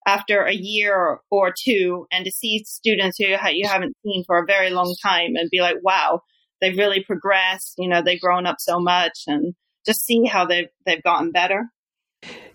after 0.06 0.42
a 0.42 0.54
year 0.54 1.18
or 1.30 1.52
two 1.64 2.06
and 2.12 2.24
to 2.24 2.30
see 2.30 2.62
students 2.64 3.16
who 3.18 3.26
you 3.26 3.66
haven't 3.66 3.96
seen 4.04 4.22
for 4.26 4.38
a 4.38 4.46
very 4.46 4.70
long 4.70 4.94
time 5.02 5.34
and 5.34 5.50
be 5.50 5.60
like, 5.60 5.76
wow, 5.82 6.20
they've 6.60 6.76
really 6.76 7.02
progressed. 7.02 7.74
You 7.78 7.88
know, 7.88 8.02
they've 8.02 8.20
grown 8.20 8.46
up 8.46 8.56
so 8.60 8.78
much 8.78 9.18
and 9.26 9.54
just 9.84 10.04
see 10.04 10.24
how 10.24 10.46
they've, 10.46 10.68
they've 10.84 11.02
gotten 11.02 11.32
better. 11.32 11.64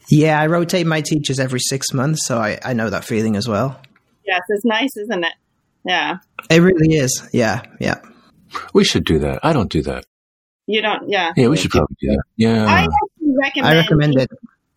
Yeah, 0.10 0.40
I 0.40 0.48
rotate 0.48 0.88
my 0.88 1.02
teachers 1.02 1.40
every 1.40 1.60
six 1.60 1.94
months, 1.94 2.26
so 2.26 2.38
I, 2.38 2.60
I 2.64 2.74
know 2.74 2.90
that 2.90 3.06
feeling 3.06 3.36
as 3.36 3.48
well. 3.48 3.80
Yes, 4.26 4.42
it's 4.50 4.66
nice, 4.66 4.96
isn't 4.98 5.24
it? 5.24 5.34
Yeah. 5.86 6.18
It 6.50 6.62
really 6.62 6.96
is. 6.96 7.28
Yeah, 7.34 7.64
yeah. 7.80 8.02
We 8.74 8.84
should 8.84 9.06
do 9.06 9.20
that. 9.20 9.40
I 9.44 9.54
don't 9.54 9.72
do 9.72 9.82
that. 9.84 10.06
You 10.72 10.82
don't, 10.82 11.10
yeah. 11.10 11.34
Yeah, 11.36 11.48
we 11.50 11.58
should 11.58 11.72
probably 11.72 11.98
do 12.00 12.08
that. 12.10 12.24
Yeah. 12.38 12.66
I 12.66 12.88
recommend. 13.38 13.74
I 13.74 13.78
recommend 13.78 14.18
it. 14.18 14.30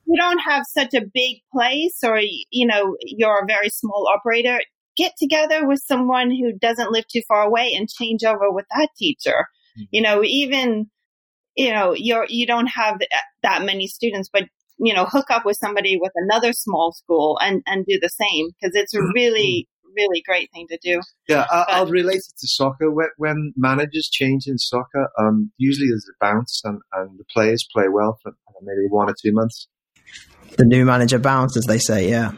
You 0.07 0.17
don't 0.21 0.41
have 0.41 0.65
such 0.69 0.93
a 0.93 1.03
big 1.03 1.39
place, 1.53 1.99
or 2.03 2.21
you 2.21 2.67
know, 2.67 2.97
you're 3.01 3.43
a 3.43 3.47
very 3.47 3.69
small 3.69 4.09
operator. 4.15 4.61
Get 4.97 5.13
together 5.19 5.67
with 5.67 5.81
someone 5.85 6.31
who 6.31 6.53
doesn't 6.53 6.91
live 6.91 7.07
too 7.07 7.23
far 7.29 7.43
away 7.43 7.75
and 7.75 7.89
change 7.89 8.25
over 8.25 8.51
with 8.51 8.67
that 8.77 8.89
teacher. 8.99 9.47
Mm-hmm. 9.79 9.83
You 9.93 10.03
know, 10.03 10.23
even 10.25 10.91
you 11.57 11.73
know, 11.73 11.93
you're 11.93 12.27
you 12.29 12.47
don't 12.47 12.67
have 12.67 12.99
that 13.43 13.63
many 13.63 13.87
students, 13.87 14.29
but 14.33 14.45
you 14.79 14.93
know, 14.93 15.05
hook 15.05 15.31
up 15.31 15.45
with 15.47 15.57
somebody 15.57 15.97
with 16.01 16.13
another 16.17 16.53
small 16.53 16.93
school 16.93 17.39
and 17.41 17.63
and 17.67 17.87
do 17.87 17.99
the 18.01 18.11
same 18.11 18.49
because 18.51 18.75
it's 18.75 18.95
a 18.95 18.99
mm-hmm. 18.99 19.13
really 19.15 19.69
really 19.97 20.23
great 20.27 20.51
thing 20.53 20.67
to 20.69 20.79
do. 20.83 21.01
Yeah, 21.29 21.47
I, 21.51 21.83
will 21.83 21.91
relate 21.91 22.17
it 22.17 22.39
to 22.39 22.47
soccer. 22.47 22.91
When, 22.91 23.09
when 23.17 23.53
managers 23.57 24.09
change 24.11 24.47
in 24.47 24.59
soccer, 24.59 25.09
um, 25.19 25.53
usually 25.59 25.89
there's 25.89 26.09
a 26.09 26.25
bounce 26.25 26.61
and, 26.65 26.81
and 26.93 27.19
the 27.19 27.25
players 27.33 27.67
play 27.73 27.87
well 27.93 28.19
for 28.23 28.33
maybe 28.63 28.87
one 28.89 29.09
or 29.09 29.15
two 29.21 29.33
months. 29.33 29.69
The 30.57 30.65
new 30.65 30.85
manager 30.85 31.19
bounce, 31.19 31.57
as 31.57 31.65
they 31.65 31.79
say, 31.79 32.09
yeah. 32.09 32.33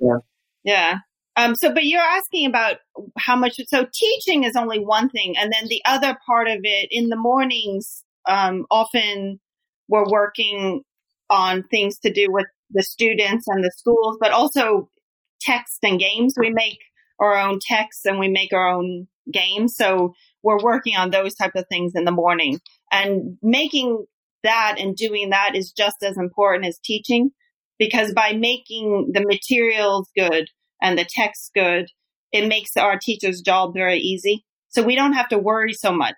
Yeah. 0.00 0.18
Yeah. 0.64 0.98
Um, 1.36 1.54
so, 1.54 1.72
but 1.72 1.84
you're 1.84 2.00
asking 2.00 2.46
about 2.46 2.76
how 3.18 3.36
much, 3.36 3.54
so 3.68 3.86
teaching 3.92 4.44
is 4.44 4.54
only 4.54 4.78
one 4.78 5.08
thing. 5.08 5.34
And 5.38 5.52
then 5.52 5.68
the 5.68 5.80
other 5.86 6.16
part 6.26 6.48
of 6.48 6.58
it 6.62 6.88
in 6.90 7.08
the 7.08 7.16
mornings, 7.16 8.04
um, 8.28 8.66
often 8.70 9.40
we're 9.88 10.08
working 10.08 10.82
on 11.30 11.62
things 11.64 11.98
to 12.00 12.12
do 12.12 12.26
with 12.28 12.46
the 12.70 12.82
students 12.82 13.46
and 13.48 13.64
the 13.64 13.72
schools, 13.76 14.18
but 14.20 14.32
also 14.32 14.90
text 15.40 15.78
and 15.82 15.98
games. 15.98 16.34
We 16.38 16.50
make 16.50 16.78
our 17.22 17.36
own 17.36 17.58
texts 17.60 18.04
and 18.04 18.18
we 18.18 18.28
make 18.28 18.52
our 18.52 18.68
own 18.68 19.06
games. 19.32 19.76
So 19.76 20.14
we're 20.42 20.62
working 20.62 20.96
on 20.96 21.10
those 21.10 21.34
type 21.34 21.52
of 21.54 21.66
things 21.68 21.92
in 21.94 22.04
the 22.04 22.12
morning 22.12 22.60
and 22.90 23.38
making 23.42 24.04
that 24.42 24.76
and 24.78 24.96
doing 24.96 25.30
that 25.30 25.54
is 25.54 25.72
just 25.72 26.02
as 26.02 26.18
important 26.18 26.66
as 26.66 26.78
teaching 26.84 27.30
because 27.78 28.12
by 28.12 28.32
making 28.32 29.10
the 29.12 29.24
materials 29.24 30.08
good 30.16 30.48
and 30.80 30.98
the 30.98 31.06
text 31.08 31.52
good, 31.54 31.86
it 32.32 32.48
makes 32.48 32.76
our 32.76 32.98
teacher's 32.98 33.40
job 33.40 33.72
very 33.74 33.98
easy. 33.98 34.44
So 34.68 34.82
we 34.82 34.96
don't 34.96 35.12
have 35.12 35.28
to 35.28 35.38
worry 35.38 35.74
so 35.74 35.92
much. 35.92 36.14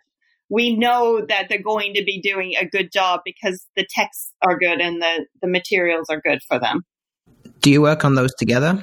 We 0.48 0.76
know 0.76 1.24
that 1.26 1.48
they're 1.48 1.62
going 1.62 1.94
to 1.94 2.04
be 2.04 2.20
doing 2.20 2.54
a 2.58 2.66
good 2.66 2.92
job 2.92 3.20
because 3.24 3.66
the 3.76 3.86
texts 3.88 4.32
are 4.42 4.58
good 4.58 4.80
and 4.80 5.02
the, 5.02 5.26
the 5.42 5.48
materials 5.48 6.06
are 6.10 6.20
good 6.20 6.40
for 6.46 6.58
them. 6.58 6.82
Do 7.60 7.70
you 7.70 7.82
work 7.82 8.04
on 8.04 8.14
those 8.14 8.34
together? 8.34 8.82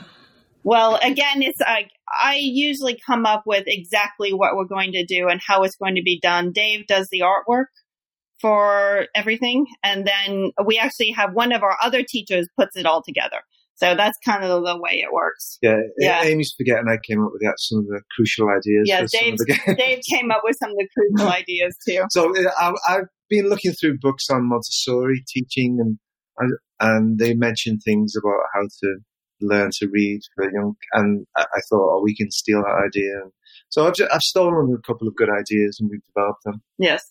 Well, 0.64 1.00
again, 1.02 1.42
it's 1.42 1.60
like 1.60 1.90
I 2.08 2.38
usually 2.40 3.00
come 3.06 3.26
up 3.26 3.44
with 3.46 3.64
exactly 3.68 4.32
what 4.34 4.56
we're 4.56 4.66
going 4.66 4.92
to 4.94 5.06
do 5.06 5.28
and 5.28 5.42
how 5.46 5.64
it's 5.64 5.76
going 5.76 5.96
to 5.96 6.04
be 6.04 6.20
done. 6.20 6.52
Dave 6.52 6.88
does 6.88 7.08
the 7.12 7.22
artwork 7.22 7.66
for 8.42 9.06
everything. 9.16 9.68
And 9.84 10.06
then 10.06 10.52
we 10.66 10.78
actually 10.80 11.12
have 11.12 11.34
one 11.34 11.52
of 11.52 11.64
our 11.64 11.78
other 11.82 12.04
teachers 12.04 12.48
puts 12.58 12.76
it 12.76 12.86
all 12.86 13.04
together. 13.06 13.38
So 13.76 13.96
that's 13.96 14.18
kind 14.24 14.44
of 14.44 14.64
the 14.64 14.78
way 14.80 15.04
it 15.04 15.12
works. 15.12 15.58
Yeah, 15.62 15.78
yeah. 15.98 16.22
Amy's 16.24 16.54
forgetting 16.56 16.86
I 16.88 16.98
came 17.04 17.24
up 17.24 17.32
with 17.34 17.42
that, 17.42 17.56
some 17.58 17.80
of 17.80 17.88
the 17.88 18.02
crucial 18.16 18.48
ideas. 18.50 18.84
Yeah, 18.86 19.06
Dave, 19.12 19.38
Dave 19.76 20.02
came 20.08 20.30
up 20.30 20.42
with 20.44 20.56
some 20.60 20.70
of 20.70 20.78
the 20.78 20.88
crucial 20.96 21.34
ideas 21.34 21.76
too. 21.88 22.04
So 22.12 22.32
uh, 22.36 22.52
I, 22.60 22.74
I've 22.88 23.08
been 23.28 23.50
looking 23.50 23.72
through 23.72 23.98
books 24.00 24.30
on 24.30 24.48
Montessori 24.48 25.24
teaching, 25.28 25.80
and 25.80 25.98
and 26.80 27.18
they 27.18 27.34
mention 27.34 27.80
things 27.80 28.14
about 28.16 28.42
how 28.54 28.62
to 28.62 28.98
learn 29.42 29.70
to 29.80 29.88
read 29.88 30.22
for 30.36 30.52
young. 30.52 30.76
And 30.94 31.26
I, 31.36 31.42
I 31.42 31.60
thought, 31.70 31.98
oh, 31.98 32.02
we 32.04 32.16
can 32.16 32.32
steal 32.32 32.62
that 32.62 32.84
idea. 32.86 33.32
So 33.70 33.88
I've, 33.88 33.94
just, 33.94 34.12
I've 34.12 34.22
stolen 34.22 34.76
a 34.78 34.82
couple 34.86 35.08
of 35.08 35.16
good 35.16 35.30
ideas 35.30 35.78
and 35.80 35.90
we've 35.90 36.06
developed 36.14 36.44
them. 36.44 36.62
Yes. 36.78 37.04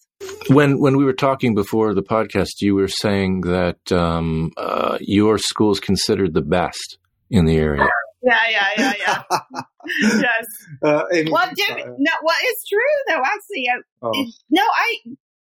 When 0.49 0.81
when 0.81 0.99
we 0.99 1.05
were 1.05 1.15
talking 1.15 1.55
before 1.55 1.95
the 1.95 2.03
podcast, 2.03 2.61
you 2.61 2.75
were 2.75 2.89
saying 2.89 3.43
that 3.43 3.91
um, 3.91 4.53
uh, 4.59 4.99
your 5.01 5.39
school 5.39 5.73
is 5.73 5.81
considered 5.81 6.35
the 6.35 6.43
best 6.43 6.99
in 7.31 7.47
the 7.47 7.57
area. 7.57 7.87
Yeah, 8.23 8.37
yeah, 8.51 8.69
yeah, 8.77 8.93
yeah. 8.99 9.23
yes. 10.03 10.45
Uh, 10.83 11.03
well, 11.31 11.51
Dave, 11.57 11.87
no, 11.87 12.13
well, 12.23 12.37
it's 12.43 12.69
true 12.69 12.79
though. 13.09 13.23
Actually, 13.25 13.69
uh, 13.71 14.07
oh. 14.07 14.11
it, 14.13 14.35
no, 14.51 14.63
I 14.63 14.99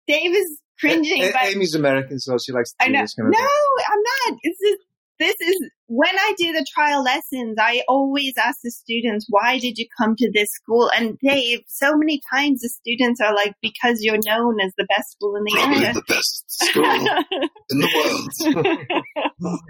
Dave 0.08 0.36
is 0.36 0.62
cringing. 0.80 1.23
A- 1.23 1.32
a- 1.32 1.52
Amy's 1.52 1.73
American, 1.73 2.19
so 2.19 2.38
she 2.38 2.52
likes 2.52 2.71
to 2.73 2.86
I 2.86 2.89
know. 2.89 3.00
Kind 3.00 3.10
of 3.17 3.26
no, 3.26 3.39
thing. 3.39 3.86
I'm 3.91 4.32
not. 4.32 4.39
This 4.43 4.62
is 4.62 4.78
this 5.19 5.36
is 5.39 5.69
when 5.88 6.13
I 6.13 6.34
do 6.38 6.51
the 6.51 6.65
trial 6.73 7.03
lessons, 7.03 7.58
I 7.60 7.84
always 7.88 8.34
ask 8.38 8.60
the 8.63 8.71
students, 8.71 9.25
why 9.30 9.58
did 9.58 9.77
you 9.77 9.88
come 9.99 10.15
to 10.17 10.32
this 10.34 10.49
school? 10.51 10.89
And 10.95 11.17
Dave, 11.19 11.62
so 11.67 11.95
many 11.95 12.21
times 12.32 12.62
the 12.62 12.69
students 12.69 13.21
are 13.21 13.34
like, 13.34 13.53
because 13.62 13.99
you're 14.01 14.19
known 14.25 14.60
as 14.60 14.73
the 14.77 14.86
best 14.89 15.12
school 15.12 15.36
in 15.36 15.43
the 15.43 15.51
Probably 15.53 15.77
area. 15.77 15.93
the 15.93 16.03
best 16.08 16.43
school 16.47 16.84
in 17.69 17.80
the 17.80 17.89
world. 19.39 19.62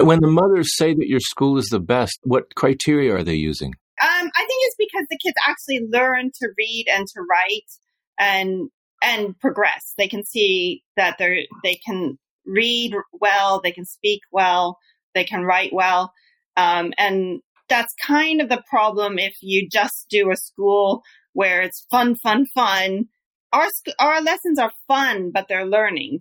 when 0.02 0.20
the 0.20 0.28
mothers 0.28 0.76
say 0.76 0.92
that 0.92 1.06
your 1.06 1.20
school 1.20 1.56
is 1.58 1.66
the 1.66 1.80
best, 1.80 2.18
what 2.24 2.54
criteria 2.54 3.14
are 3.14 3.22
they 3.22 3.34
using? 3.34 3.74
Um, 4.02 4.30
I 4.36 4.44
think 4.46 4.60
it's 4.64 4.76
because 4.78 5.06
the 5.08 5.18
kids 5.24 5.36
actually 5.48 5.86
learn 5.90 6.30
to 6.42 6.48
read 6.58 6.86
and 6.90 7.06
to 7.06 7.20
write 7.28 7.70
and 8.18 8.70
and 9.02 9.38
progress. 9.38 9.94
They 9.96 10.08
can 10.08 10.24
see 10.24 10.82
that 10.96 11.16
they're 11.18 11.38
they 11.62 11.78
can 11.86 12.18
read 12.46 12.94
well, 13.12 13.60
they 13.62 13.72
can 13.72 13.84
speak 13.84 14.20
well, 14.30 14.78
they 15.14 15.24
can 15.24 15.42
write 15.42 15.72
well. 15.72 16.12
Um, 16.56 16.92
and 16.98 17.40
that's 17.68 17.94
kind 18.06 18.40
of 18.40 18.48
the 18.48 18.62
problem 18.68 19.18
if 19.18 19.36
you 19.42 19.68
just 19.68 20.06
do 20.08 20.30
a 20.30 20.36
school 20.36 21.02
where 21.32 21.62
it's 21.62 21.86
fun, 21.90 22.14
fun, 22.14 22.46
fun. 22.54 23.06
Our, 23.52 23.68
our 23.98 24.22
lessons 24.22 24.58
are 24.58 24.72
fun, 24.88 25.30
but 25.32 25.46
they're 25.48 25.66
learning. 25.66 26.20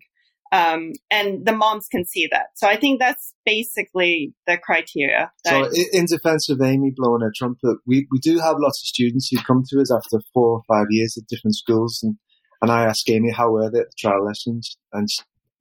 Um, 0.52 0.94
and 1.12 1.46
the 1.46 1.56
moms 1.56 1.88
can 1.92 2.06
see 2.06 2.28
that. 2.32 2.48
So 2.56 2.68
I 2.68 2.78
think 2.78 3.00
that's 3.00 3.34
basically 3.46 4.34
the 4.48 4.58
criteria. 4.58 5.32
So 5.46 5.70
in 5.92 6.06
defense 6.06 6.50
of 6.50 6.62
Amy 6.62 6.92
blowing 6.96 7.22
her 7.22 7.34
trumpet, 7.36 7.78
we, 7.86 8.08
we 8.12 8.20
do 8.20 8.40
have 8.40 8.56
lots 8.60 8.82
of 8.82 8.88
students 8.88 9.30
who 9.30 9.38
come 9.42 9.64
to 9.70 9.82
us 9.82 9.92
after 9.92 10.24
four 10.34 10.50
or 10.50 10.62
five 10.68 10.86
years 10.90 11.18
at 11.18 11.28
different 11.28 11.56
schools. 11.56 12.00
And, 12.04 12.16
and 12.62 12.72
I 12.72 12.86
ask 12.86 13.10
Amy, 13.10 13.32
how 13.32 13.52
were 13.52 13.70
they 13.70 13.80
at 13.80 13.88
the 13.88 13.96
trial 13.98 14.24
lessons? 14.24 14.78
And 14.94 15.10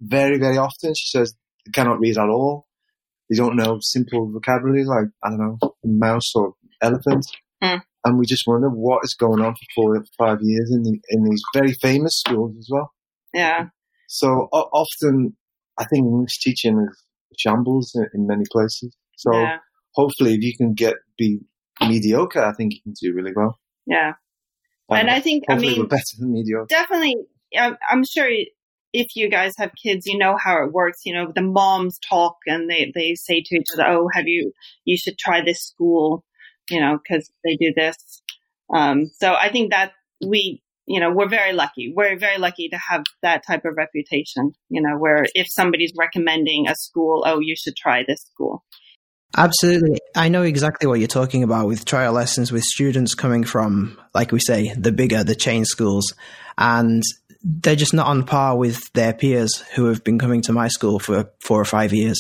very, 0.00 0.38
very 0.38 0.59
often 0.59 0.94
she 0.94 1.09
says 1.09 1.35
they 1.64 1.72
cannot 1.72 2.00
read 2.00 2.18
at 2.18 2.28
all. 2.28 2.66
They 3.30 3.37
don't 3.37 3.57
know 3.57 3.78
simple 3.80 4.30
vocabulary 4.30 4.85
like, 4.85 5.07
I 5.22 5.30
don't 5.30 5.38
know, 5.38 5.59
mouse 5.85 6.35
or 6.35 6.54
elephant. 6.83 7.26
Mm. 7.62 7.83
And 8.04 8.18
we 8.18 8.26
just 8.26 8.46
wonder 8.46 8.68
what 8.68 9.00
is 9.02 9.14
going 9.14 9.40
on 9.40 9.54
for 9.54 9.66
four 9.74 9.96
or 9.96 10.04
five 10.18 10.38
years 10.42 10.70
in, 10.70 10.83
the, 10.83 11.00
in 11.09 11.24
these 11.24 11.42
very 11.54 11.72
famous 11.72 12.18
schools 12.18 12.54
as 12.59 12.68
well. 12.70 12.92
Yeah. 13.33 13.68
So 14.09 14.48
o- 14.52 14.68
often 14.72 15.37
I 15.78 15.85
think 15.85 16.04
English 16.04 16.38
teaching 16.40 16.78
is 16.78 17.04
shambles 17.38 17.92
in, 17.94 18.07
in 18.12 18.26
many 18.26 18.44
places. 18.52 18.94
So 19.16 19.33
yeah. 19.33 19.57
hopefully 19.94 20.35
if 20.35 20.42
you 20.42 20.54
can 20.57 20.74
get, 20.74 20.94
be 21.16 21.38
mediocre, 21.80 22.44
I 22.44 22.52
think 22.52 22.74
you 22.74 22.80
can 22.83 22.92
do 23.00 23.14
really 23.14 23.33
well. 23.35 23.59
Yeah. 23.87 24.12
Um, 24.90 24.98
and 24.98 25.11
I 25.11 25.20
think, 25.20 25.44
I 25.48 25.57
mean, 25.57 25.88
better 25.88 26.02
than 26.18 26.33
mediocre. 26.33 26.66
Definitely. 26.68 27.16
I'm 27.57 28.04
sure 28.04 28.28
if 28.94 29.16
you 29.16 29.28
guys 29.28 29.52
have 29.59 29.72
kids, 29.74 30.07
you 30.07 30.16
know 30.16 30.38
how 30.42 30.64
it 30.64 30.72
works. 30.72 31.00
You 31.04 31.14
know, 31.14 31.33
the 31.35 31.42
moms 31.42 31.98
talk 32.09 32.37
and 32.46 32.70
they, 32.70 32.92
they 32.94 33.16
say 33.16 33.42
to 33.44 33.57
each 33.57 33.66
other, 33.74 33.85
Oh, 33.87 34.09
have 34.14 34.28
you, 34.28 34.52
you 34.85 34.96
should 34.96 35.18
try 35.18 35.42
this 35.44 35.61
school, 35.61 36.24
you 36.70 36.80
know, 36.80 36.98
cause 37.07 37.28
they 37.44 37.57
do 37.57 37.74
this. 37.76 37.96
Um, 38.72 39.07
so 39.07 39.35
I 39.35 39.50
think 39.50 39.72
that 39.72 39.92
we, 40.24 40.62
you 40.87 41.00
know, 41.00 41.11
we're 41.11 41.28
very 41.28 41.52
lucky. 41.52 41.92
We're 41.94 42.16
very 42.16 42.38
lucky 42.38 42.68
to 42.68 42.78
have 42.88 43.02
that 43.22 43.42
type 43.44 43.64
of 43.64 43.74
reputation, 43.76 44.52
you 44.68 44.80
know, 44.80 44.96
where 44.96 45.26
if 45.35 45.48
somebody's 45.50 45.92
recommending 45.98 46.68
a 46.68 46.76
school, 46.76 47.24
oh, 47.26 47.40
you 47.40 47.57
should 47.57 47.76
try 47.76 48.04
this 48.07 48.22
school. 48.22 48.64
Absolutely. 49.37 49.98
I 50.14 50.28
know 50.28 50.42
exactly 50.42 50.87
what 50.87 51.00
you're 51.00 51.09
talking 51.09 51.42
about 51.42 51.66
with 51.66 51.85
trial 51.85 52.12
lessons 52.12 52.52
with 52.52 52.62
students 52.62 53.16
coming 53.16 53.42
from, 53.42 53.98
like 54.14 54.30
we 54.30 54.38
say, 54.38 54.72
the 54.74 54.92
bigger, 54.92 55.24
the 55.24 55.35
chain 55.35 55.64
schools. 55.64 56.14
And 56.57 57.02
they're 57.44 57.76
just 57.76 57.94
not 57.94 58.07
on 58.07 58.24
par 58.24 58.57
with 58.57 58.80
their 58.94 59.12
peers 59.12 59.59
who 59.74 59.85
have 59.87 60.02
been 60.02 60.18
coming 60.18 60.40
to 60.42 60.52
my 60.52 60.68
school 60.68 60.98
for 60.98 61.30
four 61.40 61.61
or 61.61 61.66
five 61.66 61.92
years. 61.92 62.18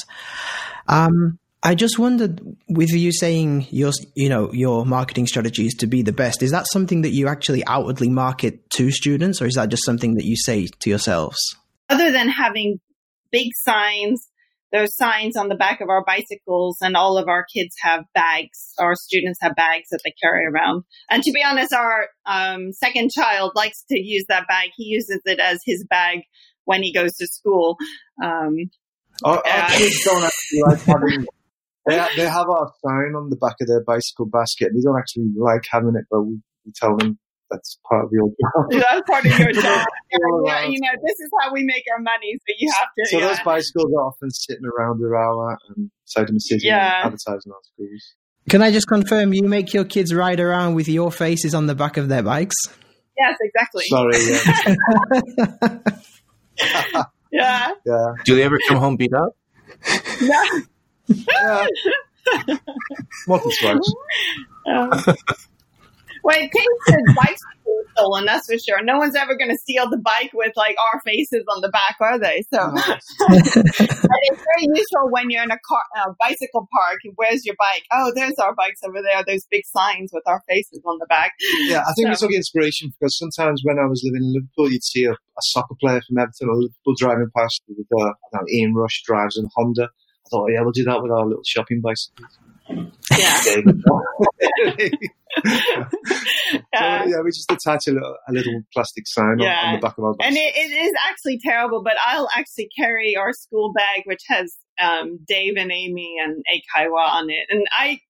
Um, 0.86 1.38
I 1.62 1.74
just 1.74 1.98
wondered, 1.98 2.42
with 2.68 2.90
you 2.90 3.10
saying 3.10 3.66
your, 3.70 3.90
you 4.14 4.28
know, 4.28 4.52
your 4.52 4.84
marketing 4.84 5.26
strategy 5.26 5.66
is 5.66 5.74
to 5.76 5.86
be 5.86 6.02
the 6.02 6.12
best, 6.12 6.42
is 6.42 6.50
that 6.50 6.66
something 6.70 7.00
that 7.02 7.12
you 7.12 7.26
actually 7.26 7.64
outwardly 7.66 8.10
market 8.10 8.68
to 8.70 8.90
students, 8.90 9.40
or 9.40 9.46
is 9.46 9.54
that 9.54 9.70
just 9.70 9.84
something 9.86 10.14
that 10.16 10.26
you 10.26 10.36
say 10.36 10.66
to 10.80 10.90
yourselves? 10.90 11.38
Other 11.88 12.12
than 12.12 12.28
having 12.28 12.80
big 13.30 13.48
signs, 13.64 14.28
there's 14.74 14.96
signs 14.96 15.36
on 15.36 15.48
the 15.48 15.54
back 15.54 15.80
of 15.80 15.88
our 15.88 16.04
bicycles, 16.04 16.78
and 16.82 16.96
all 16.96 17.16
of 17.16 17.28
our 17.28 17.46
kids 17.54 17.76
have 17.80 18.02
bags. 18.12 18.72
Our 18.76 18.96
students 18.96 19.38
have 19.40 19.54
bags 19.54 19.90
that 19.92 20.00
they 20.04 20.12
carry 20.20 20.46
around. 20.46 20.82
And 21.08 21.22
to 21.22 21.30
be 21.30 21.44
honest, 21.44 21.72
our 21.72 22.08
um, 22.26 22.72
second 22.72 23.12
child 23.12 23.52
likes 23.54 23.84
to 23.90 23.96
use 23.96 24.24
that 24.28 24.48
bag. 24.48 24.70
He 24.76 24.86
uses 24.86 25.20
it 25.26 25.38
as 25.38 25.60
his 25.64 25.86
bag 25.88 26.22
when 26.64 26.82
he 26.82 26.92
goes 26.92 27.12
to 27.18 27.26
school. 27.28 27.76
Um, 28.20 28.56
our, 29.24 29.36
our 29.46 29.70
kids 29.70 30.02
don't 30.02 30.24
actually 30.24 30.62
like 30.62 30.80
having 30.80 31.26
they, 31.86 32.04
they 32.16 32.28
have 32.28 32.48
our 32.48 32.72
sign 32.84 33.14
on 33.14 33.30
the 33.30 33.36
back 33.36 33.54
of 33.60 33.68
their 33.68 33.84
bicycle 33.84 34.26
basket, 34.26 34.72
they 34.74 34.80
don't 34.82 34.98
actually 34.98 35.30
like 35.36 35.62
having 35.70 35.94
it, 35.94 36.06
but 36.10 36.22
we, 36.22 36.40
we 36.66 36.72
tell 36.74 36.96
them 36.96 37.20
that's 37.54 37.78
part 37.88 38.04
of 38.04 38.10
your 38.12 38.28
job. 38.28 38.70
That's 38.70 39.02
part 39.08 39.24
of 39.24 39.38
your 39.38 39.52
job. 39.52 39.86
yeah, 40.46 40.64
you 40.66 40.80
know, 40.80 40.90
this 41.06 41.20
is 41.20 41.30
how 41.40 41.52
we 41.52 41.62
make 41.64 41.84
our 41.94 42.02
money, 42.02 42.34
so 42.34 42.54
you 42.58 42.70
have 42.78 42.88
to. 42.98 43.04
So 43.10 43.18
yeah. 43.18 43.28
those 43.28 43.40
bicycles 43.44 43.92
are 43.96 44.06
often 44.06 44.30
sitting 44.30 44.64
around 44.66 45.00
the 45.00 45.14
hour 45.14 45.58
and 45.68 45.90
side 46.04 46.28
of 46.28 46.34
the 46.34 46.40
city 46.40 46.66
Yeah. 46.66 47.02
advertising 47.04 47.52
our 47.52 47.60
schools. 47.62 48.14
Can 48.50 48.62
I 48.62 48.70
just 48.70 48.88
confirm 48.88 49.32
you 49.32 49.44
make 49.44 49.72
your 49.72 49.84
kids 49.84 50.12
ride 50.12 50.40
around 50.40 50.74
with 50.74 50.88
your 50.88 51.10
faces 51.10 51.54
on 51.54 51.66
the 51.66 51.74
back 51.74 51.96
of 51.96 52.08
their 52.08 52.22
bikes? 52.22 52.56
yes, 53.16 53.38
exactly. 53.40 53.84
Sorry, 53.86 54.18
yeah. 55.60 55.78
Yeah. 57.32 57.70
yeah. 57.84 58.06
Do 58.24 58.36
they 58.36 58.44
ever 58.44 58.58
come 58.68 58.76
home 58.76 58.94
beat 58.96 59.12
up? 59.12 59.36
No. 60.22 60.42
yeah. 61.08 61.66
Multi 63.26 63.50
swatch. 63.50 63.84
Um, 64.72 64.90
well, 66.24 66.36
it 66.38 66.50
came 66.50 66.72
to 66.88 67.14
bikes 67.16 67.40
being 67.64 67.82
stolen, 67.96 68.24
that's 68.24 68.46
for 68.50 68.58
sure. 68.58 68.82
No 68.82 68.98
one's 68.98 69.14
ever 69.14 69.36
going 69.36 69.50
to 69.50 69.58
steal 69.58 69.88
the 69.88 69.98
bike 69.98 70.30
with 70.34 70.52
like 70.56 70.74
our 70.92 71.00
faces 71.04 71.44
on 71.54 71.60
the 71.60 71.68
back, 71.68 71.96
are 72.00 72.18
they? 72.18 72.42
So 72.52 72.60
and 72.60 72.78
it's 73.60 74.42
very 74.42 74.66
useful 74.74 75.10
when 75.10 75.30
you're 75.30 75.42
in 75.42 75.50
a 75.50 75.58
car, 75.68 75.82
uh, 76.00 76.12
bicycle 76.18 76.66
park. 76.72 76.98
Where's 77.16 77.44
your 77.44 77.54
bike? 77.58 77.84
Oh, 77.92 78.12
there's 78.14 78.38
our 78.38 78.54
bikes 78.54 78.80
over 78.86 79.00
there. 79.02 79.22
There's 79.26 79.46
big 79.50 79.64
signs 79.66 80.10
with 80.12 80.24
our 80.26 80.42
faces 80.48 80.80
on 80.84 80.98
the 80.98 81.06
back. 81.06 81.32
Yeah, 81.66 81.82
I 81.86 81.92
think 81.92 82.08
we 82.08 82.14
So- 82.14 82.26
took 82.26 82.34
inspiration 82.34 82.90
because 82.98 83.16
sometimes 83.18 83.60
when 83.64 83.78
I 83.78 83.84
was 83.86 84.02
living 84.04 84.22
in 84.26 84.32
Liverpool, 84.32 84.72
you'd 84.72 84.82
see 84.84 85.04
a, 85.04 85.12
a 85.12 85.42
soccer 85.42 85.74
player 85.80 86.00
from 86.08 86.18
Everton 86.18 86.48
or 86.48 86.56
Liverpool 86.56 86.94
driving 86.98 87.28
past 87.36 87.62
with 87.68 87.86
uh, 88.00 88.04
I 88.06 88.10
know, 88.34 88.44
Ian 88.50 88.74
Rush 88.74 89.02
drives 89.04 89.36
in 89.36 89.44
a 89.44 89.48
Honda. 89.54 89.84
I 89.84 90.28
thought, 90.30 90.48
yeah, 90.50 90.62
we'll 90.62 90.72
do 90.72 90.84
that 90.84 91.02
with 91.02 91.12
our 91.12 91.26
little 91.26 91.44
shopping 91.44 91.82
bicycles. 91.82 92.38
Yeah. 93.16 93.34
so, 93.34 93.62
Uh, 96.74 97.04
yeah, 97.06 97.20
we 97.24 97.30
just 97.30 97.50
attach 97.50 97.86
a 97.88 97.92
little, 97.92 98.16
a 98.28 98.32
little 98.32 98.62
plastic 98.72 99.06
sign 99.06 99.32
on, 99.32 99.38
Yeah. 99.40 99.62
on 99.66 99.74
the 99.74 99.80
back 99.80 99.98
of 99.98 100.04
our 100.04 100.14
And 100.22 100.36
it, 100.36 100.54
it 100.56 100.86
is 100.86 100.92
actually 101.08 101.38
terrible, 101.42 101.82
but 101.82 101.94
I'll 102.04 102.28
actually 102.36 102.68
carry 102.76 103.16
our 103.16 103.32
school 103.32 103.72
bag, 103.72 104.02
which 104.06 104.22
has 104.28 104.56
um, 104.80 105.18
Dave 105.26 105.54
and 105.56 105.70
Amy 105.72 106.16
and 106.22 106.42
Eikaiwa 106.52 106.98
on 106.98 107.30
it. 107.30 107.46
And 107.50 107.64
I 107.76 108.00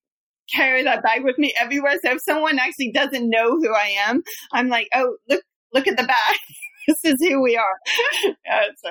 carry 0.55 0.83
that 0.85 1.03
bag 1.03 1.25
with 1.25 1.39
me 1.39 1.55
everywhere. 1.59 1.99
So 2.05 2.13
if 2.13 2.23
someone 2.23 2.59
actually 2.59 2.93
doesn't 2.93 3.29
know 3.29 3.51
who 3.57 3.75
I 3.75 3.95
am, 4.07 4.23
I'm 4.53 4.69
like, 4.69 4.89
oh, 4.95 5.17
look, 5.29 5.43
look 5.73 5.87
at 5.87 5.97
the 5.97 6.05
bag. 6.05 6.37
this 6.89 7.05
is 7.05 7.17
who 7.21 7.43
we 7.43 7.57
are. 7.57 7.79
yeah, 8.45 8.65
so, 8.83 8.91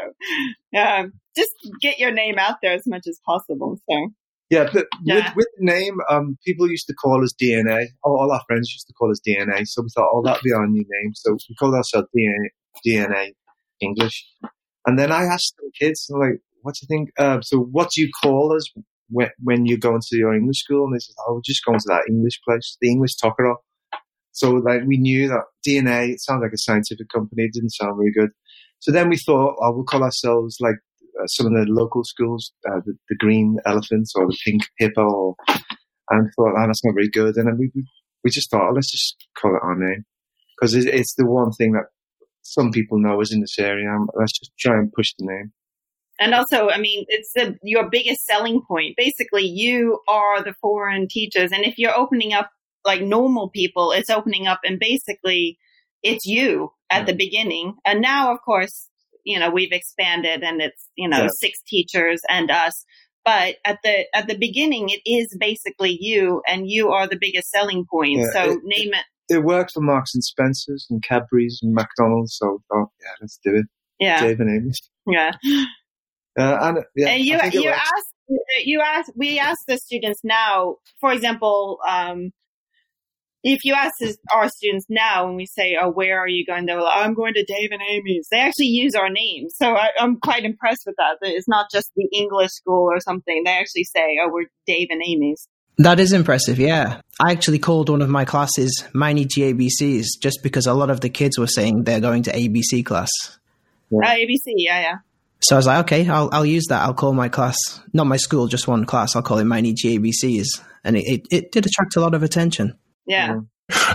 yeah, 0.71 1.03
just 1.35 1.51
get 1.81 1.99
your 1.99 2.11
name 2.11 2.37
out 2.39 2.57
there 2.61 2.73
as 2.73 2.83
much 2.87 3.03
as 3.07 3.19
possible. 3.25 3.79
So, 3.89 4.09
Yeah, 4.53 4.69
but 4.71 4.85
Yeah. 5.03 5.15
With, 5.15 5.35
with 5.37 5.47
the 5.57 5.65
name, 5.65 5.97
um, 6.09 6.37
people 6.45 6.69
used 6.69 6.85
to 6.87 6.93
call 6.93 7.23
us 7.23 7.33
DNA. 7.41 7.87
All, 8.03 8.19
all 8.19 8.31
our 8.31 8.41
friends 8.47 8.71
used 8.71 8.85
to 8.87 8.93
call 8.93 9.09
us 9.09 9.19
DNA. 9.27 9.65
So 9.65 9.81
we 9.81 9.89
thought, 9.95 10.11
oh, 10.13 10.21
that'd 10.23 10.43
be 10.43 10.53
our 10.53 10.67
new 10.67 10.85
name. 10.87 11.11
So 11.15 11.31
we 11.49 11.55
called 11.55 11.73
ourselves 11.73 12.07
DNA, 12.15 12.49
DNA 12.85 13.31
English. 13.81 14.23
And 14.85 14.99
then 14.99 15.11
I 15.11 15.23
asked 15.23 15.55
the 15.57 15.71
kids, 15.79 16.07
like, 16.11 16.39
what 16.61 16.75
do 16.75 16.79
you 16.83 16.87
think? 16.87 17.09
Uh, 17.17 17.41
so 17.41 17.57
what 17.57 17.89
do 17.95 18.01
you 18.01 18.09
call 18.21 18.55
us 18.55 18.65
when, 19.09 19.29
when 19.41 19.65
you 19.65 19.77
go 19.77 19.95
into 19.95 20.17
your 20.17 20.35
English 20.35 20.59
school? 20.59 20.85
And 20.85 20.93
they 20.93 20.99
said, 20.99 21.15
oh, 21.27 21.35
we're 21.35 21.41
just 21.43 21.65
going 21.65 21.79
to 21.79 21.85
that 21.87 22.03
English 22.07 22.39
place, 22.47 22.77
the 22.79 22.91
English 22.91 23.15
Tokoro. 23.15 23.55
So 24.33 24.51
like 24.51 24.81
we 24.85 24.97
knew 24.97 25.29
that 25.29 25.45
DNA, 25.67 26.13
it 26.13 26.21
sounds 26.21 26.41
like 26.43 26.53
a 26.53 26.57
scientific 26.57 27.07
company. 27.09 27.43
It 27.45 27.53
didn't 27.53 27.71
sound 27.71 27.97
very 27.97 28.11
good. 28.11 28.29
So 28.79 28.91
then 28.91 29.09
we 29.09 29.17
thought, 29.17 29.55
oh, 29.61 29.71
we'll 29.73 29.85
call 29.85 30.03
ourselves 30.03 30.57
like 30.59 30.75
some 31.27 31.47
of 31.47 31.53
the 31.53 31.65
local 31.71 32.03
schools, 32.03 32.51
uh, 32.67 32.79
the, 32.85 32.93
the 33.09 33.15
green 33.15 33.57
elephants 33.65 34.13
or 34.15 34.27
the 34.27 34.37
pink 34.45 34.63
hippo, 34.77 35.03
or, 35.03 35.35
and 36.09 36.29
thought, 36.35 36.53
oh, 36.57 36.67
that's 36.67 36.83
not 36.83 36.95
very 36.95 37.09
good. 37.09 37.35
And 37.35 37.47
then 37.47 37.57
we 37.57 37.71
we, 38.23 38.31
just 38.31 38.49
thought, 38.49 38.69
oh, 38.69 38.73
let's 38.73 38.91
just 38.91 39.15
call 39.37 39.55
it 39.55 39.61
our 39.63 39.75
name 39.75 40.05
because 40.57 40.73
it, 40.75 40.85
it's 40.87 41.15
the 41.15 41.25
one 41.25 41.51
thing 41.51 41.73
that 41.73 41.85
some 42.41 42.71
people 42.71 42.99
know 42.99 43.19
is 43.21 43.31
in 43.33 43.41
this 43.41 43.59
area. 43.59 43.89
Let's 44.17 44.37
just 44.37 44.51
try 44.59 44.77
and 44.77 44.91
push 44.91 45.13
the 45.17 45.25
name. 45.25 45.51
and 46.19 46.33
also, 46.33 46.69
I 46.69 46.77
mean, 46.79 47.05
it's 47.07 47.31
the, 47.33 47.57
your 47.63 47.89
biggest 47.89 48.25
selling 48.25 48.61
point. 48.67 48.95
Basically, 48.97 49.45
you 49.45 49.99
are 50.07 50.43
the 50.43 50.53
foreign 50.61 51.07
teachers. 51.09 51.51
And 51.51 51.65
if 51.65 51.77
you're 51.77 51.97
opening 51.97 52.33
up 52.33 52.49
like 52.85 53.01
normal 53.01 53.49
people, 53.49 53.91
it's 53.91 54.09
opening 54.09 54.47
up 54.47 54.59
and 54.63 54.79
basically 54.79 55.57
it's 56.03 56.25
you 56.25 56.71
at 56.89 57.05
the 57.05 57.15
beginning. 57.15 57.75
And 57.85 58.01
now, 58.01 58.31
of 58.33 58.39
course, 58.45 58.89
you 59.23 59.39
know, 59.39 59.49
we've 59.49 59.71
expanded 59.71 60.43
and 60.43 60.61
it's, 60.61 60.87
you 60.95 61.07
know, 61.09 61.23
Yeah. 61.23 61.27
six 61.39 61.59
teachers 61.67 62.21
and 62.29 62.49
us. 62.51 62.85
But 63.25 63.55
at 63.63 63.79
the, 63.83 64.05
at 64.13 64.27
the 64.27 64.37
beginning, 64.37 64.89
it 64.89 65.01
is 65.09 65.35
basically 65.39 65.97
you 65.99 66.41
and 66.47 66.69
you 66.69 66.89
are 66.89 67.07
the 67.07 67.17
biggest 67.19 67.49
selling 67.49 67.85
point. 67.89 68.19
Yeah, 68.19 68.31
so 68.33 68.51
it- 68.51 68.59
name 68.63 68.93
it. 68.93 69.05
It 69.29 69.43
worked 69.45 69.71
for 69.71 69.79
Marks 69.81 70.13
and 70.13 70.21
Spencers 70.23 70.85
and 70.89 71.01
Cadbury's 71.01 71.59
and 71.63 71.73
McDonald's. 71.73 72.35
So 72.37 72.61
oh 72.73 72.85
yeah, 73.01 73.11
let's 73.21 73.39
do 73.43 73.55
it. 73.55 73.65
Yeah. 73.97 74.19
Dave 74.21 74.39
and 74.41 74.49
Amy. 74.49 74.71
Yeah. 75.07 75.31
Uh, 76.39 76.57
and 76.61 76.79
yeah, 76.95 77.09
and 77.09 77.23
you 77.23 77.37
I 77.37 77.41
think 77.41 77.53
it 77.55 77.63
you 77.63 77.69
works. 77.69 77.81
ask 77.95 78.05
you 78.65 78.81
ask 78.81 79.11
we 79.15 79.37
ask 79.37 79.59
the 79.67 79.77
students 79.77 80.21
now 80.23 80.77
for 80.99 81.13
example 81.13 81.77
um 81.87 82.31
if 83.43 83.65
you 83.65 83.73
ask 83.73 83.91
this, 83.99 84.17
our 84.33 84.47
students 84.49 84.85
now 84.89 85.27
and 85.27 85.35
we 85.35 85.45
say 85.45 85.75
oh 85.79 85.89
where 85.89 86.19
are 86.19 86.27
you 86.27 86.45
going 86.45 86.65
they're 86.65 86.81
like 86.81 86.97
i'm 86.97 87.13
going 87.13 87.33
to 87.33 87.43
dave 87.43 87.69
and 87.71 87.81
amy's 87.89 88.27
they 88.31 88.39
actually 88.39 88.67
use 88.67 88.95
our 88.95 89.09
names 89.09 89.53
so 89.57 89.75
I, 89.75 89.89
i'm 89.99 90.19
quite 90.19 90.45
impressed 90.45 90.83
with 90.85 90.95
that 90.97 91.17
it's 91.21 91.47
not 91.47 91.67
just 91.71 91.91
the 91.95 92.07
english 92.13 92.51
school 92.51 92.89
or 92.91 92.99
something 93.01 93.43
they 93.43 93.51
actually 93.51 93.83
say 93.83 94.17
oh 94.21 94.29
we're 94.31 94.45
dave 94.65 94.87
and 94.89 95.01
amy's 95.05 95.47
That 95.79 95.99
is 95.99 96.13
impressive, 96.13 96.59
yeah. 96.59 97.01
I 97.19 97.31
actually 97.31 97.57
called 97.57 97.89
one 97.89 98.03
of 98.03 98.09
my 98.09 98.25
classes 98.25 98.85
Miny 98.93 99.25
GABCs 99.25 100.05
just 100.21 100.43
because 100.43 100.67
a 100.67 100.73
lot 100.75 100.91
of 100.91 100.99
the 101.01 101.09
kids 101.09 101.39
were 101.39 101.47
saying 101.47 101.83
they're 101.85 101.99
going 101.99 102.21
to 102.23 102.31
ABC 102.31 102.85
class. 102.85 103.09
uh, 103.91 103.97
abc 104.05 104.45
yeah 104.55 104.81
yeah 104.81 104.97
So 105.41 105.55
I 105.55 105.57
was 105.57 105.65
like, 105.65 105.79
okay, 105.85 106.07
I'll, 106.07 106.29
I'll 106.31 106.45
use 106.45 106.65
that. 106.69 106.83
I'll 106.83 106.93
call 106.93 107.13
my 107.13 107.27
class, 107.27 107.57
not 107.91 108.05
my 108.05 108.17
school, 108.17 108.47
just 108.47 108.67
one 108.67 108.85
class. 108.85 109.15
I'll 109.15 109.23
call 109.23 109.39
it 109.39 109.45
Miny 109.45 109.73
GABCs. 109.73 110.45
And 110.83 110.95
it, 110.95 111.05
it, 111.13 111.21
it 111.31 111.51
did 111.51 111.65
attract 111.65 111.95
a 111.95 112.01
lot 112.01 112.13
of 112.13 112.21
attention. 112.23 112.77
Yeah 113.05 113.35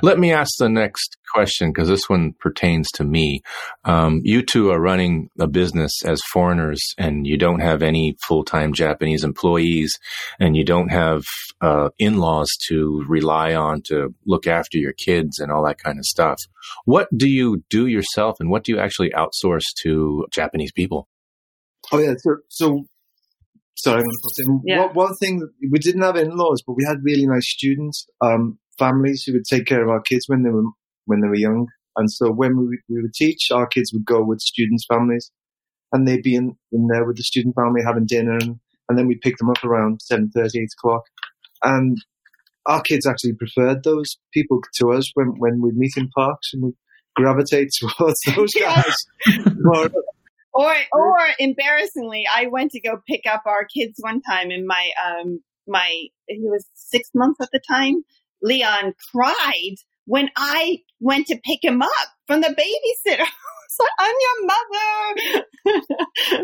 Let 0.03 0.19
me 0.19 0.33
ask 0.33 0.53
the 0.59 0.69
next 0.69 1.17
question 1.33 1.71
because 1.71 1.89
this 1.89 2.09
one 2.09 2.33
pertains 2.41 2.89
to 2.95 3.05
me. 3.05 3.43
Um, 3.85 4.21
you 4.25 4.43
two 4.43 4.71
are 4.71 4.81
running 4.81 5.29
a 5.39 5.47
business 5.47 5.93
as 6.05 6.21
foreigners 6.33 6.83
and 6.97 7.27
you 7.27 7.37
don't 7.37 7.61
have 7.61 7.83
any 7.83 8.17
full 8.27 8.45
time 8.45 8.73
Japanese 8.73 9.25
employees 9.25 9.99
and 10.41 10.57
you 10.57 10.65
don't 10.65 10.89
have 10.89 11.25
uh, 11.61 11.91
in 11.99 12.19
laws 12.19 12.49
to 12.69 13.05
rely 13.09 13.55
on 13.55 13.83
to 13.89 14.15
look 14.27 14.47
after 14.47 14.79
your 14.79 14.93
kids 14.93 15.39
and 15.39 15.53
all 15.53 15.65
that 15.67 15.79
kind 15.79 15.99
of 15.99 16.05
stuff. 16.07 16.41
What 16.85 17.09
do 17.17 17.29
you 17.29 17.63
do 17.69 17.87
yourself 17.87 18.37
and 18.41 18.51
what 18.51 18.65
do 18.65 18.73
you 18.73 18.79
actually 18.79 19.11
outsource 19.11 19.65
to 19.83 20.27
Japanese 20.33 20.73
people? 20.73 21.09
Oh 21.93 21.99
yeah, 21.99 22.15
so, 22.19 22.37
so 22.49 22.85
sorry, 23.83 24.01
I'm 24.01 24.07
gonna 24.07 24.19
put 24.23 24.45
in. 24.47 24.61
Yeah. 24.67 24.87
One, 24.87 24.95
one 24.95 25.15
thing 25.17 25.49
we 25.73 25.79
didn't 25.79 26.03
have 26.03 26.17
in-laws, 26.17 26.63
but 26.67 26.75
we 26.75 26.85
had 26.85 26.99
really 27.03 27.27
nice 27.27 27.49
students, 27.49 28.07
um, 28.21 28.59
families 28.79 29.25
who 29.25 29.33
would 29.35 29.45
take 29.45 29.67
care 29.67 29.83
of 29.83 29.89
our 29.89 30.01
kids 30.03 30.25
when 30.29 30.43
they 30.43 30.51
were 30.51 30.65
when 31.07 31.21
they 31.21 31.29
were 31.29 31.35
young. 31.49 31.67
And 31.97 32.11
so 32.13 32.31
when 32.31 32.57
we 32.59 32.65
would- 32.69 32.85
we 32.89 33.03
would 33.03 33.15
teach, 33.15 33.51
our 33.51 33.67
kids 33.67 33.93
would 33.93 34.05
go 34.05 34.23
with 34.23 34.41
students' 34.41 34.87
families, 34.87 35.33
and 35.93 36.07
they'd 36.07 36.23
be 36.23 36.35
in, 36.37 36.57
in 36.71 36.87
there 36.87 37.05
with 37.07 37.17
the 37.17 37.23
student 37.25 37.55
family 37.57 37.81
having 37.85 38.07
dinner, 38.07 38.35
and, 38.35 38.61
and 38.89 38.97
then 38.99 39.07
we'd 39.09 39.21
pick 39.23 39.37
them 39.39 39.51
up 39.51 39.65
around 39.65 40.01
7.30, 40.13 40.51
8 40.63 40.69
o'clock. 40.79 41.03
And 41.65 41.97
our 42.67 42.83
kids 42.83 43.05
actually 43.07 43.33
preferred 43.33 43.83
those 43.83 44.19
people 44.33 44.61
to 44.77 44.93
us 44.93 45.11
when 45.15 45.35
when 45.39 45.61
we'd 45.63 45.77
meet 45.77 45.97
in 45.97 46.09
parks 46.11 46.51
and 46.53 46.63
we'd 46.63 46.77
gravitate 47.17 47.71
towards 47.81 48.21
those 48.37 48.53
Yeah. 48.61 48.83
guys. 48.83 48.97
More- 49.57 49.91
Or, 50.59 50.75
or 50.93 51.17
embarrassingly, 51.39 52.25
I 52.35 52.47
went 52.49 52.73
to 52.73 52.81
go 52.81 53.01
pick 53.07 53.23
up 53.31 53.43
our 53.47 53.65
kids 53.65 53.95
one 54.01 54.21
time, 54.23 54.51
and 54.51 54.67
my 54.67 54.91
um 55.07 55.41
my 55.69 55.89
he 56.27 56.41
was 56.43 56.67
six 56.75 57.11
months 57.15 57.39
at 57.41 57.51
the 57.53 57.61
time. 57.61 58.03
Leon 58.43 58.95
cried 59.15 59.77
when 60.07 60.31
I 60.37 60.79
went 61.01 61.29
to 61.29 61.37
pick 61.45 61.63
him 61.63 61.81
up 61.81 62.09
from 62.27 62.41
the 62.41 62.49
babysitter. 62.49 63.21
I 63.21 63.25
was 63.25 63.79
like, 63.79 63.97
I'm 64.01 64.15
your 64.27 65.75
mother. 65.75 65.85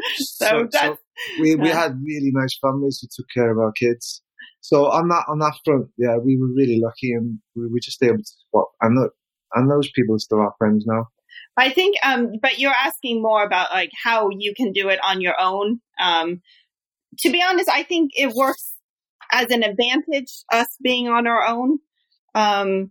so, 0.17 0.47
So- 0.47 0.69
that's 0.71 1.01
we 1.41 1.57
we 1.57 1.69
had 1.69 2.01
really 2.03 2.31
nice 2.33 2.57
families 2.61 3.01
who 3.01 3.09
took 3.11 3.27
care 3.35 3.51
of 3.51 3.59
our 3.59 3.73
kids. 3.73 4.23
So 4.61 4.87
on 4.91 5.09
that 5.09 5.25
on 5.29 5.41
that 5.41 5.55
front, 5.65 5.89
yeah, 5.99 6.19
we 6.19 6.39
were 6.39 6.53
really 6.55 6.81
lucky, 6.81 7.13
and 7.13 7.39
we 7.57 7.67
were 7.69 7.81
just 7.83 8.03
able 8.03 8.19
to 8.19 8.25
spot. 8.25 8.67
And 8.81 8.97
look, 8.99 9.13
and 9.55 9.71
those 9.71 9.91
people 9.91 10.15
are 10.15 10.21
still 10.21 10.39
our 10.41 10.55
friends 10.59 10.85
now. 10.87 11.09
I 11.57 11.71
think, 11.71 11.97
um, 12.05 12.33
but 12.41 12.59
you're 12.59 12.73
asking 12.73 13.23
more 13.23 13.45
about 13.45 13.71
like 13.73 13.91
how 14.03 14.29
you 14.31 14.55
can 14.57 14.73
do 14.73 14.89
it 14.89 14.99
on 15.05 15.21
your 15.21 15.35
own. 15.41 15.81
Um, 16.01 16.41
to 17.21 17.31
be 17.31 17.43
honest, 17.43 17.71
I 17.71 17.83
think 17.83 18.11
it 18.15 18.33
works 18.35 18.75
as 19.33 19.51
an 19.51 19.63
advantage 19.63 20.33
us 20.53 20.67
being 20.83 21.09
on 21.09 21.27
our 21.27 21.47
own. 21.47 21.79
Um, 22.35 22.91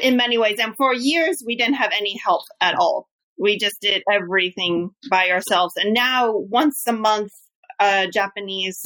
in 0.00 0.16
many 0.16 0.38
ways. 0.38 0.58
And 0.60 0.76
for 0.76 0.94
years, 0.94 1.42
we 1.44 1.56
didn't 1.56 1.74
have 1.74 1.92
any 1.94 2.18
help 2.24 2.42
at 2.60 2.74
all. 2.74 3.08
We 3.38 3.58
just 3.58 3.80
did 3.80 4.02
everything 4.10 4.90
by 5.10 5.30
ourselves. 5.30 5.74
And 5.76 5.92
now, 5.92 6.32
once 6.32 6.82
a 6.86 6.92
month, 6.92 7.30
a 7.78 8.08
Japanese 8.08 8.80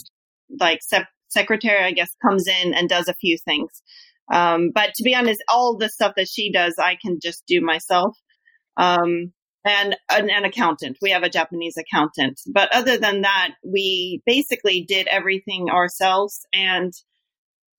like 0.58 0.80
secretary, 1.28 1.84
I 1.84 1.92
guess, 1.92 2.10
comes 2.26 2.46
in 2.48 2.74
and 2.74 2.88
does 2.88 3.08
a 3.08 3.14
few 3.14 3.38
things. 3.44 3.70
Um, 4.32 4.70
but 4.74 4.90
to 4.94 5.04
be 5.04 5.14
honest, 5.14 5.42
all 5.48 5.76
the 5.76 5.88
stuff 5.88 6.14
that 6.16 6.28
she 6.28 6.52
does, 6.52 6.74
I 6.78 6.96
can 7.00 7.18
just 7.22 7.44
do 7.46 7.60
myself. 7.60 8.16
Um, 8.76 9.32
and 9.64 9.96
an, 10.10 10.30
an, 10.30 10.44
accountant. 10.44 10.96
We 11.02 11.10
have 11.10 11.22
a 11.22 11.28
Japanese 11.28 11.76
accountant. 11.76 12.40
But 12.46 12.72
other 12.72 12.96
than 12.96 13.22
that, 13.22 13.50
we 13.62 14.22
basically 14.24 14.82
did 14.82 15.06
everything 15.08 15.68
ourselves. 15.70 16.46
And 16.52 16.92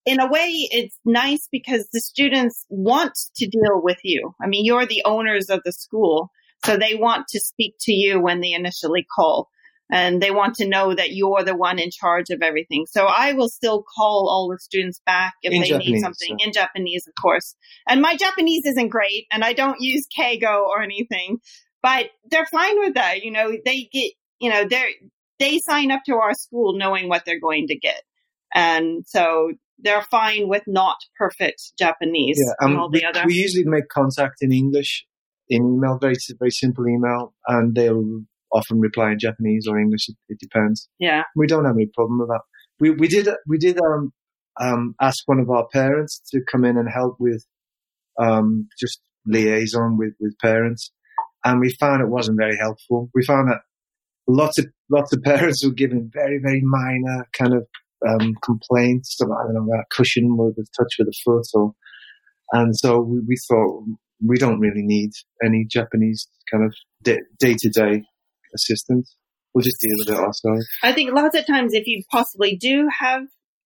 in 0.06 0.20
a 0.20 0.30
way, 0.30 0.50
it's 0.72 1.00
nice 1.06 1.48
because 1.52 1.90
the 1.92 2.02
students 2.02 2.66
want 2.70 3.14
to 3.38 3.48
deal 3.48 3.82
with 3.82 3.98
you. 4.04 4.36
I 4.42 4.48
mean, 4.48 4.64
you're 4.64 4.86
the 4.86 5.02
owners 5.06 5.50
of 5.50 5.62
the 5.66 5.72
school. 5.72 6.30
So 6.66 6.78
they 6.78 6.94
want 6.94 7.28
to 7.30 7.40
speak 7.40 7.76
to 7.82 7.94
you 7.94 8.22
when 8.22 8.42
they 8.42 8.54
initially 8.54 9.04
call 9.16 9.50
and 9.92 10.22
they 10.22 10.32
want 10.32 10.56
to 10.56 10.68
know 10.68 10.96
that 10.96 11.12
you're 11.12 11.44
the 11.44 11.56
one 11.56 11.78
in 11.78 11.92
charge 11.92 12.30
of 12.30 12.42
everything. 12.42 12.86
So 12.90 13.06
I 13.06 13.34
will 13.34 13.50
still 13.50 13.84
call 13.84 14.30
all 14.30 14.50
the 14.50 14.58
students 14.58 15.02
back 15.06 15.34
if 15.44 15.52
in 15.52 15.62
they 15.62 15.68
Japanese, 15.68 15.92
need 15.92 16.00
something 16.00 16.38
so. 16.40 16.46
in 16.46 16.54
Japanese, 16.54 17.06
of 17.08 17.14
course. 17.22 17.56
And 17.88 18.02
my 18.02 18.16
Japanese 18.16 18.66
isn't 18.66 18.88
great 18.88 19.28
and 19.32 19.44
I 19.44 19.52
don't 19.52 19.78
use 19.82 20.08
Keigo 20.18 20.66
or 20.66 20.82
anything, 20.82 21.40
but 21.84 22.08
they're 22.30 22.46
fine 22.46 22.80
with 22.80 22.94
that. 22.94 23.24
You 23.24 23.32
know, 23.32 23.52
they 23.66 23.90
get, 23.92 24.14
you 24.40 24.50
know, 24.50 24.66
they're, 24.68 24.90
they 25.40 25.60
sign 25.60 25.92
up 25.92 26.02
to 26.06 26.16
our 26.16 26.34
school 26.36 26.78
knowing 26.78 27.10
what 27.10 27.24
they're 27.26 27.42
going 27.42 27.68
to 27.68 27.78
get. 27.78 28.02
And 28.54 29.04
so 29.06 29.52
they're 29.78 30.04
fine 30.04 30.48
with 30.48 30.64
not 30.68 30.98
perfect 31.18 31.74
Japanese. 31.78 32.40
Yeah, 32.40 32.66
um, 32.66 32.90
we, 32.92 33.06
we, 33.26 33.34
usually 33.34 33.66
make 33.66 33.90
contact 33.90 34.36
in 34.42 34.52
English, 34.52 35.06
in 35.50 35.64
email, 35.64 35.98
very 36.00 36.16
very 36.38 36.52
simple 36.52 36.88
email, 36.88 37.34
and 37.48 37.74
they'll 37.74 38.24
often 38.54 38.80
reply 38.80 39.12
in 39.12 39.20
Japanese 39.20 39.68
or 39.68 39.80
English. 39.80 40.10
It, 40.10 40.16
it 40.30 40.40
depends. 40.40 40.90
Yeah, 41.00 41.24
we 41.36 41.48
don't 41.48 41.66
have 41.66 41.76
any 41.76 41.90
problem 41.94 42.20
with 42.20 42.30
that. 42.30 42.42
We 42.80 42.92
we 42.92 43.08
did 43.08 43.30
we 43.48 43.58
did 43.58 43.80
um, 43.80 44.12
um, 44.60 44.96
ask 45.02 45.28
one 45.28 45.40
of 45.40 45.50
our 45.50 45.68
parents 45.72 46.22
to 46.32 46.42
come 46.50 46.66
in 46.66 46.78
and 46.78 46.90
help 46.90 47.18
with 47.20 47.46
um, 48.20 48.68
just 48.80 49.00
liaison 49.26 49.98
with 49.98 50.14
with 50.20 50.38
parents, 50.40 50.92
and 51.44 51.60
we 51.60 51.76
found 51.80 52.02
it 52.02 52.10
wasn't 52.10 52.38
very 52.38 52.58
helpful. 52.58 53.10
We 53.14 53.24
found 53.26 53.50
that 53.50 53.62
lots 54.28 54.58
of 54.58 54.66
lots 54.90 55.14
of 55.14 55.22
parents 55.24 55.66
were 55.66 55.74
giving 55.74 56.10
very 56.14 56.40
very 56.42 56.62
minor 56.64 57.28
kind 57.34 57.54
of 57.54 57.68
um, 58.08 58.36
complaints 58.44 59.20
about, 59.22 59.38
I 59.42 59.44
don't 59.44 59.54
know, 59.54 59.74
about 59.74 59.90
cushion 59.90 60.38
with 60.38 60.58
a 60.58 60.66
touch 60.78 60.96
with 60.98 61.08
the 61.08 61.14
foot 61.24 61.46
or, 61.54 61.74
and 62.54 62.76
so 62.78 63.00
we, 63.00 63.20
we 63.28 63.36
thought 63.48 63.84
we 64.26 64.38
don't 64.38 64.60
really 64.60 64.82
need 64.82 65.12
any 65.44 65.66
Japanese 65.70 66.28
kind 66.52 66.66
of 66.66 66.74
day 67.04 67.56
to 67.58 67.70
day 67.70 68.04
assistance. 68.54 69.16
We'll 69.54 69.64
just 69.64 69.82
deal 69.82 69.92
with 69.98 70.10
it 70.10 70.20
ourselves. 70.20 70.66
I 70.82 70.94
think 70.94 71.14
lots 71.14 71.38
of 71.38 71.46
times 71.46 71.74
if 71.74 71.86
you 71.86 72.04
possibly 72.10 72.56
do 72.56 72.88
have 73.00 73.24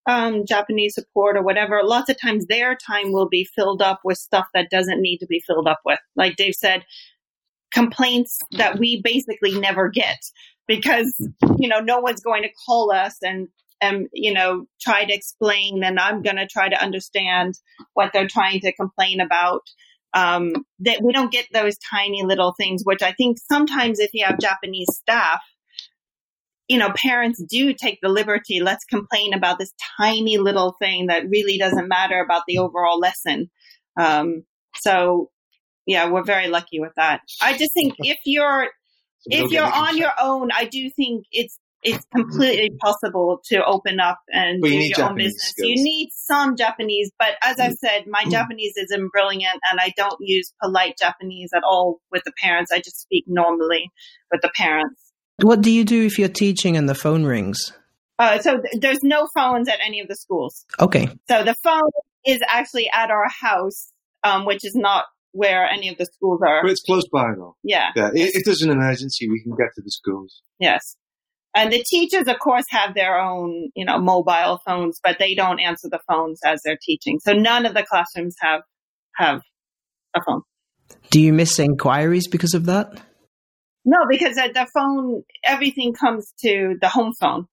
um, 0.07 0.45
Japanese 0.45 0.95
support 0.95 1.37
or 1.37 1.43
whatever, 1.43 1.81
lots 1.83 2.09
of 2.09 2.19
times 2.19 2.45
their 2.45 2.75
time 2.75 3.11
will 3.11 3.29
be 3.29 3.47
filled 3.55 3.81
up 3.81 4.01
with 4.03 4.17
stuff 4.17 4.47
that 4.53 4.69
doesn't 4.69 5.01
need 5.01 5.17
to 5.17 5.27
be 5.27 5.41
filled 5.45 5.67
up 5.67 5.79
with. 5.85 5.99
Like 6.15 6.35
Dave 6.35 6.55
said, 6.55 6.85
complaints 7.73 8.39
that 8.51 8.79
we 8.79 9.01
basically 9.03 9.59
never 9.59 9.89
get 9.89 10.19
because, 10.67 11.13
you 11.57 11.67
know, 11.67 11.79
no 11.79 11.99
one's 11.99 12.21
going 12.21 12.43
to 12.43 12.49
call 12.65 12.91
us 12.91 13.17
and 13.21 13.47
and 13.81 14.07
you 14.13 14.33
know, 14.33 14.65
try 14.79 15.03
to 15.03 15.13
explain 15.13 15.83
and 15.83 15.99
I'm 15.99 16.21
going 16.21 16.37
to 16.37 16.47
try 16.47 16.69
to 16.69 16.81
understand 16.81 17.55
what 17.93 18.11
they're 18.13 18.27
trying 18.27 18.61
to 18.61 18.73
complain 18.73 19.19
about. 19.19 19.61
Um, 20.15 20.53
that 20.79 21.01
we 21.03 21.11
don't 21.11 21.31
get 21.31 21.45
those 21.51 21.77
tiny 21.77 22.23
little 22.23 22.53
things, 22.57 22.83
which 22.85 23.03
I 23.03 23.11
think 23.11 23.37
sometimes 23.51 23.99
if 23.99 24.11
you 24.13 24.25
have 24.25 24.39
Japanese 24.39 24.87
staff, 24.91 25.41
you 26.67 26.77
know, 26.77 26.91
parents 26.95 27.43
do 27.43 27.73
take 27.73 27.99
the 28.01 28.07
liberty, 28.09 28.61
let's 28.61 28.85
complain 28.85 29.33
about 29.33 29.59
this 29.59 29.73
tiny 29.99 30.37
little 30.37 30.75
thing 30.79 31.07
that 31.07 31.29
really 31.29 31.57
doesn't 31.57 31.89
matter 31.89 32.21
about 32.21 32.43
the 32.47 32.59
overall 32.59 32.97
lesson. 32.97 33.51
Um, 33.99 34.43
so 34.77 35.31
yeah, 35.85 36.09
we're 36.09 36.23
very 36.23 36.47
lucky 36.47 36.79
with 36.79 36.93
that. 36.95 37.21
I 37.41 37.57
just 37.57 37.73
think 37.73 37.95
if 37.99 38.19
you're, 38.25 38.67
if 39.25 39.51
you're 39.51 39.63
on 39.63 39.97
your 39.97 40.11
own, 40.19 40.49
I 40.51 40.65
do 40.65 40.89
think 40.89 41.25
it's 41.31 41.59
it's 41.85 42.05
completely 42.13 42.71
possible 42.81 43.39
to 43.45 43.63
open 43.63 43.99
up 43.99 44.19
and 44.29 44.61
do 44.61 44.69
you 44.69 44.81
your 44.81 44.97
Japanese 44.97 45.09
own 45.09 45.17
business. 45.17 45.49
Skills. 45.49 45.69
You 45.69 45.83
need 45.83 46.09
some 46.13 46.55
Japanese, 46.57 47.11
but 47.17 47.35
as 47.43 47.59
I've 47.59 47.73
said, 47.73 48.05
my 48.07 48.23
mm. 48.23 48.31
Japanese 48.31 48.73
isn't 48.75 49.11
brilliant 49.11 49.59
and 49.69 49.79
I 49.79 49.93
don't 49.95 50.17
use 50.19 50.51
polite 50.61 50.95
Japanese 50.99 51.51
at 51.55 51.63
all 51.63 52.01
with 52.11 52.23
the 52.25 52.33
parents. 52.41 52.71
I 52.73 52.79
just 52.79 52.99
speak 52.99 53.25
normally 53.27 53.91
with 54.31 54.41
the 54.41 54.51
parents. 54.55 54.99
What 55.41 55.61
do 55.61 55.71
you 55.71 55.85
do 55.85 56.05
if 56.05 56.17
you're 56.17 56.27
teaching 56.27 56.75
and 56.75 56.89
the 56.89 56.95
phone 56.95 57.23
rings? 57.23 57.71
Uh, 58.17 58.39
so 58.39 58.57
th- 58.57 58.81
there's 58.81 59.03
no 59.03 59.27
phones 59.35 59.69
at 59.69 59.79
any 59.85 59.99
of 59.99 60.07
the 60.07 60.15
schools. 60.15 60.65
Okay. 60.79 61.07
So 61.29 61.43
the 61.43 61.55
phone 61.63 61.81
is 62.25 62.41
actually 62.49 62.89
at 62.91 63.11
our 63.11 63.27
house, 63.29 63.91
um, 64.23 64.45
which 64.45 64.65
is 64.65 64.73
not 64.73 65.05
where 65.33 65.65
any 65.65 65.89
of 65.89 65.97
the 65.97 66.05
schools 66.05 66.39
are. 66.47 66.63
But 66.63 66.71
it's 66.71 66.81
close 66.81 67.07
by 67.11 67.25
though. 67.37 67.57
Yeah. 67.61 67.89
Yeah. 67.95 68.09
If 68.13 68.45
there's 68.45 68.61
an 68.61 68.71
emergency, 68.71 69.29
we 69.29 69.43
can 69.43 69.51
get 69.51 69.67
to 69.75 69.81
the 69.81 69.91
schools. 69.91 70.41
Yes. 70.59 70.95
And 71.55 71.71
the 71.71 71.83
teachers, 71.89 72.27
of 72.27 72.37
course, 72.39 72.65
have 72.69 72.93
their 72.95 73.17
own, 73.17 73.69
you 73.75 73.85
know, 73.85 73.97
mobile 73.97 74.59
phones, 74.65 74.99
but 75.01 75.17
they 75.19 75.35
don't 75.35 75.61
answer 75.61 75.87
the 75.89 76.01
phones 76.05 76.41
as 76.45 76.61
they're 76.63 76.77
teaching. 76.81 77.19
So 77.19 77.31
none 77.31 77.65
of 77.65 77.73
the 77.73 77.83
classrooms 77.83 78.35
have 78.41 78.61
have 79.15 79.41
a 80.13 80.21
phone. 80.21 80.41
Do 81.11 81.21
you 81.21 81.31
miss 81.31 81.57
inquiries 81.57 82.27
because 82.27 82.53
of 82.53 82.65
that? 82.65 83.01
No, 83.85 83.99
because 84.09 84.37
at 84.37 84.53
the 84.53 84.67
phone, 84.73 85.23
everything 85.45 85.93
comes 85.93 86.33
to 86.41 86.75
the 86.81 86.89
home 86.89 87.13
phone, 87.19 87.45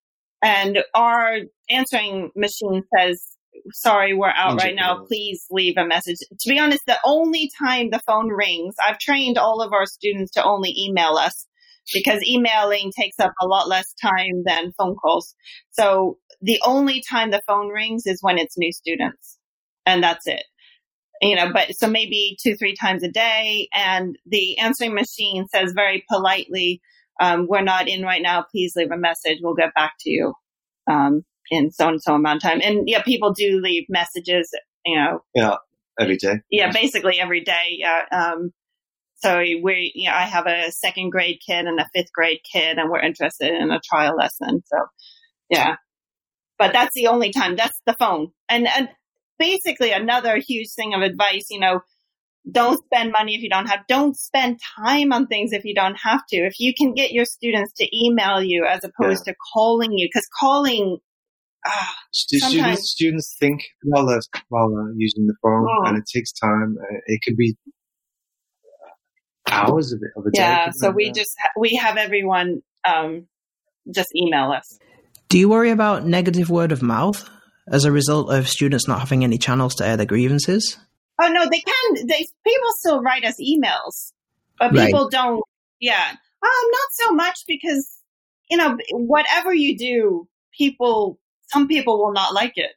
and 0.42 0.78
our 0.94 1.36
answering 1.70 2.30
machine 2.34 2.82
says, 2.98 3.22
"Sorry, 3.70 4.14
we're 4.14 4.30
out 4.30 4.60
right 4.60 4.74
now. 4.74 5.04
Please 5.06 5.46
leave 5.50 5.74
a 5.76 5.86
message." 5.86 6.16
To 6.40 6.50
be 6.50 6.58
honest, 6.58 6.82
the 6.86 6.98
only 7.04 7.50
time 7.56 7.90
the 7.90 8.00
phone 8.04 8.30
rings, 8.30 8.74
I've 8.84 8.98
trained 8.98 9.38
all 9.38 9.62
of 9.62 9.72
our 9.72 9.86
students 9.86 10.32
to 10.32 10.42
only 10.42 10.74
email 10.76 11.16
us 11.16 11.46
because 11.92 12.22
emailing 12.24 12.92
takes 12.96 13.18
up 13.18 13.32
a 13.40 13.46
lot 13.46 13.68
less 13.68 13.92
time 14.00 14.42
than 14.44 14.72
phone 14.78 14.94
calls. 14.96 15.34
So 15.70 16.18
the 16.40 16.60
only 16.64 17.02
time 17.08 17.30
the 17.30 17.42
phone 17.46 17.68
rings 17.68 18.06
is 18.06 18.18
when 18.20 18.38
it's 18.38 18.58
new 18.58 18.72
students 18.72 19.38
and 19.86 20.02
that's 20.02 20.26
it. 20.26 20.44
You 21.20 21.36
know, 21.36 21.52
but 21.52 21.76
so 21.76 21.86
maybe 21.86 22.36
two, 22.42 22.56
three 22.56 22.74
times 22.74 23.04
a 23.04 23.08
day 23.08 23.68
and 23.72 24.16
the 24.26 24.58
answering 24.58 24.94
machine 24.94 25.46
says 25.54 25.72
very 25.74 26.04
politely, 26.10 26.80
um, 27.20 27.46
we're 27.48 27.62
not 27.62 27.88
in 27.88 28.02
right 28.02 28.22
now. 28.22 28.44
Please 28.50 28.72
leave 28.74 28.90
a 28.90 28.96
message. 28.96 29.38
We'll 29.40 29.54
get 29.54 29.72
back 29.74 29.92
to 30.00 30.10
you. 30.10 30.34
Um, 30.90 31.24
in 31.50 31.70
so 31.70 31.88
and 31.88 32.02
so 32.02 32.14
amount 32.14 32.42
of 32.44 32.50
time. 32.50 32.60
And 32.62 32.88
yeah, 32.88 33.02
people 33.02 33.32
do 33.32 33.60
leave 33.62 33.84
messages, 33.88 34.50
you 34.84 34.96
know. 34.96 35.20
Yeah, 35.34 35.56
every 36.00 36.16
day. 36.16 36.40
Yeah, 36.50 36.72
basically 36.72 37.20
every 37.20 37.42
day. 37.42 37.76
Yeah. 37.78 38.02
Um, 38.10 38.52
so 39.22 39.38
we, 39.38 39.92
you 39.94 40.08
know, 40.08 40.16
I 40.16 40.22
have 40.22 40.46
a 40.46 40.72
second 40.72 41.10
grade 41.10 41.38
kid 41.46 41.66
and 41.66 41.78
a 41.78 41.88
fifth 41.94 42.12
grade 42.12 42.40
kid, 42.50 42.78
and 42.78 42.90
we're 42.90 43.00
interested 43.00 43.54
in 43.54 43.70
a 43.70 43.80
trial 43.80 44.16
lesson. 44.16 44.62
So, 44.66 44.78
yeah, 45.48 45.76
but 46.58 46.72
that's 46.72 46.94
the 46.94 47.06
only 47.06 47.32
time. 47.32 47.56
That's 47.56 47.78
the 47.86 47.94
phone, 47.94 48.32
and 48.48 48.66
and 48.66 48.88
basically 49.38 49.92
another 49.92 50.38
huge 50.38 50.68
thing 50.74 50.94
of 50.94 51.02
advice. 51.02 51.46
You 51.50 51.60
know, 51.60 51.80
don't 52.50 52.82
spend 52.84 53.12
money 53.12 53.36
if 53.36 53.42
you 53.42 53.48
don't 53.48 53.66
have. 53.66 53.80
Don't 53.88 54.16
spend 54.16 54.58
time 54.76 55.12
on 55.12 55.28
things 55.28 55.52
if 55.52 55.64
you 55.64 55.74
don't 55.74 55.96
have 56.02 56.22
to. 56.30 56.36
If 56.38 56.54
you 56.58 56.72
can 56.76 56.92
get 56.92 57.12
your 57.12 57.24
students 57.24 57.72
to 57.74 57.88
email 57.96 58.42
you 58.42 58.66
as 58.68 58.80
opposed 58.82 59.24
yeah. 59.26 59.32
to 59.32 59.38
calling 59.54 59.92
you, 59.92 60.08
because 60.12 60.28
calling 60.40 60.98
uh, 61.64 61.86
students, 62.10 62.90
students 62.90 63.36
think 63.38 63.62
while 63.84 64.06
they're, 64.06 64.20
while 64.48 64.68
they're 64.68 64.94
using 64.96 65.26
the 65.26 65.36
phone, 65.42 65.64
oh. 65.68 65.86
and 65.86 65.98
it 65.98 66.04
takes 66.12 66.32
time. 66.32 66.76
It 67.06 67.20
could 67.24 67.36
be 67.36 67.54
hours 69.52 69.92
of 69.92 70.00
it 70.02 70.10
of 70.16 70.26
a 70.26 70.30
day. 70.30 70.40
Yeah, 70.40 70.70
so 70.72 70.90
we 70.90 71.12
just 71.12 71.36
we 71.56 71.76
have 71.76 71.96
everyone 71.96 72.62
um, 72.86 73.26
just 73.92 74.14
email 74.14 74.50
us. 74.50 74.78
Do 75.28 75.38
you 75.38 75.48
worry 75.48 75.70
about 75.70 76.06
negative 76.06 76.50
word 76.50 76.72
of 76.72 76.82
mouth 76.82 77.28
as 77.68 77.84
a 77.84 77.92
result 77.92 78.32
of 78.32 78.48
students 78.48 78.88
not 78.88 79.00
having 79.00 79.24
any 79.24 79.38
channels 79.38 79.74
to 79.76 79.86
air 79.86 79.96
their 79.96 80.06
grievances? 80.06 80.78
Oh 81.20 81.28
no, 81.28 81.48
they 81.48 81.60
can. 81.60 82.06
They 82.06 82.26
people 82.46 82.68
still 82.78 83.02
write 83.02 83.24
us 83.24 83.36
emails, 83.40 84.12
but 84.58 84.72
people 84.72 85.04
right. 85.04 85.10
don't. 85.10 85.42
Yeah, 85.80 86.10
um, 86.10 86.70
not 86.70 86.88
so 86.92 87.12
much 87.12 87.40
because 87.48 88.02
you 88.52 88.58
know, 88.58 88.76
whatever 88.90 89.54
you 89.54 89.78
do, 89.78 90.28
people, 90.54 91.18
some 91.46 91.66
people 91.66 91.98
will 91.98 92.12
not 92.12 92.34
like 92.34 92.52
it. 92.56 92.72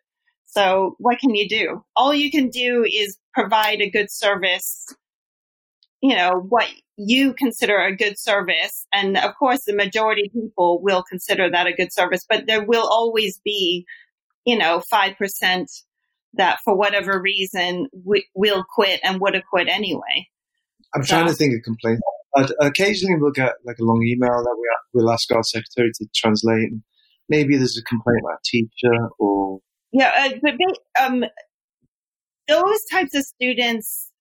So 0.45 0.95
what 0.99 1.19
can 1.19 1.35
you 1.35 1.49
do? 1.49 1.83
All 1.97 2.13
you 2.13 2.31
can 2.31 2.47
do 2.47 2.85
is 2.85 3.17
provide 3.33 3.81
a 3.81 3.89
good 3.89 4.09
service, 4.09 4.85
you 6.05 6.15
know, 6.15 6.45
what 6.49 6.67
you 6.97 7.33
consider 7.33 7.79
a 7.79 7.95
good 7.95 8.19
service. 8.19 8.85
And 8.93 9.17
of 9.17 9.33
course, 9.39 9.65
the 9.65 9.75
majority 9.75 10.27
of 10.27 10.33
people 10.33 10.79
will 10.79 11.01
consider 11.01 11.49
that 11.49 11.65
a 11.65 11.73
good 11.73 11.91
service, 11.91 12.23
but 12.29 12.45
there 12.45 12.63
will 12.63 12.87
always 12.87 13.41
be, 13.43 13.87
you 14.45 14.55
know, 14.55 14.83
5% 14.93 15.65
that 16.35 16.59
for 16.63 16.77
whatever 16.77 17.19
reason 17.19 17.87
we, 18.05 18.27
will 18.35 18.63
quit 18.63 18.99
and 19.03 19.19
would 19.19 19.33
have 19.33 19.45
quit 19.49 19.67
anyway. 19.67 20.27
I'm 20.93 21.03
so. 21.03 21.15
trying 21.15 21.27
to 21.27 21.33
think 21.33 21.55
of 21.55 21.63
complaints. 21.63 22.01
I'd 22.37 22.51
occasionally 22.61 23.15
we'll 23.19 23.31
get 23.31 23.53
like 23.65 23.77
a 23.79 23.83
long 23.83 24.03
email 24.05 24.43
that 24.43 24.55
we, 24.59 24.67
we'll 24.93 25.11
ask 25.11 25.31
our 25.33 25.41
secretary 25.41 25.89
to 25.95 26.05
translate. 26.13 26.69
And 26.69 26.83
maybe 27.29 27.57
there's 27.57 27.79
a 27.79 27.83
complaint 27.83 28.19
about 28.23 28.37
a 28.37 28.45
teacher 28.45 29.09
or. 29.17 29.59
Yeah, 29.91 30.11
uh, 30.15 30.29
but 30.43 31.03
um, 31.03 31.25
those 32.47 32.85
types 32.91 33.15
of 33.15 33.23
students, 33.23 34.11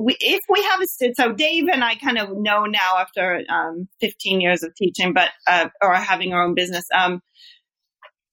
we, 0.00 0.16
if 0.20 0.40
we 0.48 0.62
have 0.62 0.80
a 0.80 1.14
so 1.14 1.32
Dave 1.32 1.64
and 1.72 1.84
I 1.84 1.94
kind 1.96 2.18
of 2.18 2.30
know 2.30 2.64
now 2.64 2.98
after 2.98 3.42
um, 3.48 3.88
15 4.00 4.40
years 4.40 4.62
of 4.62 4.74
teaching, 4.74 5.12
but 5.12 5.30
uh, 5.46 5.68
or 5.82 5.94
having 5.94 6.32
our 6.32 6.42
own 6.42 6.54
business. 6.54 6.84
Um, 6.96 7.20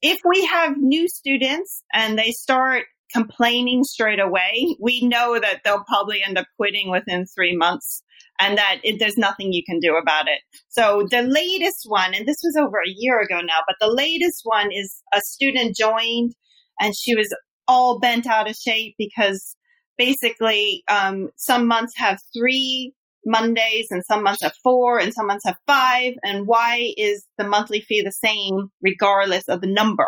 if 0.02 0.20
we 0.24 0.46
have 0.46 0.78
new 0.78 1.08
students 1.08 1.84
and 1.94 2.18
they 2.18 2.32
start 2.32 2.84
complaining 3.14 3.84
straight 3.84 4.20
away, 4.20 4.76
we 4.80 5.02
know 5.02 5.40
that 5.40 5.62
they'll 5.64 5.84
probably 5.88 6.22
end 6.24 6.38
up 6.38 6.46
quitting 6.58 6.92
within 6.92 7.26
three 7.26 7.56
months 7.56 8.04
and 8.40 8.58
that 8.58 8.78
it, 8.84 9.00
there's 9.00 9.18
nothing 9.18 9.52
you 9.52 9.64
can 9.66 9.80
do 9.80 9.96
about 9.96 10.28
it. 10.28 10.40
So 10.70 11.08
the 11.10 11.24
latest 11.24 11.86
one, 11.88 12.14
and 12.14 12.28
this 12.28 12.38
was 12.44 12.56
over 12.58 12.78
a 12.78 12.94
year 12.96 13.20
ago 13.20 13.42
now, 13.42 13.60
but 13.68 13.78
the 13.80 13.92
latest 13.92 14.42
one 14.44 14.70
is 14.72 15.02
a 15.14 15.22
student 15.22 15.76
joined 15.76 16.34
and 16.80 16.96
she 16.96 17.16
was 17.16 17.36
all 17.68 18.00
bent 18.00 18.28
out 18.28 18.50
of 18.50 18.56
shape 18.56 18.96
because 18.98 19.57
basically 19.98 20.84
um, 20.88 21.30
some 21.36 21.68
months 21.68 21.94
have 21.98 22.20
three 22.38 22.94
Mondays 23.26 23.88
and 23.92 24.04
some 24.06 24.24
months 24.24 24.42
have 24.42 24.54
four 24.64 25.00
and 25.00 25.14
some 25.14 25.28
months 25.28 25.46
have 25.46 25.58
five. 25.68 26.14
And 26.24 26.48
why 26.48 26.94
is 26.98 27.26
the 27.38 27.48
monthly 27.48 27.82
fee 27.82 28.02
the 28.02 28.12
same 28.12 28.72
regardless 28.82 29.48
of 29.50 29.62
the 29.62 29.68
number? 29.68 30.08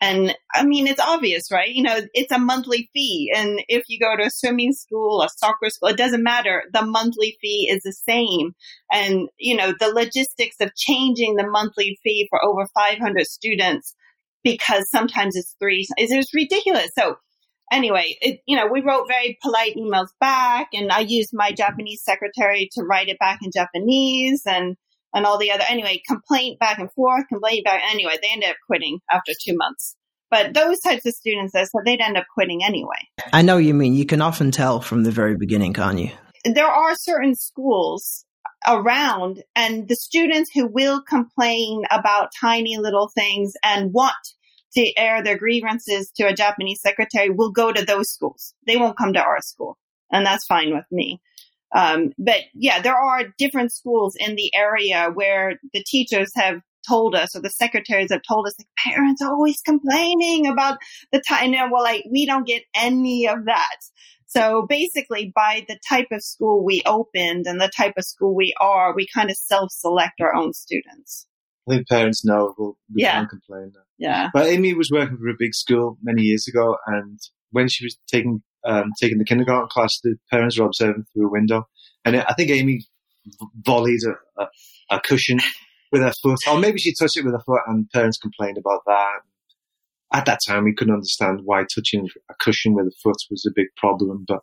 And 0.00 0.36
I 0.54 0.66
mean, 0.66 0.86
it's 0.86 1.00
obvious, 1.00 1.50
right? 1.50 1.70
You 1.70 1.82
know, 1.82 1.98
it's 2.12 2.32
a 2.32 2.38
monthly 2.38 2.90
fee. 2.92 3.32
And 3.34 3.62
if 3.68 3.84
you 3.88 3.98
go 3.98 4.14
to 4.14 4.26
a 4.26 4.30
swimming 4.30 4.74
school, 4.74 5.22
a 5.22 5.28
soccer 5.34 5.70
school, 5.70 5.88
it 5.88 5.96
doesn't 5.96 6.22
matter. 6.22 6.64
The 6.72 6.84
monthly 6.84 7.38
fee 7.40 7.70
is 7.70 7.82
the 7.82 7.92
same. 7.92 8.54
And, 8.92 9.28
you 9.38 9.56
know, 9.56 9.72
the 9.78 9.88
logistics 9.88 10.56
of 10.60 10.74
changing 10.74 11.36
the 11.36 11.48
monthly 11.48 11.98
fee 12.02 12.26
for 12.28 12.44
over 12.44 12.68
500 12.74 13.26
students 13.26 13.94
because 14.42 14.90
sometimes 14.90 15.36
it's 15.36 15.56
three 15.58 15.86
is 15.96 16.30
ridiculous. 16.34 16.90
So 16.98 17.16
anyway, 17.72 18.16
it, 18.20 18.40
you 18.46 18.56
know, 18.56 18.66
we 18.70 18.82
wrote 18.82 19.06
very 19.08 19.38
polite 19.42 19.76
emails 19.76 20.08
back 20.20 20.68
and 20.72 20.90
I 20.90 21.00
used 21.00 21.30
my 21.32 21.52
Japanese 21.52 22.02
secretary 22.02 22.68
to 22.72 22.82
write 22.82 23.08
it 23.08 23.18
back 23.18 23.40
in 23.42 23.50
Japanese 23.52 24.42
and, 24.46 24.76
and 25.14 25.26
all 25.26 25.38
the 25.38 25.52
other, 25.52 25.64
anyway, 25.68 26.02
complaint 26.06 26.58
back 26.58 26.78
and 26.78 26.92
forth, 26.92 27.24
complaint 27.28 27.64
back. 27.64 27.82
Anyway, 27.90 28.16
they 28.20 28.28
ended 28.32 28.50
up 28.50 28.56
quitting 28.66 29.00
after 29.10 29.32
two 29.32 29.56
months. 29.56 29.96
But 30.30 30.54
those 30.54 30.80
types 30.80 31.06
of 31.06 31.14
students, 31.14 31.52
so 31.52 31.78
they'd 31.84 32.00
end 32.00 32.16
up 32.16 32.24
quitting 32.34 32.64
anyway. 32.64 32.96
I 33.32 33.42
know 33.42 33.56
you 33.56 33.72
mean. 33.72 33.94
You 33.94 34.04
can 34.04 34.20
often 34.20 34.50
tell 34.50 34.80
from 34.80 35.04
the 35.04 35.12
very 35.12 35.36
beginning, 35.36 35.74
can't 35.74 35.98
you? 35.98 36.10
There 36.44 36.66
are 36.66 36.96
certain 36.96 37.36
schools 37.36 38.24
around 38.66 39.42
and 39.54 39.88
the 39.88 39.94
students 39.94 40.50
who 40.52 40.66
will 40.66 41.02
complain 41.02 41.84
about 41.90 42.30
tiny 42.40 42.78
little 42.78 43.10
things 43.14 43.52
and 43.62 43.92
want 43.92 44.14
to 44.76 44.96
air 44.96 45.22
their 45.22 45.38
grievances 45.38 46.10
to 46.16 46.24
a 46.24 46.34
Japanese 46.34 46.80
secretary 46.80 47.30
will 47.30 47.50
go 47.50 47.72
to 47.72 47.84
those 47.84 48.10
schools. 48.10 48.54
They 48.66 48.76
won't 48.76 48.98
come 48.98 49.12
to 49.14 49.22
our 49.22 49.40
school. 49.40 49.78
And 50.10 50.24
that's 50.24 50.46
fine 50.46 50.72
with 50.74 50.84
me. 50.90 51.20
Um, 51.74 52.12
but 52.18 52.40
yeah, 52.54 52.80
there 52.80 52.96
are 52.96 53.34
different 53.36 53.72
schools 53.72 54.14
in 54.18 54.36
the 54.36 54.52
area 54.54 55.10
where 55.12 55.58
the 55.72 55.82
teachers 55.84 56.30
have 56.36 56.60
told 56.88 57.14
us 57.14 57.34
or 57.34 57.40
the 57.40 57.50
secretaries 57.50 58.12
have 58.12 58.22
told 58.28 58.46
us 58.46 58.54
like 58.58 58.68
parents 58.92 59.22
are 59.22 59.32
always 59.32 59.60
complaining 59.62 60.46
about 60.46 60.78
the 61.12 61.22
time. 61.26 61.54
And 61.54 61.72
well, 61.72 61.82
like 61.82 62.04
we 62.10 62.26
don't 62.26 62.46
get 62.46 62.62
any 62.76 63.26
of 63.26 63.46
that. 63.46 63.76
So 64.26 64.66
basically 64.68 65.32
by 65.34 65.64
the 65.68 65.78
type 65.88 66.08
of 66.12 66.22
school 66.22 66.64
we 66.64 66.82
opened 66.86 67.46
and 67.46 67.60
the 67.60 67.70
type 67.74 67.94
of 67.96 68.04
school 68.04 68.34
we 68.34 68.54
are, 68.60 68.94
we 68.94 69.06
kind 69.12 69.30
of 69.30 69.36
self-select 69.36 70.20
our 70.20 70.34
own 70.34 70.52
students. 70.52 71.26
I 71.66 71.74
think 71.74 71.88
parents 71.88 72.24
know 72.24 72.54
we 72.58 72.66
we 72.66 73.02
yeah. 73.02 73.12
can't 73.12 73.30
complain. 73.30 73.72
Yeah. 73.98 74.28
But 74.32 74.46
Amy 74.46 74.74
was 74.74 74.90
working 74.92 75.16
for 75.16 75.28
a 75.28 75.34
big 75.38 75.54
school 75.54 75.98
many 76.02 76.22
years 76.22 76.46
ago, 76.46 76.76
and 76.86 77.18
when 77.50 77.68
she 77.68 77.84
was 77.84 77.96
taking 78.06 78.42
um, 78.64 78.92
taking 79.00 79.18
the 79.18 79.24
kindergarten 79.24 79.68
class, 79.68 79.98
the 80.02 80.16
parents 80.30 80.58
were 80.58 80.66
observing 80.66 81.04
through 81.12 81.28
a 81.28 81.30
window, 81.30 81.66
and 82.04 82.16
I 82.16 82.34
think 82.34 82.50
Amy 82.50 82.84
volleyed 83.62 84.00
a, 84.06 84.42
a, 84.42 84.48
a 84.96 85.00
cushion 85.00 85.40
with 85.92 86.02
her 86.02 86.12
foot, 86.22 86.38
or 86.48 86.58
maybe 86.58 86.78
she 86.78 86.94
touched 86.94 87.16
it 87.16 87.24
with 87.24 87.34
her 87.34 87.42
foot, 87.46 87.62
and 87.66 87.90
parents 87.90 88.18
complained 88.18 88.58
about 88.58 88.80
that. 88.86 89.20
At 90.12 90.26
that 90.26 90.40
time, 90.46 90.64
we 90.64 90.74
couldn't 90.74 90.94
understand 90.94 91.40
why 91.44 91.64
touching 91.74 92.08
a 92.30 92.34
cushion 92.40 92.74
with 92.74 92.86
a 92.86 92.92
foot 93.02 93.16
was 93.30 93.44
a 93.46 93.52
big 93.54 93.68
problem, 93.76 94.24
but 94.28 94.40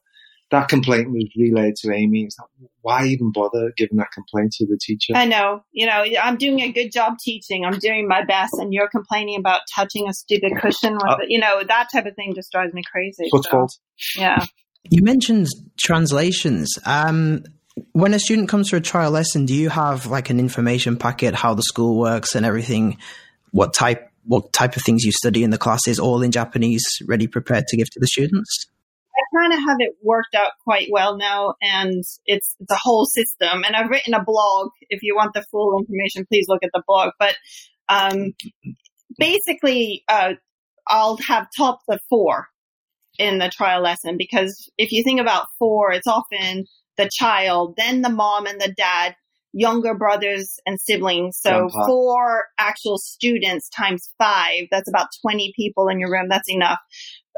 that 0.51 0.67
complaint 0.67 1.11
was 1.11 1.25
relayed 1.37 1.75
to 1.77 1.93
Amy. 1.93 2.23
Like, 2.37 2.69
why 2.81 3.05
even 3.05 3.31
bother 3.31 3.71
giving 3.77 3.97
that 3.97 4.11
complaint 4.13 4.51
to 4.53 4.65
the 4.65 4.77
teacher? 4.79 5.13
I 5.15 5.25
know. 5.25 5.63
You 5.71 5.85
know, 5.87 6.03
I'm 6.21 6.37
doing 6.37 6.59
a 6.59 6.71
good 6.71 6.91
job 6.91 7.13
teaching. 7.23 7.65
I'm 7.65 7.79
doing 7.79 8.07
my 8.07 8.23
best, 8.25 8.53
and 8.53 8.73
you're 8.73 8.89
complaining 8.89 9.39
about 9.39 9.61
touching 9.73 10.09
a 10.09 10.13
stupid 10.13 10.53
cushion 10.61 10.95
with, 10.95 11.03
uh, 11.03 11.17
you 11.27 11.39
know, 11.39 11.63
that 11.63 11.87
type 11.91 12.05
of 12.05 12.15
thing 12.15 12.33
just 12.35 12.51
drives 12.51 12.73
me 12.73 12.83
crazy. 12.91 13.29
Foot 13.31 13.45
so. 13.49 13.67
Yeah. 14.17 14.45
You 14.89 15.03
mentioned 15.03 15.47
translations. 15.79 16.77
Um, 16.85 17.43
when 17.93 18.13
a 18.13 18.19
student 18.19 18.49
comes 18.49 18.69
for 18.69 18.75
a 18.75 18.81
trial 18.81 19.11
lesson, 19.11 19.45
do 19.45 19.53
you 19.53 19.69
have 19.69 20.07
like 20.07 20.29
an 20.29 20.39
information 20.39 20.97
packet, 20.97 21.33
how 21.33 21.53
the 21.53 21.63
school 21.63 21.97
works 21.97 22.35
and 22.35 22.45
everything? 22.45 22.97
What 23.51 23.73
type, 23.73 24.11
what 24.25 24.51
type 24.51 24.75
of 24.75 24.83
things 24.83 25.03
you 25.03 25.11
study 25.13 25.43
in 25.43 25.49
the 25.49 25.57
classes, 25.57 25.99
all 25.99 26.21
in 26.21 26.31
Japanese, 26.31 26.83
ready 27.07 27.27
prepared 27.27 27.67
to 27.67 27.77
give 27.77 27.89
to 27.91 27.99
the 27.99 28.07
students? 28.07 28.67
Kind 29.37 29.53
of 29.53 29.59
have 29.59 29.77
it 29.79 29.95
worked 30.03 30.35
out 30.35 30.51
quite 30.63 30.89
well 30.91 31.17
now, 31.17 31.53
and 31.61 32.03
it's 32.25 32.55
a 32.69 32.75
whole 32.75 33.05
system. 33.05 33.63
And 33.65 33.75
I've 33.75 33.89
written 33.89 34.13
a 34.13 34.23
blog. 34.23 34.69
If 34.89 35.03
you 35.03 35.15
want 35.15 35.33
the 35.33 35.45
full 35.49 35.79
information, 35.79 36.25
please 36.25 36.45
look 36.47 36.63
at 36.63 36.71
the 36.73 36.83
blog. 36.85 37.11
But 37.17 37.35
um, 37.87 38.33
basically, 39.17 40.03
uh, 40.09 40.33
I'll 40.87 41.17
have 41.27 41.47
tops 41.55 41.85
of 41.89 41.99
four 42.09 42.47
in 43.17 43.37
the 43.37 43.49
trial 43.49 43.81
lesson 43.81 44.17
because 44.17 44.69
if 44.77 44.91
you 44.91 45.03
think 45.03 45.19
about 45.19 45.47
four, 45.59 45.91
it's 45.91 46.07
often 46.07 46.65
the 46.97 47.09
child, 47.11 47.75
then 47.77 48.01
the 48.01 48.09
mom 48.09 48.45
and 48.45 48.59
the 48.59 48.73
dad, 48.75 49.15
younger 49.53 49.93
brothers 49.93 50.59
and 50.65 50.79
siblings. 50.79 51.37
So 51.39 51.51
Grandpa. 51.51 51.85
four 51.85 52.45
actual 52.57 52.97
students 52.97 53.69
times 53.69 54.09
five, 54.17 54.67
that's 54.71 54.89
about 54.89 55.07
20 55.21 55.53
people 55.55 55.87
in 55.87 55.99
your 55.99 56.11
room. 56.11 56.27
That's 56.29 56.49
enough. 56.49 56.79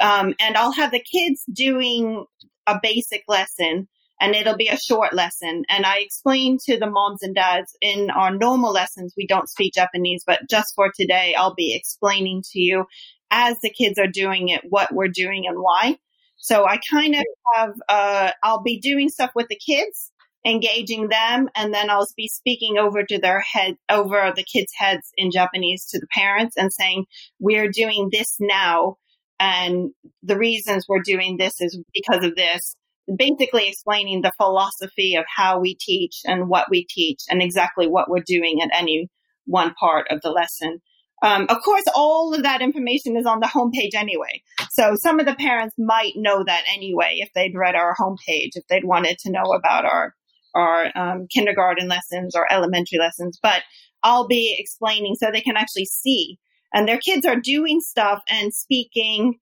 Um, 0.01 0.33
and 0.39 0.57
I'll 0.57 0.71
have 0.71 0.91
the 0.91 1.03
kids 1.03 1.43
doing 1.51 2.25
a 2.67 2.79
basic 2.81 3.23
lesson 3.27 3.87
and 4.23 4.35
it'll 4.35 4.55
be 4.55 4.69
a 4.69 4.77
short 4.77 5.13
lesson. 5.13 5.63
And 5.67 5.85
I 5.85 5.97
explain 5.99 6.57
to 6.65 6.79
the 6.79 6.89
moms 6.89 7.23
and 7.23 7.35
dads 7.35 7.75
in 7.81 8.09
our 8.09 8.31
normal 8.31 8.71
lessons, 8.71 9.13
we 9.17 9.27
don't 9.27 9.49
speak 9.49 9.73
Japanese, 9.73 10.23
but 10.25 10.41
just 10.49 10.73
for 10.75 10.91
today, 10.97 11.35
I'll 11.37 11.55
be 11.55 11.75
explaining 11.75 12.43
to 12.51 12.59
you 12.59 12.85
as 13.31 13.57
the 13.61 13.69
kids 13.69 13.99
are 13.99 14.07
doing 14.07 14.49
it, 14.49 14.61
what 14.69 14.93
we're 14.93 15.09
doing 15.09 15.45
and 15.47 15.57
why. 15.57 15.97
So 16.37 16.65
I 16.65 16.79
kind 16.89 17.15
of 17.15 17.23
have, 17.55 17.73
uh, 17.89 18.31
I'll 18.43 18.61
be 18.61 18.79
doing 18.79 19.09
stuff 19.09 19.31
with 19.35 19.47
the 19.49 19.59
kids, 19.59 20.11
engaging 20.45 21.09
them, 21.09 21.49
and 21.55 21.73
then 21.73 21.89
I'll 21.89 22.07
be 22.15 22.27
speaking 22.27 22.77
over 22.77 23.03
to 23.03 23.19
their 23.19 23.41
head, 23.41 23.75
over 23.89 24.31
the 24.35 24.43
kids' 24.43 24.71
heads 24.77 25.11
in 25.17 25.31
Japanese 25.31 25.85
to 25.89 25.99
the 25.99 26.07
parents 26.13 26.55
and 26.57 26.71
saying, 26.71 27.05
we're 27.39 27.69
doing 27.69 28.09
this 28.11 28.35
now 28.39 28.97
and 29.43 29.91
the 30.21 30.37
reasons 30.37 30.85
we're 30.87 31.01
doing 31.03 31.35
this 31.35 31.59
is 31.59 31.77
because 31.93 32.23
of 32.23 32.35
this. 32.35 32.77
Basically 33.13 33.67
explaining 33.67 34.21
the 34.21 34.31
philosophy 34.37 35.15
of 35.15 35.25
how 35.27 35.59
we 35.59 35.75
teach 35.75 36.21
and 36.23 36.47
what 36.47 36.67
we 36.71 36.85
teach 36.89 37.23
and 37.29 37.41
exactly 37.41 37.85
what 37.85 38.09
we're 38.09 38.23
doing 38.25 38.61
at 38.61 38.69
any 38.73 39.09
one 39.45 39.73
part 39.73 40.07
of 40.09 40.21
the 40.21 40.31
lesson. 40.31 40.81
Um, 41.21 41.47
of 41.49 41.57
course, 41.61 41.83
all 41.93 42.33
of 42.33 42.43
that 42.43 42.61
information 42.61 43.17
is 43.17 43.25
on 43.25 43.41
the 43.41 43.47
homepage 43.47 43.99
anyway. 43.99 44.41
So 44.71 44.95
some 44.95 45.19
of 45.19 45.25
the 45.25 45.35
parents 45.35 45.75
might 45.77 46.13
know 46.15 46.45
that 46.45 46.63
anyway 46.73 47.17
if 47.17 47.29
they'd 47.35 47.55
read 47.55 47.75
our 47.75 47.93
homepage, 47.99 48.51
if 48.55 48.65
they'd 48.69 48.85
wanted 48.85 49.17
to 49.19 49.31
know 49.31 49.51
about 49.53 49.83
our 49.83 50.13
our 50.55 50.89
um, 50.95 51.27
kindergarten 51.33 51.89
lessons 51.89 52.35
or 52.35 52.49
elementary 52.49 52.99
lessons. 52.99 53.39
But 53.43 53.63
I'll 54.03 54.27
be 54.27 54.55
explaining 54.57 55.15
so 55.15 55.31
they 55.31 55.41
can 55.41 55.57
actually 55.57 55.85
see 55.85 56.37
and 56.73 56.87
their 56.87 56.97
kids 56.97 57.25
are 57.25 57.39
doing 57.39 57.79
stuff 57.79 58.21
and 58.29 58.53
speaking 58.53 59.35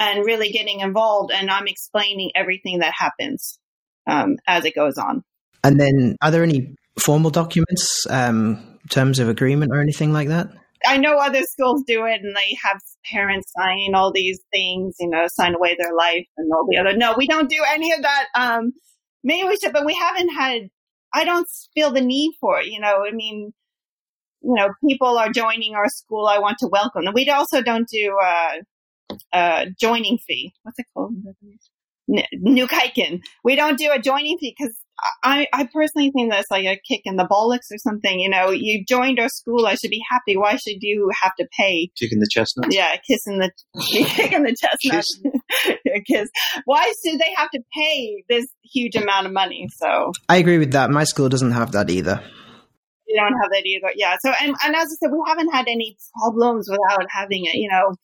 and 0.00 0.24
really 0.24 0.50
getting 0.50 0.80
involved. 0.80 1.32
And 1.32 1.50
I'm 1.50 1.66
explaining 1.66 2.30
everything 2.34 2.78
that 2.78 2.94
happens 2.96 3.58
um, 4.06 4.36
as 4.46 4.64
it 4.64 4.74
goes 4.74 4.96
on. 4.96 5.22
And 5.64 5.78
then, 5.78 6.16
are 6.22 6.30
there 6.30 6.44
any 6.44 6.74
formal 6.98 7.30
documents, 7.30 8.06
um, 8.08 8.78
terms 8.90 9.18
of 9.18 9.28
agreement, 9.28 9.72
or 9.72 9.80
anything 9.80 10.12
like 10.12 10.28
that? 10.28 10.48
I 10.86 10.98
know 10.98 11.18
other 11.18 11.42
schools 11.42 11.82
do 11.86 12.04
it 12.06 12.20
and 12.22 12.36
they 12.36 12.56
have 12.62 12.78
parents 13.10 13.52
sign 13.56 13.94
all 13.94 14.12
these 14.12 14.40
things, 14.52 14.94
you 15.00 15.10
know, 15.10 15.26
sign 15.28 15.54
away 15.54 15.76
their 15.78 15.94
life 15.94 16.26
and 16.36 16.50
all 16.52 16.66
the 16.70 16.78
other. 16.78 16.96
No, 16.96 17.14
we 17.16 17.26
don't 17.26 17.50
do 17.50 17.62
any 17.68 17.92
of 17.92 18.02
that. 18.02 18.26
Um, 18.34 18.72
maybe 19.24 19.48
we 19.48 19.56
should, 19.56 19.72
but 19.72 19.84
we 19.84 19.94
haven't 19.94 20.28
had, 20.30 20.68
I 21.12 21.24
don't 21.24 21.48
feel 21.74 21.90
the 21.90 22.00
need 22.00 22.34
for 22.40 22.60
it. 22.60 22.66
You 22.66 22.80
know, 22.80 23.04
I 23.06 23.10
mean, 23.12 23.52
you 24.42 24.54
know, 24.54 24.68
people 24.86 25.18
are 25.18 25.30
joining 25.30 25.74
our 25.74 25.88
school. 25.88 26.26
I 26.26 26.38
want 26.38 26.58
to 26.58 26.68
welcome 26.68 27.04
them. 27.04 27.14
We 27.14 27.28
also 27.28 27.62
don't 27.62 27.88
do 27.88 28.16
a, 28.22 29.16
a 29.32 29.66
joining 29.78 30.18
fee. 30.18 30.52
What's 30.62 30.78
it 30.78 30.86
called? 30.94 31.14
nyukaikin. 32.10 33.20
We 33.44 33.56
don't 33.56 33.78
do 33.78 33.90
a 33.92 33.98
joining 33.98 34.38
fee 34.38 34.54
because 34.58 34.74
I, 35.22 35.46
I 35.52 35.68
personally 35.72 36.10
think 36.10 36.30
that's 36.30 36.50
like 36.50 36.64
a 36.64 36.80
kick 36.88 37.02
in 37.04 37.16
the 37.16 37.24
bollocks 37.24 37.70
or 37.70 37.78
something. 37.78 38.18
You 38.18 38.28
know, 38.28 38.50
you 38.50 38.84
joined 38.84 39.20
our 39.20 39.28
school. 39.28 39.66
I 39.66 39.74
should 39.74 39.90
be 39.90 40.02
happy. 40.10 40.36
Why 40.36 40.56
should 40.56 40.78
you 40.80 41.10
have 41.22 41.34
to 41.36 41.46
pay? 41.56 41.90
Kicking 41.98 42.20
the 42.20 42.28
chestnut. 42.30 42.68
Yeah, 42.70 42.96
kissing 42.96 43.38
the 43.38 43.50
kicking 43.80 44.42
the 44.42 44.56
chestnut. 44.58 45.04
Kiss. 46.06 46.28
Why 46.64 46.92
should 47.04 47.18
they 47.18 47.32
have 47.36 47.50
to 47.50 47.60
pay 47.74 48.24
this 48.28 48.46
huge 48.62 48.94
amount 48.94 49.26
of 49.26 49.32
money? 49.32 49.68
So 49.76 50.12
I 50.28 50.36
agree 50.36 50.58
with 50.58 50.72
that. 50.72 50.90
My 50.90 51.04
school 51.04 51.28
doesn't 51.28 51.52
have 51.52 51.72
that 51.72 51.90
either. 51.90 52.22
You 53.08 53.20
don't 53.20 53.38
have 53.40 53.50
that 53.50 53.64
either. 53.64 53.92
Yeah. 53.96 54.16
So 54.24 54.32
and, 54.40 54.54
and 54.64 54.76
as 54.76 54.84
I 54.92 54.96
said, 55.00 55.10
we 55.10 55.18
haven't 55.26 55.52
had 55.52 55.66
any 55.66 55.96
problems 56.20 56.68
without 56.70 57.06
having 57.10 57.46
it. 57.46 57.54
You 57.54 57.70
know, 57.70 57.94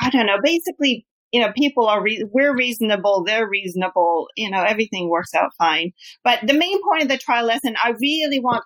I 0.00 0.10
don't 0.10 0.26
know. 0.26 0.38
Basically, 0.42 1.06
you 1.32 1.40
know, 1.40 1.52
people 1.52 1.86
are, 1.86 2.02
re- 2.02 2.24
we're 2.32 2.56
reasonable, 2.56 3.24
they're 3.24 3.48
reasonable, 3.48 4.28
you 4.36 4.50
know, 4.50 4.62
everything 4.62 5.10
works 5.10 5.34
out 5.34 5.50
fine. 5.58 5.92
But 6.24 6.40
the 6.46 6.54
main 6.54 6.82
point 6.82 7.02
of 7.02 7.08
the 7.08 7.18
trial 7.18 7.44
lesson, 7.44 7.74
I 7.82 7.90
really 8.00 8.40
want 8.40 8.64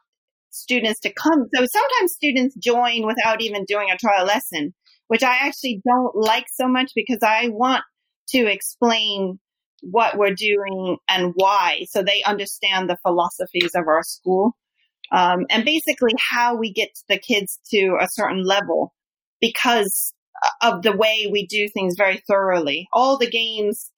students 0.50 1.00
to 1.00 1.12
come. 1.12 1.48
So 1.54 1.64
sometimes 1.64 2.12
students 2.12 2.54
join 2.56 3.06
without 3.06 3.40
even 3.40 3.64
doing 3.64 3.88
a 3.90 3.96
trial 3.96 4.26
lesson, 4.26 4.74
which 5.08 5.22
I 5.22 5.38
actually 5.40 5.82
don't 5.84 6.14
like 6.14 6.46
so 6.52 6.68
much 6.68 6.92
because 6.94 7.20
I 7.22 7.48
want 7.48 7.82
to 8.28 8.46
explain 8.46 9.40
what 9.80 10.16
we're 10.16 10.34
doing 10.34 10.98
and 11.08 11.32
why 11.34 11.86
so 11.90 12.04
they 12.04 12.22
understand 12.22 12.88
the 12.88 12.98
philosophies 13.02 13.72
of 13.74 13.88
our 13.88 14.02
school. 14.04 14.56
Um, 15.12 15.46
and 15.50 15.64
basically 15.64 16.12
how 16.30 16.56
we 16.56 16.72
get 16.72 16.88
the 17.08 17.18
kids 17.18 17.60
to 17.70 17.98
a 18.00 18.08
certain 18.10 18.44
level 18.44 18.94
because 19.40 20.14
of 20.62 20.82
the 20.82 20.96
way 20.96 21.28
we 21.30 21.46
do 21.46 21.68
things 21.68 21.94
very 21.96 22.22
thoroughly. 22.28 22.88
All 22.92 23.18
the 23.18 23.30
games, 23.30 23.92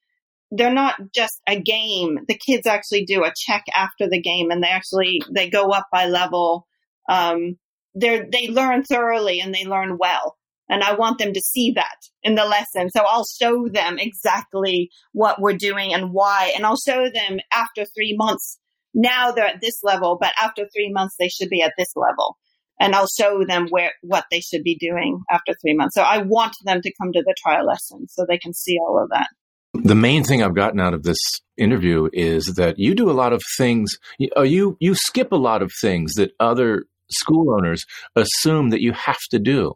they're 0.50 0.74
not 0.74 0.96
just 1.14 1.40
a 1.48 1.58
game. 1.58 2.18
The 2.26 2.38
kids 2.38 2.66
actually 2.66 3.04
do 3.04 3.24
a 3.24 3.32
check 3.34 3.64
after 3.74 4.08
the 4.08 4.20
game 4.20 4.50
and 4.50 4.62
they 4.62 4.68
actually, 4.68 5.22
they 5.30 5.48
go 5.48 5.70
up 5.70 5.86
by 5.92 6.06
level. 6.06 6.66
Um, 7.08 7.58
they 7.94 8.22
they 8.32 8.48
learn 8.48 8.82
thoroughly 8.82 9.40
and 9.40 9.54
they 9.54 9.64
learn 9.64 9.98
well. 9.98 10.36
And 10.68 10.82
I 10.82 10.94
want 10.94 11.18
them 11.18 11.32
to 11.34 11.40
see 11.40 11.72
that 11.72 11.96
in 12.22 12.34
the 12.34 12.46
lesson. 12.46 12.88
So 12.90 13.04
I'll 13.06 13.26
show 13.26 13.68
them 13.68 13.98
exactly 13.98 14.90
what 15.12 15.40
we're 15.40 15.56
doing 15.56 15.92
and 15.92 16.12
why. 16.12 16.52
And 16.56 16.64
I'll 16.64 16.78
show 16.78 17.04
them 17.10 17.38
after 17.52 17.84
three 17.84 18.16
months. 18.16 18.58
Now 18.94 19.32
they're 19.32 19.46
at 19.46 19.60
this 19.60 19.82
level, 19.82 20.16
but 20.20 20.32
after 20.40 20.68
three 20.74 20.90
months, 20.92 21.16
they 21.18 21.28
should 21.28 21.50
be 21.50 21.62
at 21.62 21.72
this 21.76 21.92
level 21.96 22.38
and 22.80 22.94
I'll 22.94 23.08
show 23.08 23.44
them 23.44 23.68
where 23.70 23.92
what 24.02 24.24
they 24.30 24.40
should 24.40 24.62
be 24.62 24.76
doing 24.76 25.22
after 25.30 25.54
three 25.60 25.74
months. 25.74 25.94
So 25.94 26.02
I 26.02 26.18
want 26.18 26.54
them 26.64 26.80
to 26.82 26.92
come 27.00 27.12
to 27.12 27.22
the 27.22 27.34
trial 27.42 27.66
lesson 27.66 28.06
so 28.08 28.24
they 28.28 28.38
can 28.38 28.52
see 28.52 28.78
all 28.78 29.02
of 29.02 29.10
that. 29.10 29.28
The 29.74 29.94
main 29.94 30.22
thing 30.22 30.42
I've 30.42 30.54
gotten 30.54 30.80
out 30.80 30.94
of 30.94 31.02
this 31.02 31.18
interview 31.56 32.08
is 32.12 32.54
that 32.56 32.78
you 32.78 32.94
do 32.94 33.10
a 33.10 33.12
lot 33.12 33.32
of 33.32 33.42
things. 33.56 33.96
Uh, 34.36 34.42
you 34.42 34.76
you 34.80 34.94
skip 34.94 35.32
a 35.32 35.36
lot 35.36 35.62
of 35.62 35.72
things 35.80 36.14
that 36.14 36.32
other 36.38 36.84
school 37.10 37.54
owners 37.54 37.84
assume 38.14 38.70
that 38.70 38.80
you 38.80 38.92
have 38.92 39.20
to 39.30 39.38
do. 39.38 39.74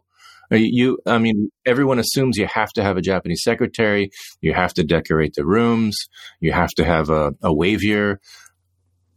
Uh, 0.51 0.55
you, 0.55 0.97
I 1.05 1.19
mean, 1.19 1.51
everyone 1.65 1.99
assumes 1.99 2.37
you 2.37 2.47
have 2.47 2.69
to 2.69 2.81
have 2.81 2.97
a 2.97 3.01
Japanese 3.01 3.43
secretary. 3.43 4.09
You 4.41 4.53
have 4.53 4.73
to 4.75 4.83
decorate 4.83 5.33
the 5.35 5.45
rooms. 5.45 5.95
You 6.39 6.53
have 6.53 6.71
to 6.71 6.85
have 6.85 7.09
a, 7.09 7.33
a 7.43 7.53
wave 7.53 7.83
year 7.83 8.19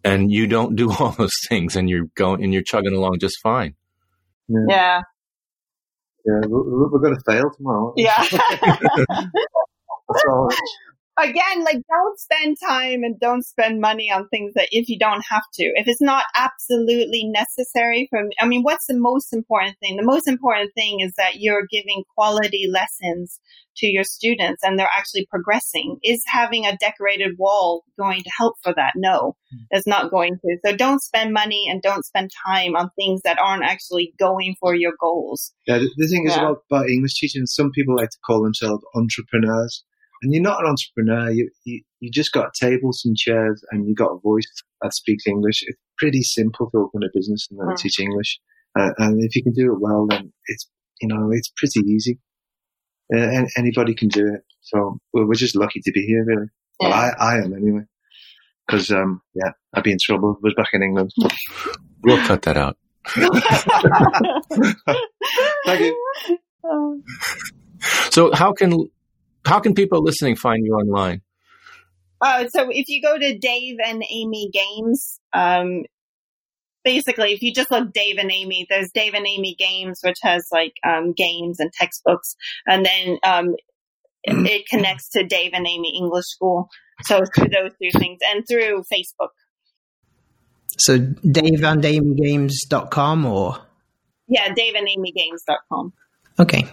and 0.04 0.30
you 0.30 0.46
don't 0.46 0.76
do 0.76 0.92
all 0.98 1.10
those 1.10 1.34
things 1.48 1.76
and 1.76 1.88
you're 1.88 2.06
going 2.14 2.42
and 2.42 2.52
you're 2.52 2.62
chugging 2.62 2.94
along 2.94 3.18
just 3.20 3.36
fine. 3.42 3.74
Yeah. 4.48 4.58
Yeah. 4.68 5.00
yeah 6.26 6.46
we're, 6.46 6.88
we're 6.90 7.00
going 7.00 7.16
to 7.16 7.22
fail 7.26 7.50
tomorrow. 7.56 7.94
Yeah. 7.96 8.24
again, 11.18 11.64
like 11.64 11.82
don't 11.88 12.18
spend 12.18 12.56
time 12.60 13.02
and 13.02 13.18
don't 13.20 13.44
spend 13.44 13.80
money 13.80 14.10
on 14.10 14.28
things 14.28 14.54
that 14.54 14.68
if 14.70 14.88
you 14.88 14.98
don't 14.98 15.24
have 15.28 15.42
to, 15.54 15.64
if 15.74 15.86
it's 15.88 16.00
not 16.00 16.24
absolutely 16.34 17.24
necessary 17.24 18.06
for, 18.10 18.22
I 18.40 18.46
mean, 18.46 18.62
what's 18.62 18.86
the 18.86 18.98
most 18.98 19.32
important 19.32 19.76
thing? 19.80 19.96
The 19.96 20.04
most 20.04 20.26
important 20.26 20.70
thing 20.74 21.00
is 21.00 21.12
that 21.16 21.36
you're 21.36 21.66
giving 21.70 22.04
quality 22.16 22.68
lessons 22.70 23.40
to 23.76 23.86
your 23.86 24.04
students 24.04 24.62
and 24.62 24.78
they're 24.78 24.88
actually 24.96 25.26
progressing. 25.26 25.98
Is 26.02 26.22
having 26.26 26.66
a 26.66 26.76
decorated 26.76 27.36
wall 27.38 27.84
going 27.98 28.22
to 28.22 28.30
help 28.36 28.56
for 28.62 28.74
that? 28.74 28.92
No, 28.96 29.36
hmm. 29.50 29.64
it's 29.70 29.86
not 29.86 30.10
going 30.10 30.38
to. 30.40 30.56
So 30.64 30.76
don't 30.76 31.02
spend 31.02 31.32
money 31.32 31.68
and 31.70 31.80
don't 31.82 32.04
spend 32.04 32.30
time 32.46 32.76
on 32.76 32.90
things 32.96 33.22
that 33.24 33.38
aren't 33.38 33.64
actually 33.64 34.14
going 34.18 34.56
for 34.60 34.74
your 34.74 34.92
goals. 35.00 35.52
Yeah, 35.66 35.78
the, 35.78 35.90
the 35.96 36.08
thing 36.08 36.24
yeah. 36.26 36.32
is 36.32 36.36
about, 36.36 36.58
about 36.70 36.90
English 36.90 37.14
teaching, 37.14 37.46
some 37.46 37.70
people 37.70 37.96
like 37.96 38.10
to 38.10 38.18
call 38.26 38.42
themselves 38.42 38.84
entrepreneurs 38.94 39.84
and 40.22 40.32
you're 40.32 40.42
not 40.42 40.60
an 40.60 40.66
entrepreneur. 40.66 41.30
You, 41.30 41.50
you, 41.64 41.82
you 42.00 42.10
just 42.10 42.32
got 42.32 42.54
tables 42.54 43.02
and 43.04 43.16
chairs 43.16 43.64
and 43.70 43.86
you 43.88 43.94
got 43.94 44.12
a 44.12 44.18
voice 44.20 44.46
that 44.80 44.94
speaks 44.94 45.26
English. 45.26 45.62
It's 45.62 45.78
pretty 45.98 46.22
simple 46.22 46.70
to 46.70 46.78
open 46.78 47.02
a 47.02 47.08
business 47.12 47.48
and 47.50 47.60
mm. 47.60 47.76
teach 47.76 47.98
English. 47.98 48.38
Uh, 48.78 48.90
and 48.98 49.22
if 49.22 49.34
you 49.34 49.42
can 49.42 49.52
do 49.52 49.72
it 49.72 49.80
well, 49.80 50.06
then 50.08 50.32
it's, 50.46 50.68
you 51.00 51.08
know, 51.08 51.30
it's 51.32 51.52
pretty 51.56 51.80
easy. 51.80 52.20
Uh, 53.14 53.18
and 53.18 53.48
anybody 53.56 53.94
can 53.94 54.08
do 54.08 54.26
it. 54.26 54.42
So 54.60 54.98
we're, 55.12 55.26
we're 55.26 55.34
just 55.34 55.56
lucky 55.56 55.80
to 55.80 55.92
be 55.92 56.06
here, 56.06 56.24
really. 56.24 56.46
Yeah. 56.80 56.88
Well, 56.88 56.96
I, 56.96 57.10
I 57.18 57.36
am 57.38 57.52
anyway. 57.52 57.82
Cause, 58.70 58.90
um, 58.92 59.20
yeah, 59.34 59.50
I'd 59.74 59.82
be 59.82 59.90
in 59.90 59.98
trouble 60.00 60.32
if 60.32 60.36
I 60.36 60.40
was 60.44 60.54
back 60.54 60.70
in 60.72 60.82
England. 60.82 61.10
we'll 62.04 62.24
cut 62.26 62.42
that 62.42 62.56
out. 62.56 62.78
Thank 65.66 65.80
you. 65.80 65.98
So 68.12 68.30
how 68.32 68.52
can 68.52 68.88
how 69.44 69.60
can 69.60 69.74
people 69.74 70.02
listening 70.02 70.36
find 70.36 70.64
you 70.64 70.74
online? 70.74 71.22
Uh, 72.20 72.46
so 72.48 72.68
if 72.70 72.88
you 72.88 73.02
go 73.02 73.18
to 73.18 73.38
Dave 73.38 73.76
and 73.84 74.04
Amy 74.08 74.50
Games, 74.52 75.18
um, 75.32 75.82
basically, 76.84 77.32
if 77.32 77.42
you 77.42 77.52
just 77.52 77.70
look 77.70 77.92
Dave 77.92 78.18
and 78.18 78.30
Amy, 78.30 78.66
there's 78.70 78.90
Dave 78.92 79.14
and 79.14 79.26
Amy 79.26 79.56
Games, 79.58 80.00
which 80.02 80.18
has 80.22 80.46
like 80.52 80.74
um, 80.86 81.12
games 81.12 81.58
and 81.58 81.72
textbooks, 81.72 82.36
and 82.66 82.86
then 82.86 83.18
um, 83.24 83.56
it, 84.22 84.50
it, 84.50 84.68
connects 84.68 85.08
to 85.10 85.24
Dave 85.24 85.50
and 85.52 85.66
Amy 85.66 85.96
English 85.96 86.26
School. 86.26 86.68
So 87.02 87.22
through 87.34 87.48
those 87.48 87.72
two 87.82 87.98
things, 87.98 88.20
and 88.32 88.44
through 88.48 88.84
Facebook. 88.92 89.30
So 90.78 90.98
Dave 90.98 91.64
and 91.64 91.84
Amy 91.84 92.14
Games.com 92.14 93.26
or 93.26 93.58
yeah, 94.28 94.52
Dave 94.54 94.74
and 94.74 94.88
Amy 94.88 95.12
Games.com. 95.12 95.92
Okay. 96.38 96.64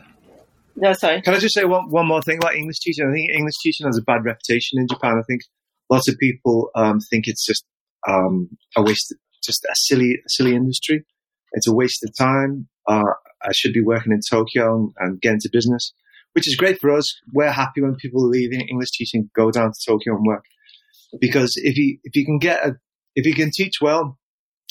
No, 0.82 0.94
sorry. 0.94 1.22
Can 1.22 1.34
I 1.34 1.40
just 1.40 1.56
say 1.56 1.66
one, 1.66 1.90
one 1.90 2.08
more 2.08 2.22
thing 2.22 2.38
about 2.38 2.56
English 2.56 2.80
teaching? 2.80 3.06
I 3.08 3.14
think 3.14 3.32
English 3.32 3.56
teaching 3.62 3.86
has 3.86 3.98
a 3.98 4.02
bad 4.02 4.24
reputation 4.24 4.80
in 4.80 4.88
Japan. 4.88 5.18
I 5.18 5.24
think 5.28 5.42
lots 5.90 6.08
of 6.08 6.18
people 6.18 6.70
um, 6.76 7.00
think 7.10 7.28
it's 7.28 7.46
just 7.46 7.66
um, 8.08 8.50
a 8.78 8.82
waste, 8.82 9.14
just 9.44 9.66
a 9.66 9.76
silly, 9.76 10.20
silly 10.28 10.56
industry. 10.56 11.06
It's 11.52 11.68
a 11.68 11.74
waste 11.74 12.04
of 12.04 12.16
time. 12.18 12.70
Uh, 12.88 13.04
I 13.42 13.52
should 13.52 13.74
be 13.74 13.82
working 13.82 14.14
in 14.14 14.20
Tokyo 14.30 14.76
and, 14.76 14.92
and 14.98 15.22
get 15.22 15.34
into 15.34 15.50
business, 15.52 15.94
which 16.34 16.48
is 16.48 16.56
great 16.56 16.80
for 16.80 16.92
us. 16.92 17.14
We're 17.34 17.52
happy 17.52 17.82
when 17.82 17.96
people 17.96 18.28
leaving 18.28 18.62
English 18.62 18.92
teaching 18.92 19.30
go 19.36 19.52
down 19.52 19.72
to 19.72 19.92
Tokyo 19.92 20.16
and 20.16 20.26
work 20.26 20.46
because 21.20 21.54
if 21.56 21.78
you 21.78 21.98
if 22.04 22.16
you 22.16 22.26
can 22.26 22.38
get 22.38 22.66
a 22.66 22.76
if 23.16 23.26
you 23.26 23.34
can 23.34 23.52
teach 23.54 23.76
well, 23.82 24.18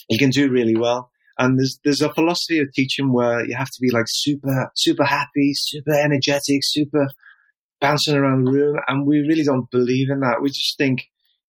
you 0.09 0.19
can 0.19 0.31
do 0.31 0.51
really 0.51 0.77
well. 0.77 1.11
And 1.39 1.59
there's 1.59 1.78
there's 1.84 2.03
a 2.03 2.12
philosophy 2.12 2.59
of 2.59 2.72
teaching 2.72 3.12
where 3.12 3.45
you 3.47 3.57
have 3.57 3.70
to 3.70 3.80
be 3.80 3.91
like 3.91 4.07
super 4.09 4.70
super 4.74 5.05
happy, 5.05 5.53
super 5.55 5.93
energetic, 5.93 6.61
super 6.62 7.09
bouncing 7.80 8.16
around 8.16 8.45
the 8.45 8.53
room, 8.53 8.76
and 8.89 9.07
we 9.07 9.20
really 9.20 9.45
don't 9.45 9.70
believe 9.70 10.11
in 10.11 10.20
that. 10.20 10.43
We 10.43 10.49
just 10.49 10.76
think 10.76 11.05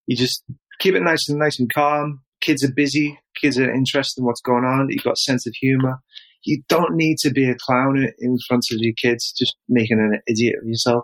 you 0.05 0.15
just 0.15 0.43
keep 0.79 0.95
it 0.95 1.01
nice 1.01 1.27
and 1.27 1.39
nice 1.39 1.59
and 1.59 1.71
calm. 1.73 2.21
Kids 2.39 2.63
are 2.63 2.73
busy. 2.73 3.19
Kids 3.41 3.57
are 3.57 3.73
interested 3.73 4.21
in 4.21 4.25
what's 4.25 4.41
going 4.41 4.63
on. 4.63 4.87
You've 4.89 5.03
got 5.03 5.17
sense 5.17 5.47
of 5.47 5.53
humor. 5.59 5.99
You 6.43 6.61
don't 6.69 6.95
need 6.95 7.17
to 7.19 7.31
be 7.31 7.49
a 7.49 7.55
clown 7.55 8.07
in 8.19 8.37
front 8.47 8.63
of 8.71 8.77
your 8.79 8.93
kids, 9.01 9.33
just 9.37 9.55
making 9.67 9.99
an 9.99 10.21
idiot 10.27 10.55
of 10.61 10.67
yourself. 10.67 11.03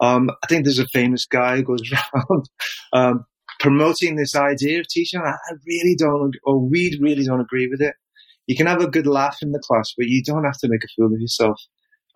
Um, 0.00 0.30
I 0.42 0.46
think 0.48 0.64
there's 0.64 0.78
a 0.78 0.86
famous 0.92 1.26
guy 1.26 1.56
who 1.56 1.62
goes 1.62 1.80
around 2.14 2.48
um, 2.92 3.24
promoting 3.60 4.16
this 4.16 4.34
idea 4.34 4.80
of 4.80 4.88
teaching. 4.88 5.20
I, 5.20 5.30
I 5.30 5.54
really 5.66 5.96
don't, 5.96 6.34
or 6.44 6.60
we 6.60 6.98
really 7.00 7.24
don't 7.24 7.40
agree 7.40 7.68
with 7.68 7.80
it 7.80 7.94
you 8.46 8.56
can 8.56 8.66
have 8.66 8.80
a 8.80 8.88
good 8.88 9.06
laugh 9.06 9.38
in 9.42 9.52
the 9.52 9.62
class, 9.66 9.92
but 9.96 10.06
you 10.06 10.22
don't 10.24 10.44
have 10.44 10.58
to 10.58 10.68
make 10.68 10.84
a 10.84 10.88
fool 10.96 11.12
of 11.12 11.20
yourself 11.20 11.60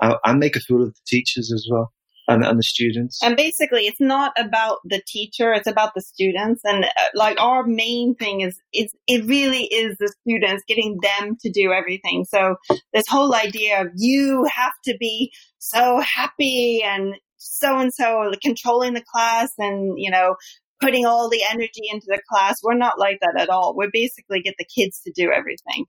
and 0.01 0.39
make 0.39 0.57
a 0.57 0.61
fool 0.61 0.83
of 0.83 0.95
the 0.95 1.01
teachers 1.07 1.53
as 1.53 1.67
well. 1.71 1.93
and, 2.29 2.45
and 2.45 2.59
the 2.59 2.63
students. 2.63 3.19
And 3.23 3.37
basically, 3.37 3.87
it's 3.87 4.01
not 4.01 4.33
about 4.39 4.79
the 4.85 5.03
teacher; 5.07 5.53
it's 5.53 5.67
about 5.67 5.95
the 5.95 6.01
students. 6.01 6.63
And 6.65 6.85
uh, 6.85 6.89
like 7.15 7.41
our 7.41 7.65
main 7.65 8.15
thing 8.15 8.41
is, 8.43 8.61
is 8.73 8.95
it 9.07 9.25
really 9.27 9.65
is 9.65 9.97
the 9.99 10.13
students 10.23 10.63
getting 10.69 10.99
them 11.03 11.37
to 11.41 11.51
do 11.51 11.73
everything. 11.73 12.25
So 12.29 12.57
this 12.93 13.05
whole 13.09 13.35
idea 13.35 13.83
of 13.83 13.89
you 13.97 14.47
have 14.55 14.73
to 14.85 14.97
be 14.99 15.33
so 15.59 16.01
happy 16.01 16.83
and 16.85 17.15
so 17.37 17.79
and 17.79 17.93
so 17.93 18.33
controlling 18.43 18.95
the 18.95 19.05
class 19.13 19.51
and 19.59 19.95
you 19.97 20.11
know 20.11 20.37
putting 20.81 21.05
all 21.05 21.29
the 21.29 21.43
energy 21.51 21.83
into 21.91 22.07
the 22.07 22.21
class. 22.31 22.61
We're 22.63 22.77
not 22.77 22.99
like 22.99 23.19
that 23.21 23.39
at 23.39 23.51
all. 23.51 23.75
We 23.77 23.89
basically 23.93 24.41
get 24.41 24.55
the 24.59 24.65
kids 24.65 25.01
to 25.05 25.13
do 25.15 25.31
everything. 25.31 25.87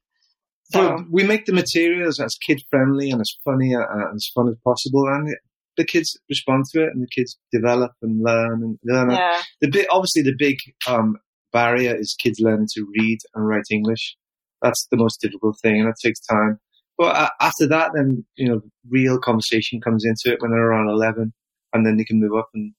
So 0.71 0.79
Well, 0.79 1.05
we 1.09 1.23
make 1.23 1.45
the 1.45 1.53
materials 1.53 2.19
as 2.19 2.35
kid 2.35 2.61
friendly 2.69 3.11
and 3.11 3.21
as 3.21 3.35
funny 3.43 3.75
uh, 3.75 3.85
and 3.89 4.15
as 4.15 4.29
fun 4.33 4.47
as 4.49 4.55
possible, 4.63 5.07
and 5.07 5.35
the 5.77 5.85
kids 5.85 6.17
respond 6.29 6.65
to 6.73 6.83
it, 6.83 6.89
and 6.93 7.01
the 7.01 7.07
kids 7.07 7.37
develop 7.51 7.91
and 8.01 8.23
learn 8.23 8.61
and 8.63 8.79
learn. 8.83 9.11
yeah, 9.11 9.41
The 9.61 9.69
big, 9.69 9.87
obviously, 9.89 10.21
the 10.21 10.35
big 10.37 10.57
um, 10.87 11.17
barrier 11.53 11.95
is 11.95 12.15
kids 12.21 12.39
learning 12.39 12.67
to 12.73 12.85
read 12.97 13.19
and 13.33 13.47
write 13.47 13.63
English. 13.71 14.17
That's 14.61 14.87
the 14.91 14.97
most 14.97 15.21
difficult 15.21 15.57
thing, 15.61 15.79
and 15.79 15.87
that 15.87 15.95
takes 16.03 16.19
time. 16.19 16.59
But 16.97 17.15
uh, 17.15 17.29
after 17.39 17.67
that, 17.67 17.91
then 17.95 18.25
you 18.35 18.47
know, 18.47 18.61
real 18.89 19.17
conversation 19.19 19.81
comes 19.81 20.05
into 20.05 20.33
it 20.33 20.41
when 20.41 20.51
they're 20.51 20.69
around 20.71 20.89
eleven, 20.89 21.33
and 21.73 21.85
then 21.85 21.97
they 21.97 22.03
can 22.03 22.19
move 22.19 22.37
up 22.37 22.49
and 22.53 22.73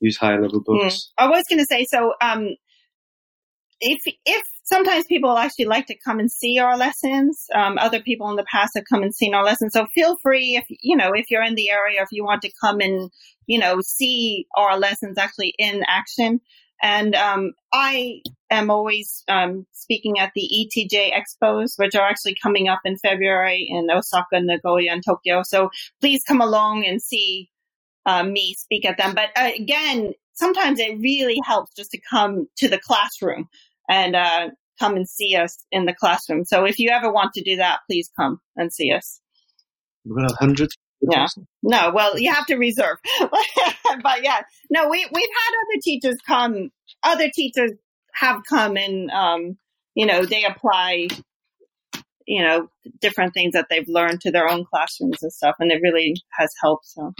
use 0.00 0.16
higher 0.16 0.40
level 0.40 0.62
books. 0.64 1.12
I 1.18 1.28
was 1.28 1.42
going 1.48 1.58
to 1.58 1.66
say 1.68 1.86
so. 1.90 2.14
Um, 2.22 2.50
if 3.80 4.00
if 4.24 4.42
sometimes 4.64 5.04
people 5.06 5.36
actually 5.36 5.66
like 5.66 5.86
to 5.86 5.98
come 6.04 6.18
and 6.18 6.30
see 6.30 6.58
our 6.58 6.76
lessons, 6.76 7.46
um, 7.54 7.78
other 7.78 8.00
people 8.00 8.30
in 8.30 8.36
the 8.36 8.46
past 8.50 8.72
have 8.74 8.84
come 8.88 9.02
and 9.02 9.14
seen 9.14 9.34
our 9.34 9.44
lessons. 9.44 9.72
So 9.72 9.86
feel 9.94 10.16
free 10.22 10.56
if 10.56 10.64
you 10.68 10.96
know 10.96 11.12
if 11.12 11.30
you're 11.30 11.44
in 11.44 11.54
the 11.54 11.70
area, 11.70 12.02
if 12.02 12.08
you 12.10 12.24
want 12.24 12.42
to 12.42 12.52
come 12.60 12.80
and 12.80 13.10
you 13.46 13.58
know 13.58 13.80
see 13.80 14.46
our 14.56 14.78
lessons 14.78 15.18
actually 15.18 15.54
in 15.58 15.82
action. 15.86 16.40
And 16.82 17.14
um, 17.14 17.52
I 17.72 18.20
am 18.50 18.70
always 18.70 19.24
um, 19.28 19.66
speaking 19.72 20.18
at 20.18 20.32
the 20.34 20.42
ETJ 20.42 21.10
expos, 21.12 21.72
which 21.76 21.94
are 21.94 22.06
actually 22.06 22.36
coming 22.42 22.68
up 22.68 22.80
in 22.84 22.98
February 22.98 23.66
in 23.70 23.88
Osaka, 23.90 24.40
Nagoya, 24.42 24.92
and 24.92 25.02
Tokyo. 25.02 25.42
So 25.42 25.70
please 26.02 26.22
come 26.28 26.42
along 26.42 26.84
and 26.84 27.00
see 27.00 27.50
uh, 28.04 28.22
me 28.22 28.54
speak 28.58 28.84
at 28.84 28.98
them. 28.98 29.14
But 29.14 29.30
uh, 29.36 29.50
again, 29.58 30.12
sometimes 30.34 30.78
it 30.78 30.98
really 31.00 31.40
helps 31.44 31.74
just 31.74 31.90
to 31.92 32.00
come 32.10 32.46
to 32.58 32.68
the 32.68 32.78
classroom 32.78 33.48
and 33.88 34.16
uh, 34.16 34.48
come 34.78 34.96
and 34.96 35.08
see 35.08 35.36
us 35.36 35.64
in 35.70 35.86
the 35.86 35.94
classroom. 35.94 36.44
So 36.44 36.64
if 36.64 36.78
you 36.78 36.90
ever 36.90 37.10
want 37.10 37.32
to 37.34 37.42
do 37.42 37.56
that, 37.56 37.80
please 37.88 38.10
come 38.18 38.40
and 38.56 38.72
see 38.72 38.92
us. 38.92 39.20
We're 40.04 40.16
gonna 40.16 40.28
have 40.32 40.38
hundreds. 40.38 40.76
Yeah. 41.00 41.26
No, 41.62 41.92
well, 41.94 42.18
you 42.18 42.32
have 42.32 42.46
to 42.46 42.56
reserve. 42.56 42.96
but 43.20 44.22
yeah, 44.22 44.40
no, 44.70 44.88
we 44.88 45.06
we've 45.12 45.28
had 45.28 45.54
other 45.54 45.80
teachers 45.82 46.16
come. 46.26 46.70
Other 47.02 47.30
teachers 47.34 47.72
have 48.14 48.40
come 48.48 48.76
and 48.76 49.10
um, 49.10 49.58
you 49.94 50.06
know 50.06 50.24
they 50.24 50.44
apply, 50.44 51.08
you 52.26 52.42
know, 52.42 52.68
different 53.00 53.34
things 53.34 53.52
that 53.52 53.66
they've 53.68 53.88
learned 53.88 54.20
to 54.22 54.30
their 54.30 54.48
own 54.48 54.64
classrooms 54.64 55.22
and 55.22 55.32
stuff, 55.32 55.56
and 55.58 55.70
it 55.70 55.80
really 55.82 56.14
has 56.38 56.52
helped. 56.62 56.86
So 56.86 57.12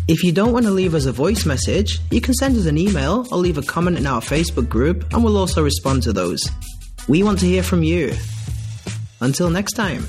If 0.07 0.23
you 0.23 0.33
don't 0.33 0.53
want 0.53 0.67
to 0.67 0.71
leave 0.71 0.95
us 0.95 1.07
a 1.07 1.13
voice 1.13 1.47
message, 1.47 1.99
you 2.11 2.21
can 2.21 2.35
send 2.35 2.57
us 2.57 2.67
an 2.67 2.77
email 2.77 3.27
or 3.31 3.39
leave 3.39 3.59
a 3.59 3.63
comment 3.63 3.97
in 3.97 4.07
our 4.07 4.21
Facebook 4.21 4.69
group, 4.69 5.13
and 5.13 5.25
we'll 5.25 5.37
also 5.37 5.63
respond 5.63 6.03
to 6.03 6.13
those. 6.13 6.49
We 7.09 7.23
want 7.23 7.39
to 7.41 7.47
hear 7.47 7.63
from 7.63 7.83
you. 7.83 8.15
Until 9.21 9.49
next 9.49 9.73
time. 9.73 10.05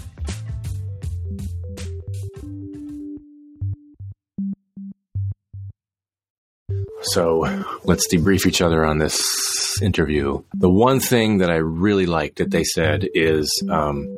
So 7.04 7.46
let's 7.86 8.14
debrief 8.14 8.46
each 8.46 8.62
other 8.62 8.84
on 8.84 8.98
this 8.98 9.82
interview. 9.82 10.44
The 10.56 10.70
one 10.70 11.00
thing 11.00 11.38
that 11.38 11.50
I 11.50 11.56
really 11.56 12.06
liked 12.06 12.40
that 12.40 12.52
they 12.52 12.64
said 12.64 13.08
is 13.14 13.50
um, 13.70 14.18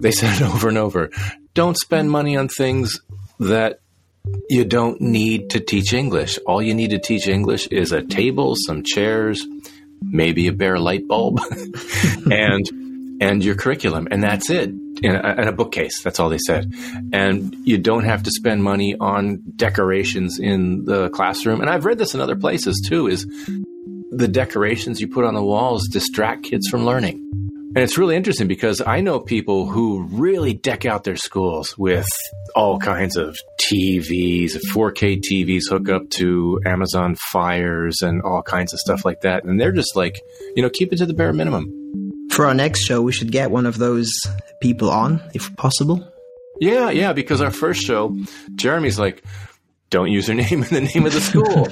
they 0.00 0.12
said 0.12 0.40
it 0.40 0.44
over 0.54 0.68
and 0.68 0.78
over 0.78 1.10
don't 1.54 1.76
spend 1.76 2.10
money 2.10 2.36
on 2.36 2.48
things 2.48 3.00
that 3.40 3.80
you 4.48 4.64
don't 4.64 5.00
need 5.00 5.50
to 5.50 5.60
teach 5.60 5.92
English. 5.92 6.38
All 6.46 6.62
you 6.62 6.74
need 6.74 6.90
to 6.90 6.98
teach 6.98 7.28
English 7.28 7.66
is 7.68 7.92
a 7.92 8.02
table, 8.02 8.54
some 8.56 8.82
chairs, 8.82 9.46
maybe 10.02 10.48
a 10.48 10.52
bare 10.52 10.78
light 10.78 11.06
bulb, 11.06 11.40
and 12.30 12.66
and 13.20 13.44
your 13.44 13.54
curriculum, 13.54 14.08
and 14.10 14.22
that's 14.22 14.50
it. 14.50 14.70
And 15.02 15.16
a, 15.16 15.26
and 15.26 15.48
a 15.48 15.52
bookcase. 15.52 16.02
That's 16.02 16.20
all 16.20 16.28
they 16.28 16.38
said. 16.38 16.74
And 17.12 17.56
you 17.64 17.78
don't 17.78 18.04
have 18.04 18.22
to 18.24 18.30
spend 18.30 18.62
money 18.62 18.96
on 19.00 19.42
decorations 19.56 20.38
in 20.38 20.84
the 20.84 21.08
classroom. 21.10 21.60
And 21.62 21.70
I've 21.70 21.86
read 21.86 21.96
this 21.96 22.14
in 22.14 22.20
other 22.20 22.36
places 22.36 22.84
too. 22.86 23.06
Is 23.06 23.24
the 24.10 24.28
decorations 24.28 25.00
you 25.00 25.08
put 25.08 25.24
on 25.24 25.34
the 25.34 25.42
walls 25.42 25.88
distract 25.88 26.42
kids 26.42 26.68
from 26.68 26.84
learning? 26.84 27.30
And 27.72 27.84
it's 27.84 27.96
really 27.96 28.16
interesting 28.16 28.48
because 28.48 28.82
I 28.84 29.00
know 29.00 29.20
people 29.20 29.66
who 29.66 30.02
really 30.10 30.54
deck 30.54 30.84
out 30.86 31.04
their 31.04 31.14
schools 31.14 31.78
with 31.78 32.08
all 32.56 32.80
kinds 32.80 33.16
of 33.16 33.36
TVs, 33.62 34.58
4K 34.74 35.20
TVs 35.20 35.68
hook 35.68 35.88
up 35.88 36.10
to 36.14 36.60
Amazon 36.66 37.14
Fires 37.30 37.98
and 38.02 38.22
all 38.22 38.42
kinds 38.42 38.72
of 38.72 38.80
stuff 38.80 39.04
like 39.04 39.20
that. 39.20 39.44
And 39.44 39.60
they're 39.60 39.70
just 39.70 39.94
like, 39.94 40.20
you 40.56 40.64
know, 40.64 40.68
keep 40.68 40.92
it 40.92 40.96
to 40.96 41.06
the 41.06 41.14
bare 41.14 41.32
minimum. 41.32 41.72
For 42.32 42.44
our 42.46 42.54
next 42.54 42.80
show, 42.80 43.02
we 43.02 43.12
should 43.12 43.30
get 43.30 43.52
one 43.52 43.66
of 43.66 43.78
those 43.78 44.10
people 44.60 44.90
on, 44.90 45.22
if 45.32 45.54
possible. 45.54 46.04
Yeah, 46.60 46.90
yeah, 46.90 47.12
because 47.12 47.40
our 47.40 47.52
first 47.52 47.82
show, 47.82 48.16
Jeremy's 48.56 48.98
like, 48.98 49.22
don't 49.90 50.10
use 50.10 50.28
your 50.28 50.36
name 50.50 50.62
in 50.62 50.68
the 50.68 50.80
name 50.80 51.04
of 51.04 51.12
the 51.12 51.20
school. 51.20 51.66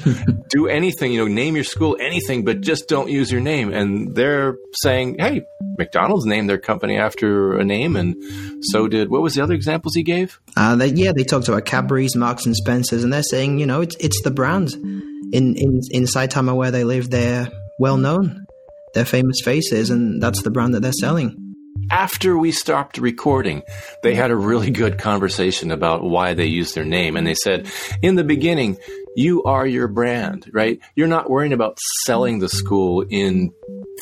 Do 0.51 0.67
anything, 0.67 1.13
you 1.13 1.21
know, 1.21 1.33
name 1.33 1.55
your 1.55 1.65
school 1.65 1.97
anything, 2.01 2.45
but 2.45 2.61
just 2.61 2.89
don't 2.89 3.11
use 3.11 3.31
your 3.31 3.41
name. 3.41 3.73
And 3.73 4.15
they're 4.15 4.57
saying, 4.83 5.17
hey, 5.19 5.43
McDonald's 5.77 6.25
named 6.25 6.49
their 6.49 6.59
company 6.59 6.97
after 6.97 7.59
a 7.59 7.65
name, 7.65 7.97
and 7.97 8.17
so 8.63 8.89
did 8.89 9.11
what 9.11 9.23
was 9.23 9.35
the 9.35 9.43
other 9.43 9.55
examples 9.55 9.95
he 9.95 10.03
gave? 10.03 10.41
Uh, 10.57 10.75
they, 10.75 10.89
yeah, 10.89 11.13
they 11.15 11.25
talked 11.25 11.49
about 11.49 11.67
Cadbury's, 11.67 12.17
Marks 12.17 12.47
and 12.47 12.57
Spencers, 12.57 13.05
and 13.05 13.13
they're 13.13 13.23
saying, 13.23 13.59
you 13.59 13.67
know, 13.67 13.83
it's 13.83 13.97
it's 13.97 14.23
the 14.23 14.31
brand. 14.31 14.73
In 14.73 15.55
in 15.57 15.81
in 15.91 16.05
Saitama 16.05 16.57
where 16.57 16.71
they 16.71 16.85
live, 16.85 17.11
they're 17.11 17.51
well 17.79 17.99
known. 17.99 18.47
They're 18.95 19.05
famous 19.05 19.41
faces, 19.45 19.91
and 19.91 20.23
that's 20.23 20.43
the 20.43 20.51
brand 20.51 20.75
that 20.75 20.81
they're 20.81 20.93
selling. 20.93 21.48
After 21.91 22.37
we 22.37 22.53
stopped 22.53 22.99
recording, 22.99 23.63
they 24.03 24.15
had 24.15 24.31
a 24.31 24.37
really 24.37 24.71
good 24.71 24.99
conversation 24.99 25.71
about 25.71 26.03
why 26.03 26.35
they 26.35 26.47
use 26.47 26.73
their 26.73 26.85
name. 26.85 27.17
And 27.17 27.27
they 27.27 27.35
said, 27.35 27.71
in 28.03 28.17
the 28.17 28.25
beginning, 28.25 28.77
you 29.17 29.43
are 29.45 29.67
your 29.67 29.89
brand, 29.89 30.51
right? 30.53 30.79
You're 30.95 31.09
not 31.09 31.31
worrying 31.31 31.53
about 31.53 31.79
selling 32.05 32.39
the 32.39 32.49
school 32.49 33.05
in 33.09 33.53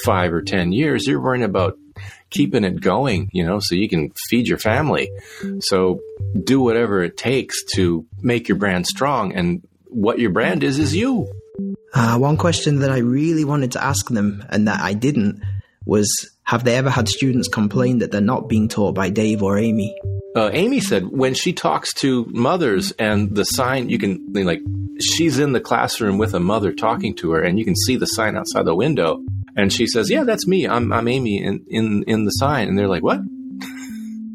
five 0.05 0.33
or 0.33 0.43
10 0.43 0.73
years. 0.73 1.07
You're 1.07 1.21
worrying 1.21 1.45
about 1.45 1.79
keeping 2.31 2.65
it 2.65 2.81
going, 2.81 3.31
you 3.33 3.47
know, 3.47 3.61
so 3.61 3.75
you 3.75 3.89
can 3.89 4.11
feed 4.29 4.49
your 4.49 4.59
family. 4.59 5.09
So 5.61 6.01
do 6.45 6.61
whatever 6.61 7.03
it 7.03 7.17
takes 7.17 7.63
to 7.77 8.05
make 8.21 8.49
your 8.49 8.59
brand 8.59 8.87
strong. 8.87 9.33
And 9.33 9.67
what 9.87 10.19
your 10.19 10.31
brand 10.31 10.65
is, 10.65 10.79
is 10.79 10.95
you. 10.95 11.29
Uh, 11.95 12.19
one 12.19 12.37
question 12.37 12.81
that 12.81 12.91
I 12.91 12.99
really 12.99 13.45
wanted 13.45 13.73
to 13.73 13.83
ask 13.83 14.09
them 14.09 14.45
and 14.51 14.69
that 14.69 14.81
I 14.81 14.93
didn't 14.93 15.43
was 15.87 16.36
have 16.47 16.65
they 16.65 16.77
ever 16.77 16.91
had 16.91 17.09
students 17.09 17.49
complain 17.49 17.99
that 17.99 18.13
they're 18.13 18.21
not 18.21 18.49
being 18.49 18.69
taught 18.69 18.95
by 18.95 19.11
Dave 19.11 19.43
or 19.43 19.59
Amy? 19.59 19.95
Uh, 20.35 20.51
Amy 20.53 20.81
said 20.81 21.05
when 21.09 21.35
she 21.35 21.53
talks 21.53 21.93
to 21.95 22.27
mothers 22.29 22.93
and 22.99 23.35
the 23.35 23.45
sign, 23.45 23.89
you 23.89 23.99
can 23.99 24.25
like 24.33 24.61
she's 25.01 25.39
in 25.39 25.53
the 25.53 25.61
classroom 25.61 26.19
with 26.19 26.35
a 26.35 26.41
mother 26.41 26.73
talking 26.73 27.15
to 27.17 27.33
her, 27.33 27.43
and 27.43 27.59
you 27.59 27.65
can 27.65 27.75
see 27.75 27.97
the 27.97 28.07
sign 28.07 28.37
outside 28.37 28.65
the 28.65 28.75
window. 28.75 29.19
And 29.57 29.73
she 29.73 29.87
says, 29.87 30.11
"Yeah, 30.11 30.25
that's 30.25 30.47
me. 30.47 30.69
I'm 30.69 30.93
I'm 30.93 31.09
Amy 31.09 31.43
in 31.43 31.65
in 31.69 32.05
in 32.07 32.25
the 32.25 32.31
sign." 32.31 32.69
And 32.69 32.79
they're 32.79 32.89
like, 32.89 33.03
"What?" 33.03 33.21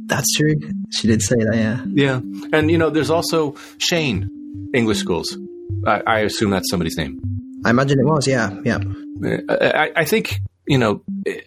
That's 0.07 0.33
true. 0.35 0.55
She 0.89 1.07
did 1.07 1.21
say 1.21 1.37
that. 1.37 1.55
Yeah. 1.55 1.85
Yeah, 1.87 2.19
and 2.51 2.69
you 2.69 2.77
know, 2.77 2.89
there's 2.89 3.09
also 3.09 3.55
Shane, 3.77 4.29
English 4.73 4.97
schools. 4.97 5.37
I, 5.87 6.01
I 6.05 6.19
assume 6.19 6.49
that's 6.49 6.69
somebody's 6.69 6.97
name. 6.97 7.21
I 7.63 7.69
imagine 7.69 7.99
it 7.99 8.05
was. 8.05 8.27
Yeah. 8.27 8.49
Yeah. 8.65 8.79
I, 9.47 9.91
I 9.95 10.05
think 10.05 10.41
you 10.67 10.77
know. 10.77 11.03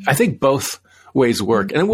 I 0.06 0.14
think 0.14 0.40
both 0.40 0.80
ways 1.14 1.40
work. 1.40 1.72
And 1.72 1.88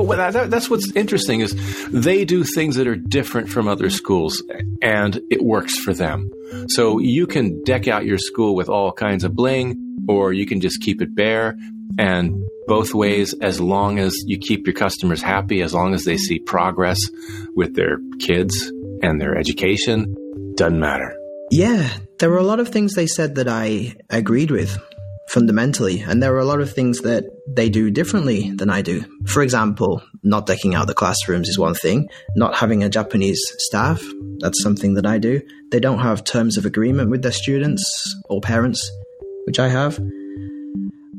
that's 0.50 0.70
what's 0.70 0.90
interesting 0.96 1.40
is 1.40 1.54
they 1.90 2.24
do 2.24 2.42
things 2.42 2.76
that 2.76 2.88
are 2.88 2.96
different 2.96 3.50
from 3.50 3.68
other 3.68 3.90
schools 3.90 4.42
and 4.82 5.20
it 5.30 5.42
works 5.42 5.78
for 5.78 5.92
them. 5.92 6.30
So 6.68 6.98
you 6.98 7.26
can 7.26 7.62
deck 7.62 7.86
out 7.86 8.06
your 8.06 8.18
school 8.18 8.56
with 8.56 8.68
all 8.68 8.92
kinds 8.92 9.22
of 9.22 9.36
bling 9.36 9.76
or 10.08 10.32
you 10.32 10.46
can 10.46 10.60
just 10.60 10.80
keep 10.80 11.02
it 11.02 11.14
bare 11.14 11.54
and 11.98 12.42
both 12.66 12.94
ways 12.94 13.34
as 13.42 13.60
long 13.60 13.98
as 13.98 14.16
you 14.26 14.38
keep 14.38 14.66
your 14.66 14.74
customers 14.74 15.20
happy, 15.20 15.60
as 15.60 15.74
long 15.74 15.92
as 15.92 16.04
they 16.04 16.16
see 16.16 16.38
progress 16.38 16.98
with 17.54 17.74
their 17.74 17.98
kids 18.20 18.72
and 19.02 19.20
their 19.20 19.36
education, 19.36 20.14
doesn't 20.54 20.80
matter. 20.80 21.14
Yeah, 21.50 21.90
there 22.20 22.30
were 22.30 22.38
a 22.38 22.44
lot 22.44 22.60
of 22.60 22.68
things 22.68 22.94
they 22.94 23.08
said 23.08 23.34
that 23.34 23.48
I 23.48 23.96
agreed 24.08 24.50
with 24.50 24.78
fundamentally. 25.30 26.00
And 26.00 26.22
there 26.22 26.34
are 26.34 26.40
a 26.40 26.44
lot 26.44 26.60
of 26.60 26.72
things 26.72 27.00
that 27.00 27.24
they 27.46 27.68
do 27.68 27.90
differently 27.90 28.50
than 28.50 28.68
I 28.68 28.82
do. 28.82 29.04
For 29.26 29.42
example, 29.42 30.02
not 30.22 30.46
decking 30.46 30.74
out 30.74 30.88
the 30.88 30.94
classrooms 30.94 31.48
is 31.48 31.58
one 31.58 31.74
thing. 31.74 32.08
Not 32.36 32.56
having 32.56 32.82
a 32.82 32.88
Japanese 32.88 33.40
staff, 33.58 34.02
that's 34.38 34.62
something 34.62 34.94
that 34.94 35.06
I 35.06 35.18
do. 35.18 35.40
They 35.70 35.80
don't 35.80 36.00
have 36.00 36.24
terms 36.24 36.56
of 36.56 36.66
agreement 36.66 37.10
with 37.10 37.22
their 37.22 37.32
students 37.32 37.84
or 38.28 38.40
parents, 38.40 38.90
which 39.46 39.58
I 39.58 39.68
have. 39.68 39.98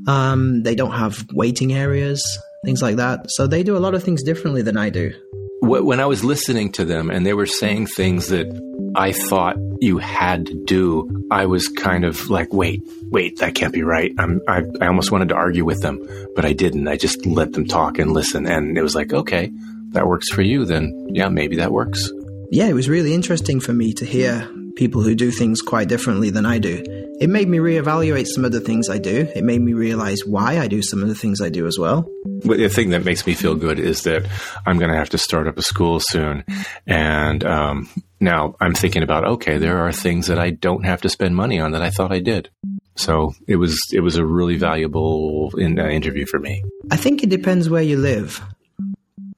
Um, 0.07 0.64
they 0.64 0.76
don't 0.76 0.91
have 0.91 1.26
waiting 1.34 1.74
areas, 1.74 2.22
things 2.66 2.82
like 2.82 2.97
that. 2.97 3.32
So 3.32 3.47
they 3.47 3.64
do 3.64 3.78
a 3.78 3.80
lot 3.80 3.93
of 3.93 4.03
things 4.03 4.24
differently 4.24 4.62
than 4.62 4.78
I 4.78 4.89
do. 4.89 5.14
When 5.62 5.99
I 5.99 6.05
was 6.05 6.24
listening 6.24 6.72
to 6.74 6.86
them 6.86 7.09
and 7.12 7.26
they 7.26 7.34
were 7.34 7.45
saying 7.45 7.88
things 7.88 8.28
that 8.30 8.47
I 8.95 9.11
thought 9.11 9.57
you 9.79 9.97
had 9.97 10.45
to 10.47 10.53
do, 10.65 11.27
I 11.31 11.45
was 11.45 11.67
kind 11.67 12.05
of 12.05 12.29
like, 12.29 12.53
wait, 12.53 12.83
wait, 13.09 13.37
that 13.37 13.55
can't 13.55 13.73
be 13.73 13.83
right. 13.83 14.13
I'm, 14.17 14.41
I, 14.47 14.63
I 14.79 14.87
almost 14.87 15.11
wanted 15.11 15.29
to 15.29 15.35
argue 15.35 15.65
with 15.65 15.81
them, 15.81 15.99
but 16.35 16.45
I 16.45 16.53
didn't. 16.53 16.87
I 16.87 16.97
just 16.97 17.25
let 17.25 17.53
them 17.53 17.65
talk 17.65 17.99
and 17.99 18.11
listen. 18.11 18.45
And 18.45 18.77
it 18.77 18.81
was 18.81 18.95
like, 18.95 19.13
okay, 19.13 19.51
that 19.89 20.07
works 20.07 20.29
for 20.29 20.41
you. 20.41 20.65
Then 20.65 21.07
yeah, 21.11 21.29
maybe 21.29 21.55
that 21.57 21.71
works. 21.71 22.11
Yeah, 22.51 22.67
it 22.67 22.73
was 22.73 22.89
really 22.89 23.13
interesting 23.13 23.59
for 23.59 23.73
me 23.73 23.93
to 23.93 24.05
hear 24.05 24.49
people 24.75 25.01
who 25.01 25.15
do 25.15 25.31
things 25.31 25.61
quite 25.61 25.87
differently 25.87 26.29
than 26.29 26.45
I 26.45 26.59
do. 26.59 26.83
It 27.19 27.29
made 27.29 27.47
me 27.47 27.59
reevaluate 27.59 28.25
some 28.27 28.45
of 28.45 28.51
the 28.51 28.59
things 28.59 28.89
I 28.89 28.97
do. 28.97 29.27
It 29.35 29.43
made 29.43 29.61
me 29.61 29.73
realize 29.73 30.25
why 30.25 30.59
I 30.59 30.67
do 30.67 30.81
some 30.81 31.03
of 31.03 31.07
the 31.07 31.15
things 31.15 31.39
I 31.39 31.49
do 31.49 31.67
as 31.67 31.77
well. 31.77 32.09
The 32.39 32.67
thing 32.67 32.89
that 32.89 33.05
makes 33.05 33.27
me 33.27 33.35
feel 33.35 33.55
good 33.55 33.79
is 33.79 34.03
that 34.03 34.27
I'm 34.65 34.79
going 34.79 34.91
to 34.91 34.97
have 34.97 35.11
to 35.11 35.17
start 35.17 35.47
up 35.47 35.57
a 35.57 35.61
school 35.61 35.99
soon. 35.99 36.43
And 36.87 37.43
um, 37.43 37.89
now 38.22 38.55
I'm 38.61 38.74
thinking 38.74 39.03
about, 39.03 39.26
okay, 39.26 39.57
there 39.57 39.80
are 39.86 39.91
things 39.91 40.28
that 40.28 40.39
I 40.39 40.51
don't 40.51 40.86
have 40.86 41.01
to 41.01 41.09
spend 41.09 41.36
money 41.36 41.59
on 41.59 41.72
that 41.72 41.82
I 41.82 41.89
thought 41.89 42.11
I 42.11 42.19
did. 42.19 42.49
So 42.95 43.34
it 43.47 43.55
was 43.55 43.80
it 43.91 44.01
was 44.01 44.15
a 44.15 44.26
really 44.26 44.57
valuable 44.57 45.51
in, 45.57 45.80
uh, 45.80 45.88
interview 45.88 46.26
for 46.26 46.39
me. 46.39 46.63
I 46.91 46.97
think 46.97 47.24
it 47.24 47.30
depends 47.30 47.69
where 47.69 47.82
you 47.82 47.97
live. 47.97 48.41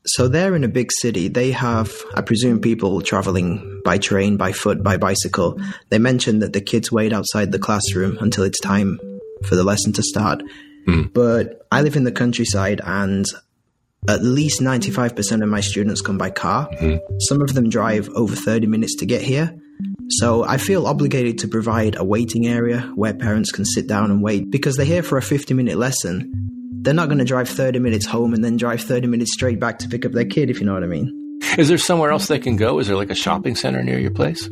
So 0.06 0.28
they're 0.28 0.56
in 0.56 0.66
a 0.66 0.70
big 0.70 0.92
city. 0.92 1.30
They 1.30 1.52
have, 1.52 1.94
I 2.14 2.22
presume, 2.22 2.60
people 2.60 3.02
traveling 3.02 3.82
by 3.86 4.00
train, 4.00 4.36
by 4.36 4.52
foot, 4.52 4.84
by 4.84 4.98
bicycle. 4.98 5.58
They 5.90 5.98
mentioned 5.98 6.42
that 6.42 6.52
the 6.52 6.60
kids 6.60 6.92
wait 6.92 7.14
outside 7.14 7.54
the 7.54 7.60
classroom 7.60 8.18
until 8.20 8.44
it's 8.44 8.60
time 8.60 9.00
for 9.46 9.56
the 9.56 9.64
lesson 9.64 9.94
to 9.94 10.04
start. 10.04 10.44
Mm. 10.88 11.14
But 11.14 11.66
I 11.72 11.84
live 11.84 11.96
in 11.96 12.04
the 12.04 12.12
countryside 12.12 12.82
and 12.84 13.26
at 14.08 14.24
least 14.24 14.62
95% 14.62 15.42
of 15.42 15.50
my 15.50 15.62
students 15.62 16.02
come 16.02 16.18
by 16.18 16.30
car. 16.30 16.70
Mm. 16.80 17.00
Some 17.20 17.42
of 17.42 17.54
them 17.54 17.70
drive 17.70 18.10
over 18.10 18.36
30 18.36 18.68
minutes 18.68 18.96
to 18.98 19.06
get 19.06 19.22
here. 19.22 19.56
So 20.10 20.44
I 20.44 20.58
feel 20.58 20.88
obligated 20.88 21.40
to 21.40 21.48
provide 21.48 21.96
a 21.96 22.04
waiting 22.04 22.48
area 22.48 22.82
where 22.96 23.14
parents 23.14 23.52
can 23.52 23.66
sit 23.66 23.88
down 23.88 24.12
and 24.12 24.22
wait 24.22 24.52
because 24.52 24.76
they're 24.76 24.86
here 24.86 25.04
for 25.04 25.18
a 25.18 25.22
50 25.22 25.54
minute 25.54 25.78
lesson 25.78 26.44
they're 26.84 26.94
not 26.94 27.08
going 27.08 27.20
to 27.20 27.26
drive 27.26 27.48
30 27.48 27.80
minutes 27.80 28.06
home 28.06 28.34
and 28.34 28.44
then 28.44 28.58
drive 28.58 28.82
30 28.82 29.08
minutes 29.08 29.34
straight 29.34 29.60
back 29.60 29.80
to 29.80 29.88
pick 29.88 30.06
up 30.06 30.12
their 30.12 30.26
kid, 30.26 30.50
if 30.50 30.60
you 30.60 30.66
know 30.66 30.74
what 30.74 30.84
I 30.84 30.88
mean. 30.88 31.40
Is 31.58 31.70
there 31.70 31.78
somewhere 31.78 32.12
else 32.12 32.28
they 32.28 32.40
can 32.40 32.58
go? 32.58 32.80
Is 32.80 32.88
there 32.88 32.98
like 32.98 33.10
a 33.10 33.16
shopping 33.16 33.56
center 33.56 33.82
near 33.82 34.00
your 34.00 34.12
place? 34.12 34.50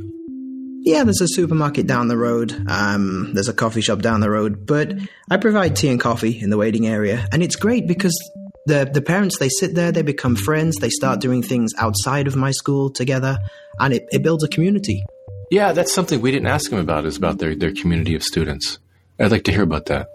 Yeah, 0.83 1.03
there's 1.03 1.21
a 1.21 1.27
supermarket 1.27 1.87
down 1.87 2.07
the 2.07 2.17
road. 2.17 2.65
Um, 2.67 3.33
there's 3.33 3.49
a 3.49 3.53
coffee 3.53 3.81
shop 3.81 3.99
down 3.99 4.21
the 4.21 4.29
road, 4.29 4.65
but 4.65 4.93
I 5.29 5.37
provide 5.37 5.75
tea 5.75 5.89
and 5.89 5.99
coffee 5.99 6.39
in 6.41 6.49
the 6.49 6.57
waiting 6.57 6.87
area, 6.87 7.27
and 7.31 7.43
it's 7.43 7.55
great 7.55 7.87
because 7.87 8.17
the 8.65 8.89
the 8.91 9.01
parents 9.01 9.37
they 9.39 9.49
sit 9.49 9.75
there, 9.75 9.91
they 9.91 10.01
become 10.01 10.35
friends, 10.35 10.77
they 10.77 10.89
start 10.89 11.19
doing 11.19 11.41
things 11.41 11.71
outside 11.77 12.27
of 12.27 12.35
my 12.35 12.51
school 12.51 12.89
together, 12.89 13.37
and 13.79 13.93
it, 13.93 14.07
it 14.11 14.23
builds 14.23 14.43
a 14.43 14.47
community. 14.47 15.03
Yeah, 15.49 15.73
that's 15.73 15.93
something 15.93 16.21
we 16.21 16.31
didn't 16.31 16.47
ask 16.47 16.69
them 16.69 16.79
about 16.79 17.05
is 17.05 17.17
about 17.17 17.39
their 17.39 17.55
their 17.55 17.73
community 17.73 18.15
of 18.15 18.23
students. 18.23 18.79
I'd 19.19 19.31
like 19.31 19.43
to 19.43 19.51
hear 19.51 19.63
about 19.63 19.87
that. 19.87 20.07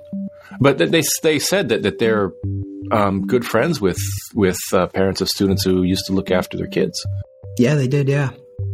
But 0.61 0.79
they 0.79 1.03
they 1.23 1.39
said 1.39 1.69
that 1.69 1.83
that 1.83 1.99
they're 1.99 2.33
um, 2.91 3.27
good 3.27 3.45
friends 3.45 3.81
with 3.81 4.01
with 4.35 4.59
uh, 4.73 4.87
parents 4.89 5.21
of 5.21 5.29
students 5.29 5.65
who 5.65 5.83
used 5.83 6.07
to 6.07 6.13
look 6.13 6.31
after 6.31 6.57
their 6.57 6.69
kids. 6.69 7.05
Yeah, 7.59 7.75
they 7.75 7.89
did. 7.89 8.09
Yeah. 8.09 8.31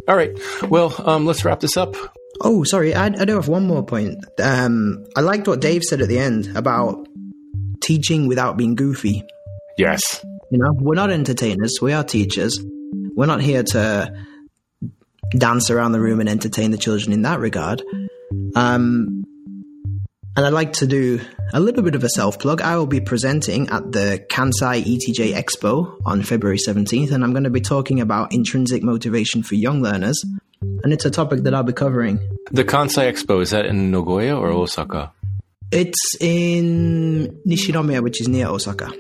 All 0.09 0.17
right. 0.17 0.37
Well, 0.69 0.95
um, 1.07 1.27
let's 1.27 1.45
wrap 1.45 1.61
this 1.61 1.77
up. 1.77 1.95
Oh, 2.41 2.65
sorry. 2.65 2.95
I, 2.95 3.07
I 3.07 3.25
do 3.25 3.35
have 3.35 3.49
one 3.49 3.67
more 3.67 3.85
point. 3.85 4.25
Um, 4.41 5.05
I 5.17 5.21
liked 5.21 5.47
what 5.47 5.61
Dave 5.61 5.83
said 5.83 6.01
at 6.01 6.09
the 6.09 6.19
end 6.19 6.57
about 6.57 7.07
teaching 7.83 8.27
without 8.27 8.57
being 8.57 8.75
goofy. 8.75 9.25
Yes. 9.79 10.25
You 10.51 10.59
know, 10.59 10.73
we're 10.73 10.95
not 10.95 11.11
entertainers. 11.11 11.79
We 11.81 11.93
are 11.93 12.05
teachers. 12.05 12.59
We're 13.15 13.27
not 13.27 13.41
here 13.41 13.63
to 13.63 14.13
dance 15.31 15.71
around 15.71 15.93
the 15.93 16.01
room 16.01 16.21
and 16.21 16.29
entertain 16.29 16.71
the 16.71 16.79
children 16.79 17.13
in 17.13 17.23
that 17.23 17.41
regard. 17.41 17.83
Um, 18.55 19.25
and 20.35 20.47
I'd 20.47 20.53
like 20.53 20.73
to 20.75 20.87
do 20.87 21.21
a 21.53 21.61
little 21.61 21.83
bit 21.83 21.95
of 21.95 22.05
a 22.05 22.09
self 22.09 22.39
plug. 22.39 22.63
I 22.63 22.77
will 22.77 22.87
be 22.87 23.01
presenting 23.01 23.69
at 23.69 23.93
the 23.93 24.25
Kansai 24.31 24.83
ETJ 24.83 25.35
Expo 25.35 25.99
on 26.07 26.23
February 26.23 26.57
17th, 26.57 27.13
and 27.13 27.23
I'm 27.23 27.33
going 27.33 27.45
to 27.45 27.51
be 27.51 27.61
talking 27.61 28.01
about 28.01 28.33
intrinsic 28.33 28.83
motivation 28.83 29.43
for 29.43 29.57
young 29.57 29.83
learners. 29.83 30.23
And 30.83 30.93
it's 30.93 31.05
a 31.05 31.11
topic 31.11 31.43
that 31.43 31.55
I'll 31.55 31.63
be 31.63 31.73
covering. 31.73 32.19
The 32.51 32.65
Kansai 32.65 33.13
Expo, 33.13 33.43
is 33.43 33.51
that 33.51 33.67
in 33.67 33.91
Nagoya 33.91 34.37
or 34.37 34.51
Osaka? 34.51 35.13
It's 35.71 36.17
in 36.21 37.41
Nishinomiya, 37.47 38.03
which 38.03 38.21
is 38.21 38.29
near 38.29 38.47
Osaka, 38.47 38.91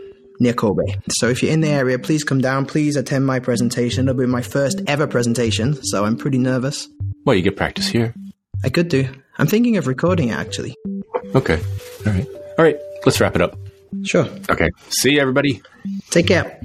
near 0.40 0.52
Kobe. 0.52 0.96
So 1.10 1.28
if 1.28 1.42
you're 1.42 1.52
in 1.52 1.60
the 1.60 1.68
area, 1.68 1.98
please 1.98 2.24
come 2.24 2.40
down. 2.40 2.66
Please 2.66 2.96
attend 2.96 3.26
my 3.26 3.40
presentation. 3.40 4.08
It'll 4.08 4.18
be 4.18 4.26
my 4.26 4.42
first 4.42 4.80
ever 4.86 5.06
presentation, 5.06 5.82
so 5.82 6.04
I'm 6.04 6.16
pretty 6.16 6.38
nervous. 6.38 6.88
Well, 7.24 7.36
you 7.36 7.42
get 7.42 7.56
practice 7.56 7.88
here. 7.88 8.14
I 8.64 8.68
could 8.68 8.88
do. 8.88 9.08
I'm 9.38 9.46
thinking 9.46 9.76
of 9.76 9.86
recording 9.86 10.28
it 10.28 10.34
actually. 10.34 10.74
Okay. 11.34 11.60
All 12.06 12.12
right. 12.12 12.26
All 12.58 12.64
right. 12.64 12.76
Let's 13.04 13.20
wrap 13.20 13.34
it 13.34 13.42
up. 13.42 13.58
Sure. 14.04 14.28
Okay. 14.50 14.70
See 14.88 15.12
you, 15.12 15.20
everybody. 15.20 15.62
Take 16.10 16.26
care. 16.28 16.60